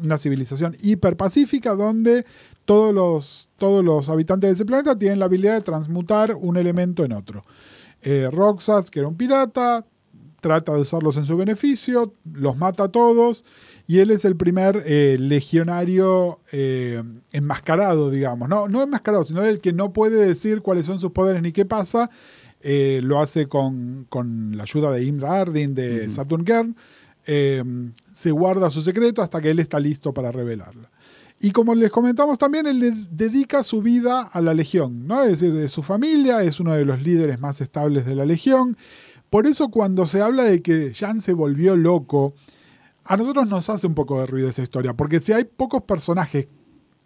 una 0.03 0.17
civilización 0.17 0.75
hiperpacífica 0.81 1.75
donde 1.75 2.25
todos 2.65 2.93
los, 2.93 3.49
todos 3.57 3.83
los 3.83 4.09
habitantes 4.09 4.49
de 4.49 4.53
ese 4.53 4.65
planeta 4.65 4.97
tienen 4.97 5.19
la 5.19 5.25
habilidad 5.25 5.55
de 5.55 5.61
transmutar 5.61 6.35
un 6.35 6.57
elemento 6.57 7.03
en 7.03 7.13
otro. 7.13 7.45
Eh, 8.01 8.29
Roxas, 8.31 8.91
que 8.91 8.99
era 8.99 9.07
un 9.07 9.15
pirata, 9.15 9.85
trata 10.39 10.73
de 10.73 10.81
usarlos 10.81 11.17
en 11.17 11.25
su 11.25 11.35
beneficio, 11.35 12.13
los 12.31 12.57
mata 12.57 12.85
a 12.85 12.87
todos 12.89 13.43
y 13.87 13.99
él 13.99 14.11
es 14.11 14.23
el 14.23 14.35
primer 14.35 14.83
eh, 14.85 15.17
legionario 15.19 16.39
eh, 16.51 17.03
enmascarado, 17.31 18.09
digamos. 18.09 18.47
No, 18.47 18.67
no 18.67 18.83
enmascarado, 18.83 19.25
sino 19.25 19.43
el 19.43 19.59
que 19.59 19.73
no 19.73 19.91
puede 19.91 20.25
decir 20.25 20.61
cuáles 20.61 20.85
son 20.85 20.99
sus 20.99 21.11
poderes 21.11 21.41
ni 21.41 21.51
qué 21.51 21.65
pasa 21.65 22.09
eh, 22.61 22.99
lo 23.03 23.19
hace 23.19 23.47
con, 23.47 24.07
la 24.55 24.63
ayuda 24.63 24.91
de 24.91 25.03
Imra 25.03 25.39
Ardin, 25.39 25.73
de 25.73 26.11
Saturn 26.11 26.43
Kern. 26.43 26.75
Eh, 27.25 27.63
se 28.13 28.31
guarda 28.31 28.69
su 28.69 28.81
secreto 28.81 29.21
hasta 29.21 29.41
que 29.41 29.51
él 29.51 29.59
está 29.59 29.79
listo 29.79 30.13
para 30.13 30.31
revelarlo. 30.31 30.89
Y 31.41 31.51
como 31.51 31.73
les 31.73 31.89
comentamos 31.89 32.37
también, 32.37 32.67
él 32.67 32.79
le 32.79 32.91
dedica 33.11 33.63
su 33.63 33.81
vida 33.81 34.23
a 34.23 34.41
la 34.41 34.53
Legión, 34.53 35.07
¿no? 35.07 35.23
Es 35.23 35.39
decir, 35.39 35.53
de 35.53 35.69
su 35.69 35.83
familia, 35.83 36.43
es 36.43 36.59
uno 36.59 36.73
de 36.73 36.83
los 36.83 37.01
líderes 37.01 37.39
más 37.39 37.61
estables 37.61 38.05
de 38.05 38.15
la 38.15 38.25
Legión. 38.25 38.75
Por 39.29 39.47
eso 39.47 39.69
cuando 39.69 40.05
se 40.05 40.21
habla 40.21 40.43
de 40.43 40.61
que 40.61 40.93
Jan 40.93 41.21
se 41.21 41.33
volvió 41.33 41.77
loco, 41.77 42.33
a 43.05 43.15
nosotros 43.15 43.47
nos 43.47 43.69
hace 43.69 43.87
un 43.87 43.95
poco 43.95 44.19
de 44.19 44.27
ruido 44.27 44.49
esa 44.49 44.63
historia, 44.63 44.93
porque 44.93 45.19
si 45.19 45.31
hay 45.31 45.45
pocos 45.45 45.83
personajes 45.83 46.47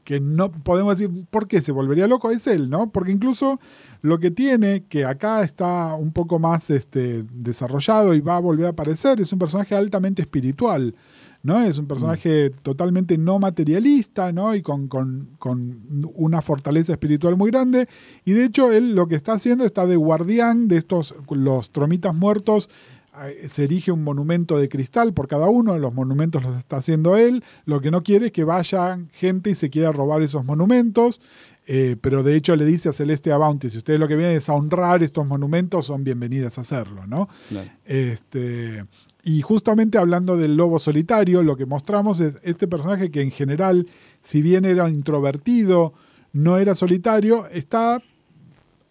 que 0.04 0.20
no 0.20 0.52
podemos 0.52 0.98
decir 0.98 1.26
por 1.30 1.48
qué 1.48 1.62
se 1.62 1.72
volvería 1.72 2.08
loco, 2.08 2.32
es 2.32 2.48
él, 2.48 2.70
¿no? 2.70 2.92
Porque 2.92 3.12
incluso 3.12 3.60
lo 4.02 4.20
que 4.20 4.32
tiene, 4.32 4.84
que 4.90 5.06
acá 5.06 5.44
está 5.44 5.96
un 5.96 6.12
poco 6.12 6.40
más 6.40 6.70
este, 6.70 7.24
desarrollado 7.32 8.14
y 8.14 8.22
va 8.22 8.38
a 8.38 8.42
volver 8.42 8.66
a 8.68 8.70
aparecer, 8.70 9.22
es 9.22 9.32
un 9.32 9.40
personaje 9.40 9.76
altamente 9.76 10.22
espiritual, 10.22 10.96
¿no? 11.42 11.62
Es 11.62 11.78
un 11.78 11.88
personaje 11.88 12.50
totalmente 12.62 13.18
no 13.18 13.40
materialista, 13.40 14.32
¿no? 14.32 14.56
Y 14.56 14.62
con, 14.62 14.90
una 16.16 16.42
fortaleza 16.42 16.94
espiritual 16.94 17.38
muy 17.38 17.52
grande. 17.52 17.88
Y 18.26 18.32
de 18.32 18.46
hecho, 18.46 18.72
él 18.72 18.96
lo 18.96 19.08
que 19.08 19.16
está 19.16 19.34
haciendo 19.34 19.66
está 19.66 19.86
de 19.86 19.96
guardián 19.96 20.68
de 20.68 20.78
estos, 20.78 21.16
los 21.30 21.72
tromitas 21.72 22.16
muertos 22.16 22.70
se 23.48 23.66
erige 23.66 23.92
un 23.92 24.04
monumento 24.04 24.58
de 24.58 24.70
cristal 24.70 25.14
por 25.14 25.28
cada 25.28 25.48
uno, 25.48 25.78
los 25.78 25.94
monumentos 25.94 26.42
los 26.42 26.58
está 26.58 26.78
haciendo 26.78 27.16
él, 27.16 27.44
lo 27.66 27.80
que 27.80 27.92
no 27.92 28.04
quiere 28.04 28.28
es 28.28 28.32
que 28.32 28.44
vaya 28.44 29.00
gente 29.12 29.52
y 29.52 29.56
se 29.56 29.70
quiera 29.70 29.92
robar 29.92 30.22
esos 30.22 30.44
monumentos, 30.44 31.22
eh, 31.66 31.96
pero 32.02 32.24
de 32.24 32.36
hecho 32.36 32.56
le 32.56 32.66
dice 32.66 32.90
a 32.90 32.94
Celeste 32.94 33.32
a 33.32 33.38
Bounty, 33.38 33.70
si 33.70 33.78
ustedes 33.78 34.00
lo 34.00 34.08
que 34.08 34.16
vienen 34.16 34.38
es 34.38 34.50
a 34.50 34.54
honrar 34.54 35.04
estos 35.04 35.26
monumentos, 35.28 35.86
son 35.86 36.04
bienvenidas 36.04 36.58
a 36.58 36.62
hacerlo, 36.62 37.06
¿no? 37.08 37.30
Este, 37.86 38.84
y 39.24 39.42
justamente 39.42 39.98
hablando 39.98 40.36
del 40.36 40.58
lobo 40.58 40.80
solitario, 40.80 41.44
lo 41.44 41.56
que 41.56 41.66
mostramos 41.66 42.20
es 42.20 42.36
este 42.44 42.68
personaje 42.68 43.12
que 43.12 43.22
en 43.22 43.32
general, 43.32 43.88
si 44.24 44.42
bien 44.42 44.66
era 44.66 44.90
introvertido, 44.90 45.94
no 46.34 46.58
era 46.58 46.76
solitario, 46.76 47.48
está 47.48 48.02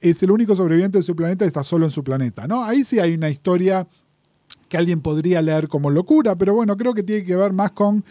es 0.00 0.22
el 0.22 0.32
único 0.32 0.56
sobreviviente 0.56 0.98
de 0.98 1.04
su 1.04 1.14
planeta, 1.14 1.44
está 1.44 1.62
solo 1.62 1.86
en 1.86 1.92
su 1.92 2.02
planeta, 2.02 2.48
¿no? 2.48 2.64
Ahí 2.64 2.84
sí 2.84 2.98
hay 2.98 3.14
una 3.14 3.30
historia 3.30 3.86
que 4.72 4.78
alguien 4.78 5.02
podría 5.02 5.42
leer 5.42 5.68
como 5.68 5.90
locura, 5.90 6.34
pero 6.34 6.54
bueno, 6.54 6.78
creo 6.78 6.94
que 6.94 7.02
tiene 7.02 7.24
que 7.24 7.36
ver 7.36 7.52
más 7.52 7.72
con 7.72 8.06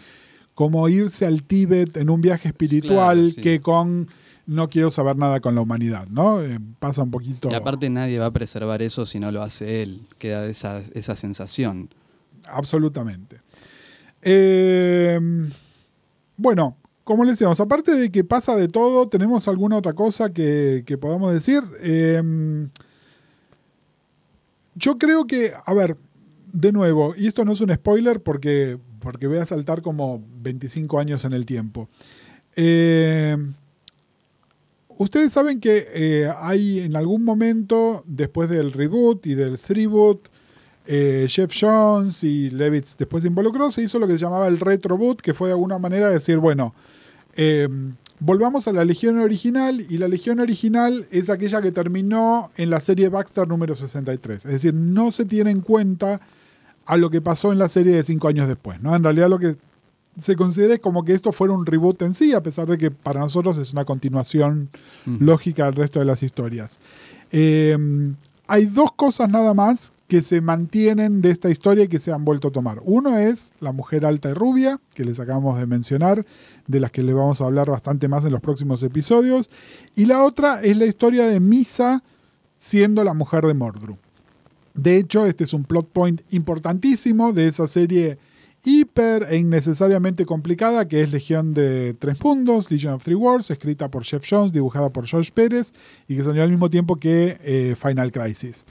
como 0.54 0.88
irse 0.88 1.26
al 1.26 1.42
Tíbet 1.42 1.96
en 1.96 2.08
un 2.08 2.20
viaje 2.20 2.50
espiritual 2.50 3.16
Claro, 3.16 3.30
sí. 3.34 3.40
que 3.40 3.60
con 3.60 4.06
no 4.46 4.68
quiero 4.68 4.92
saber 4.92 5.16
nada 5.16 5.40
con 5.40 5.56
la 5.56 5.60
humanidad, 5.60 6.06
¿no? 6.08 6.40
Eh, 6.40 6.60
pasa 6.78 7.02
un 7.02 7.10
poquito... 7.10 7.50
Y 7.50 7.54
aparte 7.54 7.90
nadie 7.90 8.20
va 8.20 8.26
a 8.26 8.32
preservar 8.32 8.80
eso 8.80 9.06
si 9.06 9.18
no 9.18 9.32
lo 9.32 9.42
hace 9.42 9.82
él. 9.82 10.02
Queda 10.18 10.46
esa, 10.46 10.80
esa 10.94 11.16
sensación. 11.16 11.88
Absolutamente. 12.46 13.40
Eh, 14.20 15.18
bueno, 16.36 16.76
como 17.02 17.24
les 17.24 17.34
decíamos, 17.34 17.58
aparte 17.58 17.92
de 17.92 18.12
que 18.12 18.22
pasa 18.22 18.54
de 18.54 18.68
todo, 18.68 19.08
¿tenemos 19.08 19.48
alguna 19.48 19.78
otra 19.78 19.94
cosa 19.94 20.32
que, 20.32 20.84
que 20.86 20.96
podamos 20.96 21.32
decir? 21.32 21.64
Eh, 21.80 22.68
yo 24.76 24.96
creo 24.98 25.26
que, 25.26 25.52
a 25.66 25.74
ver, 25.74 25.96
de 26.52 26.72
nuevo, 26.72 27.14
y 27.16 27.26
esto 27.26 27.44
no 27.44 27.52
es 27.52 27.60
un 27.60 27.74
spoiler 27.74 28.22
porque, 28.22 28.78
porque 29.00 29.26
voy 29.26 29.38
a 29.38 29.46
saltar 29.46 29.82
como 29.82 30.22
25 30.42 30.98
años 30.98 31.24
en 31.24 31.32
el 31.32 31.46
tiempo. 31.46 31.88
Eh, 32.54 33.36
ustedes 34.88 35.32
saben 35.32 35.60
que 35.60 35.86
eh, 35.92 36.30
hay 36.40 36.80
en 36.80 36.96
algún 36.96 37.24
momento, 37.24 38.04
después 38.06 38.48
del 38.48 38.72
reboot 38.72 39.26
y 39.26 39.34
del 39.34 39.58
threeboot, 39.58 40.28
eh, 40.86 41.26
Jeff 41.28 41.52
Jones 41.58 42.24
y 42.24 42.50
Levitz 42.50 42.96
después 42.96 43.22
se 43.22 43.28
involucró, 43.28 43.70
se 43.70 43.82
hizo 43.82 43.98
lo 43.98 44.06
que 44.06 44.14
se 44.14 44.24
llamaba 44.24 44.48
el 44.48 44.58
retroboot, 44.58 45.20
que 45.20 45.32
fue 45.32 45.48
de 45.48 45.54
alguna 45.54 45.78
manera 45.78 46.10
decir, 46.10 46.38
bueno, 46.38 46.74
eh, 47.34 47.68
volvamos 48.18 48.66
a 48.66 48.72
la 48.72 48.84
Legión 48.84 49.18
original 49.18 49.84
y 49.88 49.98
la 49.98 50.08
Legión 50.08 50.40
original 50.40 51.06
es 51.10 51.30
aquella 51.30 51.62
que 51.62 51.72
terminó 51.72 52.50
en 52.56 52.70
la 52.70 52.80
serie 52.80 53.08
Baxter 53.08 53.46
número 53.46 53.76
63. 53.76 54.44
Es 54.44 54.52
decir, 54.52 54.74
no 54.74 55.12
se 55.12 55.24
tiene 55.24 55.50
en 55.50 55.60
cuenta 55.60 56.20
a 56.86 56.96
lo 56.96 57.10
que 57.10 57.20
pasó 57.20 57.52
en 57.52 57.58
la 57.58 57.68
serie 57.68 57.94
de 57.94 58.02
cinco 58.02 58.28
años 58.28 58.48
después. 58.48 58.80
¿no? 58.80 58.94
En 58.94 59.02
realidad 59.02 59.28
lo 59.28 59.38
que 59.38 59.56
se 60.18 60.36
considera 60.36 60.74
es 60.74 60.80
como 60.80 61.04
que 61.04 61.14
esto 61.14 61.32
fuera 61.32 61.54
un 61.54 61.64
reboot 61.64 62.02
en 62.02 62.14
sí, 62.14 62.34
a 62.34 62.42
pesar 62.42 62.68
de 62.68 62.76
que 62.76 62.90
para 62.90 63.20
nosotros 63.20 63.56
es 63.58 63.72
una 63.72 63.84
continuación 63.84 64.68
lógica 65.06 65.64
del 65.66 65.74
resto 65.74 66.00
de 66.00 66.04
las 66.04 66.22
historias. 66.22 66.80
Eh, 67.30 67.76
hay 68.46 68.66
dos 68.66 68.92
cosas 68.92 69.30
nada 69.30 69.54
más 69.54 69.92
que 70.08 70.22
se 70.22 70.42
mantienen 70.42 71.22
de 71.22 71.30
esta 71.30 71.48
historia 71.48 71.84
y 71.84 71.88
que 71.88 71.98
se 71.98 72.12
han 72.12 72.26
vuelto 72.26 72.48
a 72.48 72.52
tomar. 72.52 72.82
Uno 72.84 73.16
es 73.16 73.54
la 73.60 73.72
mujer 73.72 74.04
alta 74.04 74.28
y 74.28 74.34
rubia, 74.34 74.78
que 74.92 75.06
les 75.06 75.18
acabamos 75.18 75.58
de 75.58 75.64
mencionar, 75.64 76.26
de 76.66 76.80
las 76.80 76.90
que 76.90 77.02
les 77.02 77.14
vamos 77.14 77.40
a 77.40 77.46
hablar 77.46 77.70
bastante 77.70 78.08
más 78.08 78.26
en 78.26 78.32
los 78.32 78.42
próximos 78.42 78.82
episodios. 78.82 79.48
Y 79.94 80.04
la 80.04 80.22
otra 80.22 80.60
es 80.60 80.76
la 80.76 80.84
historia 80.84 81.24
de 81.24 81.40
Misa 81.40 82.02
siendo 82.58 83.02
la 83.04 83.14
mujer 83.14 83.46
de 83.46 83.54
Mordru. 83.54 83.96
De 84.74 84.96
hecho, 84.96 85.26
este 85.26 85.44
es 85.44 85.52
un 85.52 85.64
plot 85.64 85.88
point 85.90 86.22
importantísimo 86.30 87.32
de 87.32 87.48
esa 87.48 87.66
serie 87.66 88.18
hiper 88.64 89.26
e 89.28 89.38
innecesariamente 89.38 90.24
complicada 90.24 90.86
que 90.86 91.02
es 91.02 91.10
Legión 91.10 91.52
de 91.52 91.94
Tres 91.98 92.22
Mundos, 92.22 92.70
Legion 92.70 92.94
of 92.94 93.02
Three 93.02 93.16
Worlds, 93.16 93.50
escrita 93.50 93.90
por 93.90 94.04
Jeff 94.04 94.24
Jones, 94.28 94.52
dibujada 94.52 94.90
por 94.90 95.08
Josh 95.08 95.30
Pérez 95.30 95.72
y 96.06 96.16
que 96.16 96.24
salió 96.24 96.42
al 96.42 96.50
mismo 96.50 96.70
tiempo 96.70 96.96
que 96.96 97.38
eh, 97.42 97.74
Final 97.76 98.12
Crisis. 98.12 98.64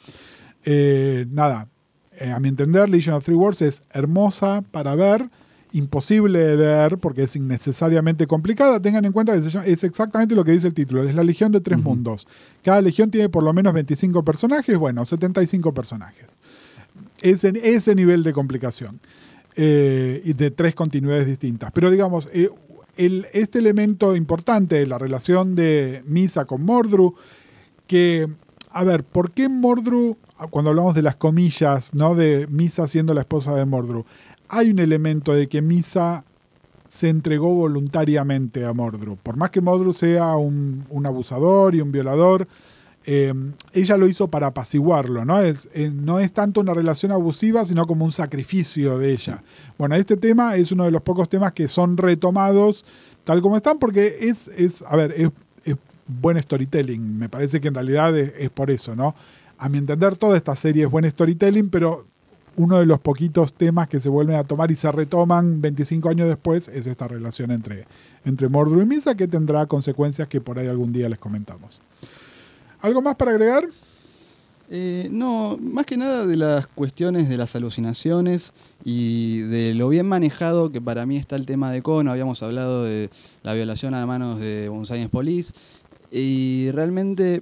Eh, 0.64 1.26
nada, 1.30 1.68
eh, 2.14 2.32
a 2.32 2.40
mi 2.40 2.50
entender, 2.50 2.90
Legion 2.90 3.16
of 3.16 3.26
Three 3.26 3.36
Worlds 3.36 3.62
es 3.62 3.84
hermosa 3.92 4.64
para 4.72 4.96
ver, 4.96 5.30
imposible 5.74 6.40
de 6.40 6.58
leer 6.58 6.98
porque 6.98 7.24
es 7.24 7.36
innecesariamente 7.36 8.28
complicada. 8.28 8.80
Tengan 8.82 9.06
en 9.06 9.12
cuenta 9.12 9.34
que 9.36 9.42
se 9.44 9.50
llama- 9.50 9.66
es 9.66 9.84
exactamente 9.84 10.36
lo 10.36 10.44
que 10.44 10.52
dice 10.52 10.68
el 10.68 10.74
título, 10.74 11.04
es 11.04 11.16
la 11.16 11.24
Legión 11.24 11.52
de 11.52 11.62
Tres. 11.62 11.82
Mundos. 11.82 12.28
Cada 12.64 12.82
legión 12.82 13.10
tiene 13.12 13.30
por 13.30 13.44
lo 13.44 13.54
menos 13.54 13.74
25 13.74 14.24
personajes, 14.24 14.78
bueno, 14.78 15.06
75 15.06 15.74
personajes. 15.74 16.26
Es 17.22 17.44
en 17.44 17.56
ese 17.58 17.96
nivel 17.96 18.24
de 18.24 18.34
complicación 18.34 19.00
eh, 19.56 20.22
y 20.24 20.34
de 20.34 20.50
tres 20.52 20.74
continuidades 20.76 21.28
distintas. 21.28 21.72
Pero 21.74 21.90
digamos, 21.92 22.30
eh, 22.34 22.50
el- 22.98 23.26
este 23.34 23.60
elemento 23.60 24.16
importante 24.16 24.76
de 24.76 24.88
la 24.88 24.98
relación 24.98 25.56
de 25.56 26.04
Misa 26.06 26.46
con 26.46 26.64
Mordru, 26.64 27.16
que, 27.88 28.28
a 28.72 28.84
ver, 28.84 29.04
¿por 29.04 29.32
qué 29.32 29.50
Mordru, 29.50 30.18
cuando 30.50 30.70
hablamos 30.70 30.96
de 30.96 31.02
las 31.02 31.16
comillas, 31.18 31.94
¿no? 31.94 32.16
De 32.16 32.48
Misa 32.50 32.88
siendo 32.88 33.14
la 33.14 33.22
esposa 33.22 33.54
de 33.56 33.66
Mordru, 33.66 34.06
hay 34.52 34.70
un 34.70 34.80
elemento 34.80 35.34
de 35.34 35.48
que 35.48 35.62
Misa 35.62 36.26
se 36.88 37.08
entregó 37.08 37.56
voluntariamente 37.56 38.66
a 38.66 38.74
Mordru. 38.74 39.16
Por 39.16 39.38
más 39.38 39.50
que 39.50 39.62
Mordru 39.62 39.94
sea 39.94 40.36
un, 40.36 40.86
abusador 41.06 41.74
y 41.74 41.80
un 41.80 41.90
violador, 41.90 42.50
eh, 43.06 43.34
ella 43.72 43.96
lo 43.96 44.10
hizo 44.10 44.28
para 44.28 44.48
apaciguarlo, 44.48 45.24
¿no? 45.24 45.40
Es, 45.40 45.70
eh, 45.74 45.90
no 45.90 46.20
es 46.20 46.34
tanto 46.34 46.60
una 46.60 46.74
relación 46.74 47.14
abusiva, 47.14 47.64
sino 47.64 47.88
como 47.88 48.04
un 48.04 48.12
sacrificio 48.12 49.00
de 49.00 49.14
ella. 49.14 49.42
Bueno, 49.78 49.96
este 49.96 50.18
tema 50.18 50.58
es 50.58 50.74
uno 50.74 50.84
de 50.84 50.92
los 50.92 51.02
pocos 51.02 51.30
temas 51.30 51.54
que 51.54 51.70
son 51.70 51.96
retomados 51.96 52.86
tal 53.24 53.42
como 53.42 53.56
están, 53.56 53.80
porque 53.80 54.18
es, 54.20 54.50
es 54.50 54.82
a 54.82 54.98
ver, 54.98 55.14
es, 55.16 55.30
es 55.64 55.78
buen 56.08 56.42
storytelling. 56.44 57.18
Me 57.18 57.30
parece 57.30 57.62
que 57.62 57.70
en 57.70 57.76
realidad 57.76 58.18
es, 58.18 58.34
es 58.38 58.50
por 58.50 58.70
eso, 58.70 58.98
¿no? 58.98 59.16
A 59.58 59.70
mi 59.70 59.78
entender, 59.78 60.18
toda 60.18 60.36
esta 60.36 60.58
serie 60.58 60.84
es 60.84 60.92
buen 60.92 61.10
storytelling, 61.10 61.70
pero 61.70 62.11
uno 62.62 62.80
de 62.80 62.86
los 62.86 63.00
poquitos 63.00 63.54
temas 63.54 63.88
que 63.88 64.00
se 64.00 64.08
vuelven 64.08 64.36
a 64.36 64.44
tomar 64.44 64.72
y 64.72 64.76
se 64.76 64.92
retoman 64.92 65.62
25 65.62 66.10
años 66.10 66.28
después 66.28 66.68
es 66.68 66.86
esta 66.86 67.08
relación 67.08 67.50
entre, 67.50 67.86
entre 68.24 68.50
Mordru 68.50 68.82
y 68.82 68.86
Misa, 68.86 69.16
que 69.16 69.28
tendrá 69.28 69.66
consecuencias 69.66 70.28
que 70.28 70.42
por 70.42 70.60
ahí 70.60 70.68
algún 70.68 70.94
día 70.94 71.10
les 71.10 71.18
comentamos. 71.18 71.82
¿Algo 72.82 73.02
más 73.02 73.16
para 73.16 73.32
agregar? 73.32 73.68
Eh, 74.70 75.10
no, 75.12 75.58
más 75.60 75.86
que 75.86 75.98
nada 75.98 76.26
de 76.26 76.38
las 76.38 76.68
cuestiones 76.68 77.28
de 77.30 77.38
las 77.38 77.56
alucinaciones 77.56 78.54
y 78.86 79.40
de 79.42 79.74
lo 79.74 79.90
bien 79.90 80.08
manejado 80.08 80.72
que 80.72 80.80
para 80.80 81.06
mí 81.06 81.18
está 81.18 81.36
el 81.36 81.46
tema 81.46 81.72
de 81.72 81.82
Kono. 81.82 82.12
Habíamos 82.12 82.42
hablado 82.44 82.84
de 82.84 83.10
la 83.44 83.54
violación 83.54 83.96
a 83.96 84.06
manos 84.06 84.40
de 84.40 84.70
Buenos 84.70 84.92
Aires 84.92 85.10
Police. 85.10 85.54
Y 86.12 86.70
realmente, 86.72 87.42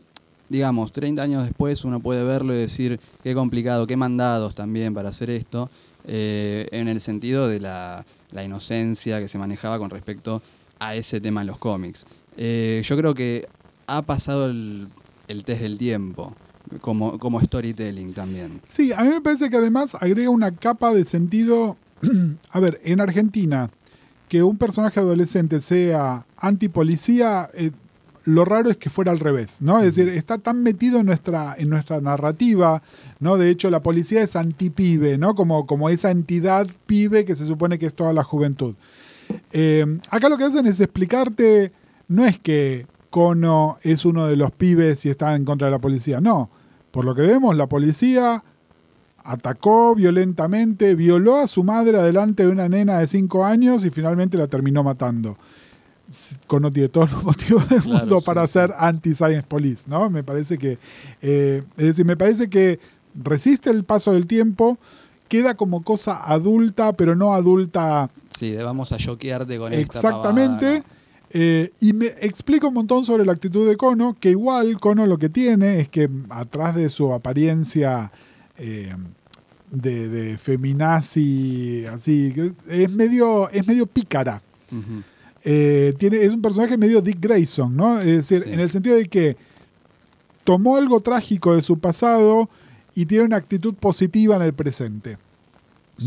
digamos, 0.49 0.91
30 0.91 1.21
años 1.21 1.43
después 1.43 1.85
uno 1.85 1.99
puede 1.99 2.23
verlo 2.23 2.53
y 2.53 2.57
decir 2.57 2.99
qué 3.23 3.33
complicado, 3.33 3.87
qué 3.87 3.95
mandados 3.95 4.55
también 4.55 4.93
para 4.93 5.09
hacer 5.09 5.29
esto, 5.29 5.69
eh, 6.05 6.67
en 6.71 6.87
el 6.87 6.99
sentido 7.01 7.47
de 7.47 7.59
la, 7.59 8.05
la 8.31 8.43
inocencia 8.43 9.19
que 9.19 9.27
se 9.27 9.37
manejaba 9.37 9.79
con 9.79 9.89
respecto 9.89 10.41
a 10.79 10.95
ese 10.95 11.21
tema 11.21 11.41
en 11.41 11.47
los 11.47 11.57
cómics. 11.57 12.05
Eh, 12.37 12.81
yo 12.83 12.97
creo 12.97 13.13
que 13.13 13.47
ha 13.87 14.01
pasado 14.01 14.49
el, 14.49 14.87
el 15.27 15.43
test 15.43 15.61
del 15.61 15.77
tiempo 15.77 16.35
como, 16.81 17.17
como 17.19 17.41
storytelling 17.41 18.13
también. 18.13 18.61
Sí, 18.67 18.91
a 18.93 19.03
mí 19.03 19.09
me 19.09 19.21
parece 19.21 19.49
que 19.49 19.57
además 19.57 19.95
agrega 19.95 20.29
una 20.29 20.55
capa 20.55 20.93
de 20.93 21.05
sentido. 21.05 21.77
a 22.51 22.59
ver, 22.59 22.79
en 22.83 23.01
Argentina, 23.01 23.69
que 24.27 24.43
un 24.43 24.57
personaje 24.57 24.99
adolescente 24.99 25.61
sea 25.61 26.25
antipolicía, 26.37 27.49
eh, 27.53 27.71
lo 28.25 28.45
raro 28.45 28.69
es 28.69 28.77
que 28.77 28.89
fuera 28.89 29.11
al 29.11 29.19
revés, 29.19 29.61
¿no? 29.61 29.79
Es 29.79 29.95
decir, 29.95 30.09
está 30.09 30.37
tan 30.37 30.61
metido 30.61 30.99
en 30.99 31.05
nuestra, 31.05 31.55
en 31.57 31.69
nuestra 31.69 32.01
narrativa, 32.01 32.83
¿no? 33.19 33.37
De 33.37 33.49
hecho, 33.49 33.69
la 33.69 33.81
policía 33.81 34.23
es 34.23 34.35
antipibe, 34.35 35.17
¿no? 35.17 35.35
Como, 35.35 35.65
como 35.65 35.89
esa 35.89 36.11
entidad 36.11 36.67
pibe 36.85 37.25
que 37.25 37.35
se 37.35 37.45
supone 37.45 37.79
que 37.79 37.85
es 37.85 37.95
toda 37.95 38.13
la 38.13 38.23
juventud. 38.23 38.75
Eh, 39.51 39.85
acá 40.09 40.29
lo 40.29 40.37
que 40.37 40.45
hacen 40.45 40.65
es 40.65 40.79
explicarte, 40.79 41.71
no 42.07 42.25
es 42.25 42.39
que 42.39 42.87
Kono 43.09 43.77
es 43.81 44.05
uno 44.05 44.27
de 44.27 44.35
los 44.35 44.51
pibes 44.51 45.05
y 45.05 45.09
está 45.09 45.35
en 45.35 45.45
contra 45.45 45.67
de 45.67 45.71
la 45.71 45.79
policía, 45.79 46.21
no. 46.21 46.49
Por 46.91 47.05
lo 47.05 47.15
que 47.15 47.21
vemos, 47.21 47.55
la 47.55 47.67
policía 47.67 48.43
atacó 49.23 49.95
violentamente, 49.95 50.95
violó 50.95 51.37
a 51.37 51.47
su 51.47 51.63
madre 51.63 51.97
adelante 51.97 52.43
de 52.43 52.51
una 52.51 52.69
nena 52.69 52.99
de 52.99 53.07
5 53.07 53.45
años 53.45 53.85
y 53.85 53.89
finalmente 53.89 54.37
la 54.37 54.47
terminó 54.47 54.83
matando. 54.83 55.37
Kono 56.47 56.71
tiene 56.71 56.89
todos 56.89 57.11
los 57.11 57.23
motivos 57.31 57.67
del 57.69 57.81
Claro, 57.81 57.99
mundo 57.99 58.19
sí, 58.19 58.25
para 58.25 58.47
sí. 58.47 58.53
ser 58.53 58.73
anti-science 58.77 59.43
police, 59.47 59.85
¿no? 59.87 60.09
Me 60.09 60.23
parece 60.23 60.57
que, 60.57 60.77
eh, 61.21 61.63
es 61.77 61.85
decir, 61.85 62.05
me 62.05 62.17
parece 62.17 62.49
que 62.49 62.79
resiste 63.15 63.69
el 63.69 63.83
paso 63.83 64.11
del 64.13 64.27
tiempo, 64.27 64.77
queda 65.27 65.55
como 65.55 65.83
cosa 65.83 66.23
adulta, 66.31 66.93
pero 66.93 67.15
no 67.15 67.33
adulta 67.33 68.09
Sí, 68.29 68.55
vamos 68.55 68.91
a 68.91 68.97
choquearte 68.97 69.57
con 69.57 69.73
esta 69.73 69.97
Exactamente. 69.99 70.65
pavada, 70.65 70.79
¿no? 70.79 70.99
Eh, 71.31 71.71
y 71.81 71.93
me 71.93 72.07
explica 72.21 72.65
un 72.67 72.73
montón 72.73 73.05
sobre 73.05 73.23
la 73.23 73.33
actitud 73.33 73.67
de 73.67 73.77
Kono, 73.77 74.17
que 74.19 74.31
igual 74.31 74.79
Kono 74.79 75.05
lo 75.05 75.17
que 75.19 75.29
tiene 75.29 75.79
es 75.79 75.87
que 75.89 76.09
atrás 76.29 76.75
de 76.75 76.89
su 76.89 77.13
apariencia 77.13 78.11
eh, 78.57 78.95
de, 79.69 80.09
de 80.09 80.37
feminazi, 80.39 81.85
así, 81.85 82.33
es 82.67 82.91
medio, 82.91 83.47
es 83.51 83.67
medio 83.67 83.85
pícara. 83.85 84.41
Eh, 85.43 85.93
tiene, 85.97 86.23
es 86.23 86.33
un 86.33 86.41
personaje 86.41 86.77
medio 86.77 87.01
Dick 87.01 87.19
Grayson, 87.19 87.75
¿no? 87.75 87.99
Es 87.99 88.05
decir, 88.05 88.41
Sí. 88.41 88.49
en 88.51 88.59
el 88.59 88.69
sentido 88.69 88.95
de 88.97 89.05
que 89.05 89.37
tomó 90.43 90.77
algo 90.77 90.99
trágico 91.01 91.55
de 91.55 91.61
su 91.61 91.77
pasado 91.79 92.49
y 92.95 93.05
tiene 93.05 93.23
una 93.25 93.37
actitud 93.37 93.73
positiva 93.75 94.35
en 94.35 94.41
el 94.41 94.53
presente. 94.53 95.17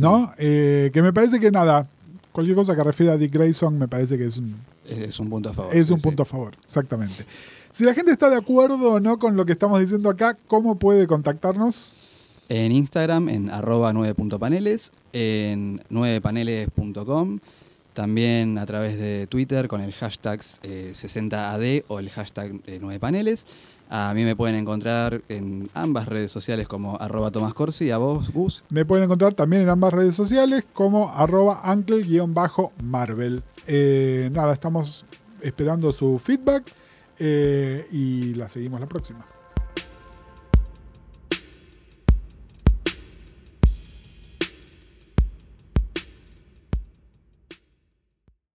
¿No? 0.01 0.33
Eh, 0.39 0.91
que 0.95 1.03
me 1.03 1.13
parece 1.13 1.39
que 1.39 1.51
nada, 1.51 1.87
cualquier 2.33 2.57
cosa 2.57 2.75
que 2.75 2.83
refiera 2.83 3.13
a 3.13 3.17
Dick 3.19 3.31
Grayson 3.35 3.79
me 3.79 3.89
parece 3.89 4.17
que 4.17 4.25
es 4.25 4.39
un, 4.39 4.57
Es, 4.89 5.21
un 5.21 5.29
punto 5.29 5.51
a 5.51 5.53
favor. 5.53 5.77
es 5.77 5.89
sí, 5.89 5.93
un 5.93 6.01
punto 6.01 6.23
a 6.23 6.27
favor, 6.27 6.55
exactamente. 6.65 7.27
Si 7.73 7.85
la 7.85 7.93
gente 7.93 8.11
está 8.11 8.31
de 8.31 8.37
acuerdo 8.37 8.93
o 8.95 9.01
no 9.01 9.19
con 9.19 9.37
lo 9.37 9.45
que 9.45 9.53
estamos 9.53 9.81
diciendo 9.81 10.09
acá, 10.09 10.37
¿cómo 10.49 10.77
puede 10.79 11.07
contactarnos? 11.07 11.95
En 12.49 12.73
Instagram, 12.73 13.29
en 13.29 13.51
arroba 13.51 13.93
9.paneles, 13.93 14.93
en 15.13 15.81
9paneles.com, 15.91 17.39
también 17.95 18.59
a 18.59 18.67
través 18.67 18.99
de 18.99 19.27
Twitter 19.27 19.69
con 19.69 19.81
el 19.81 19.93
hashtag 19.93 20.41
eh, 20.63 20.93
60AD 20.95 21.85
o 21.89 21.99
el 21.99 22.11
hashtag 22.11 22.53
9paneles. 22.53 23.47
A 23.95 24.15
mí 24.15 24.25
me 24.25 24.35
pueden 24.35 24.57
encontrar 24.57 25.21
en 25.29 25.69
ambas 25.75 26.09
redes 26.09 26.31
sociales 26.31 26.67
como 26.67 26.97
arroba 26.99 27.31
Tomás 27.31 27.53
Corsi. 27.53 27.91
¿A 27.91 27.99
vos, 27.99 28.33
Gus? 28.33 28.65
Me 28.71 28.87
pueden 28.87 29.05
encontrar 29.05 29.35
también 29.35 29.61
en 29.61 29.69
ambas 29.69 29.93
redes 29.93 30.15
sociales 30.15 30.65
como 30.73 31.11
arroba 31.13 31.61
uncle-marvel. 31.71 33.43
Eh, 33.67 34.31
nada, 34.33 34.55
estamos 34.55 35.05
esperando 35.43 35.93
su 35.93 36.19
feedback 36.19 36.73
eh, 37.19 37.87
y 37.93 38.33
la 38.35 38.49
seguimos 38.49 38.81
la 38.81 38.87
próxima. 38.87 39.27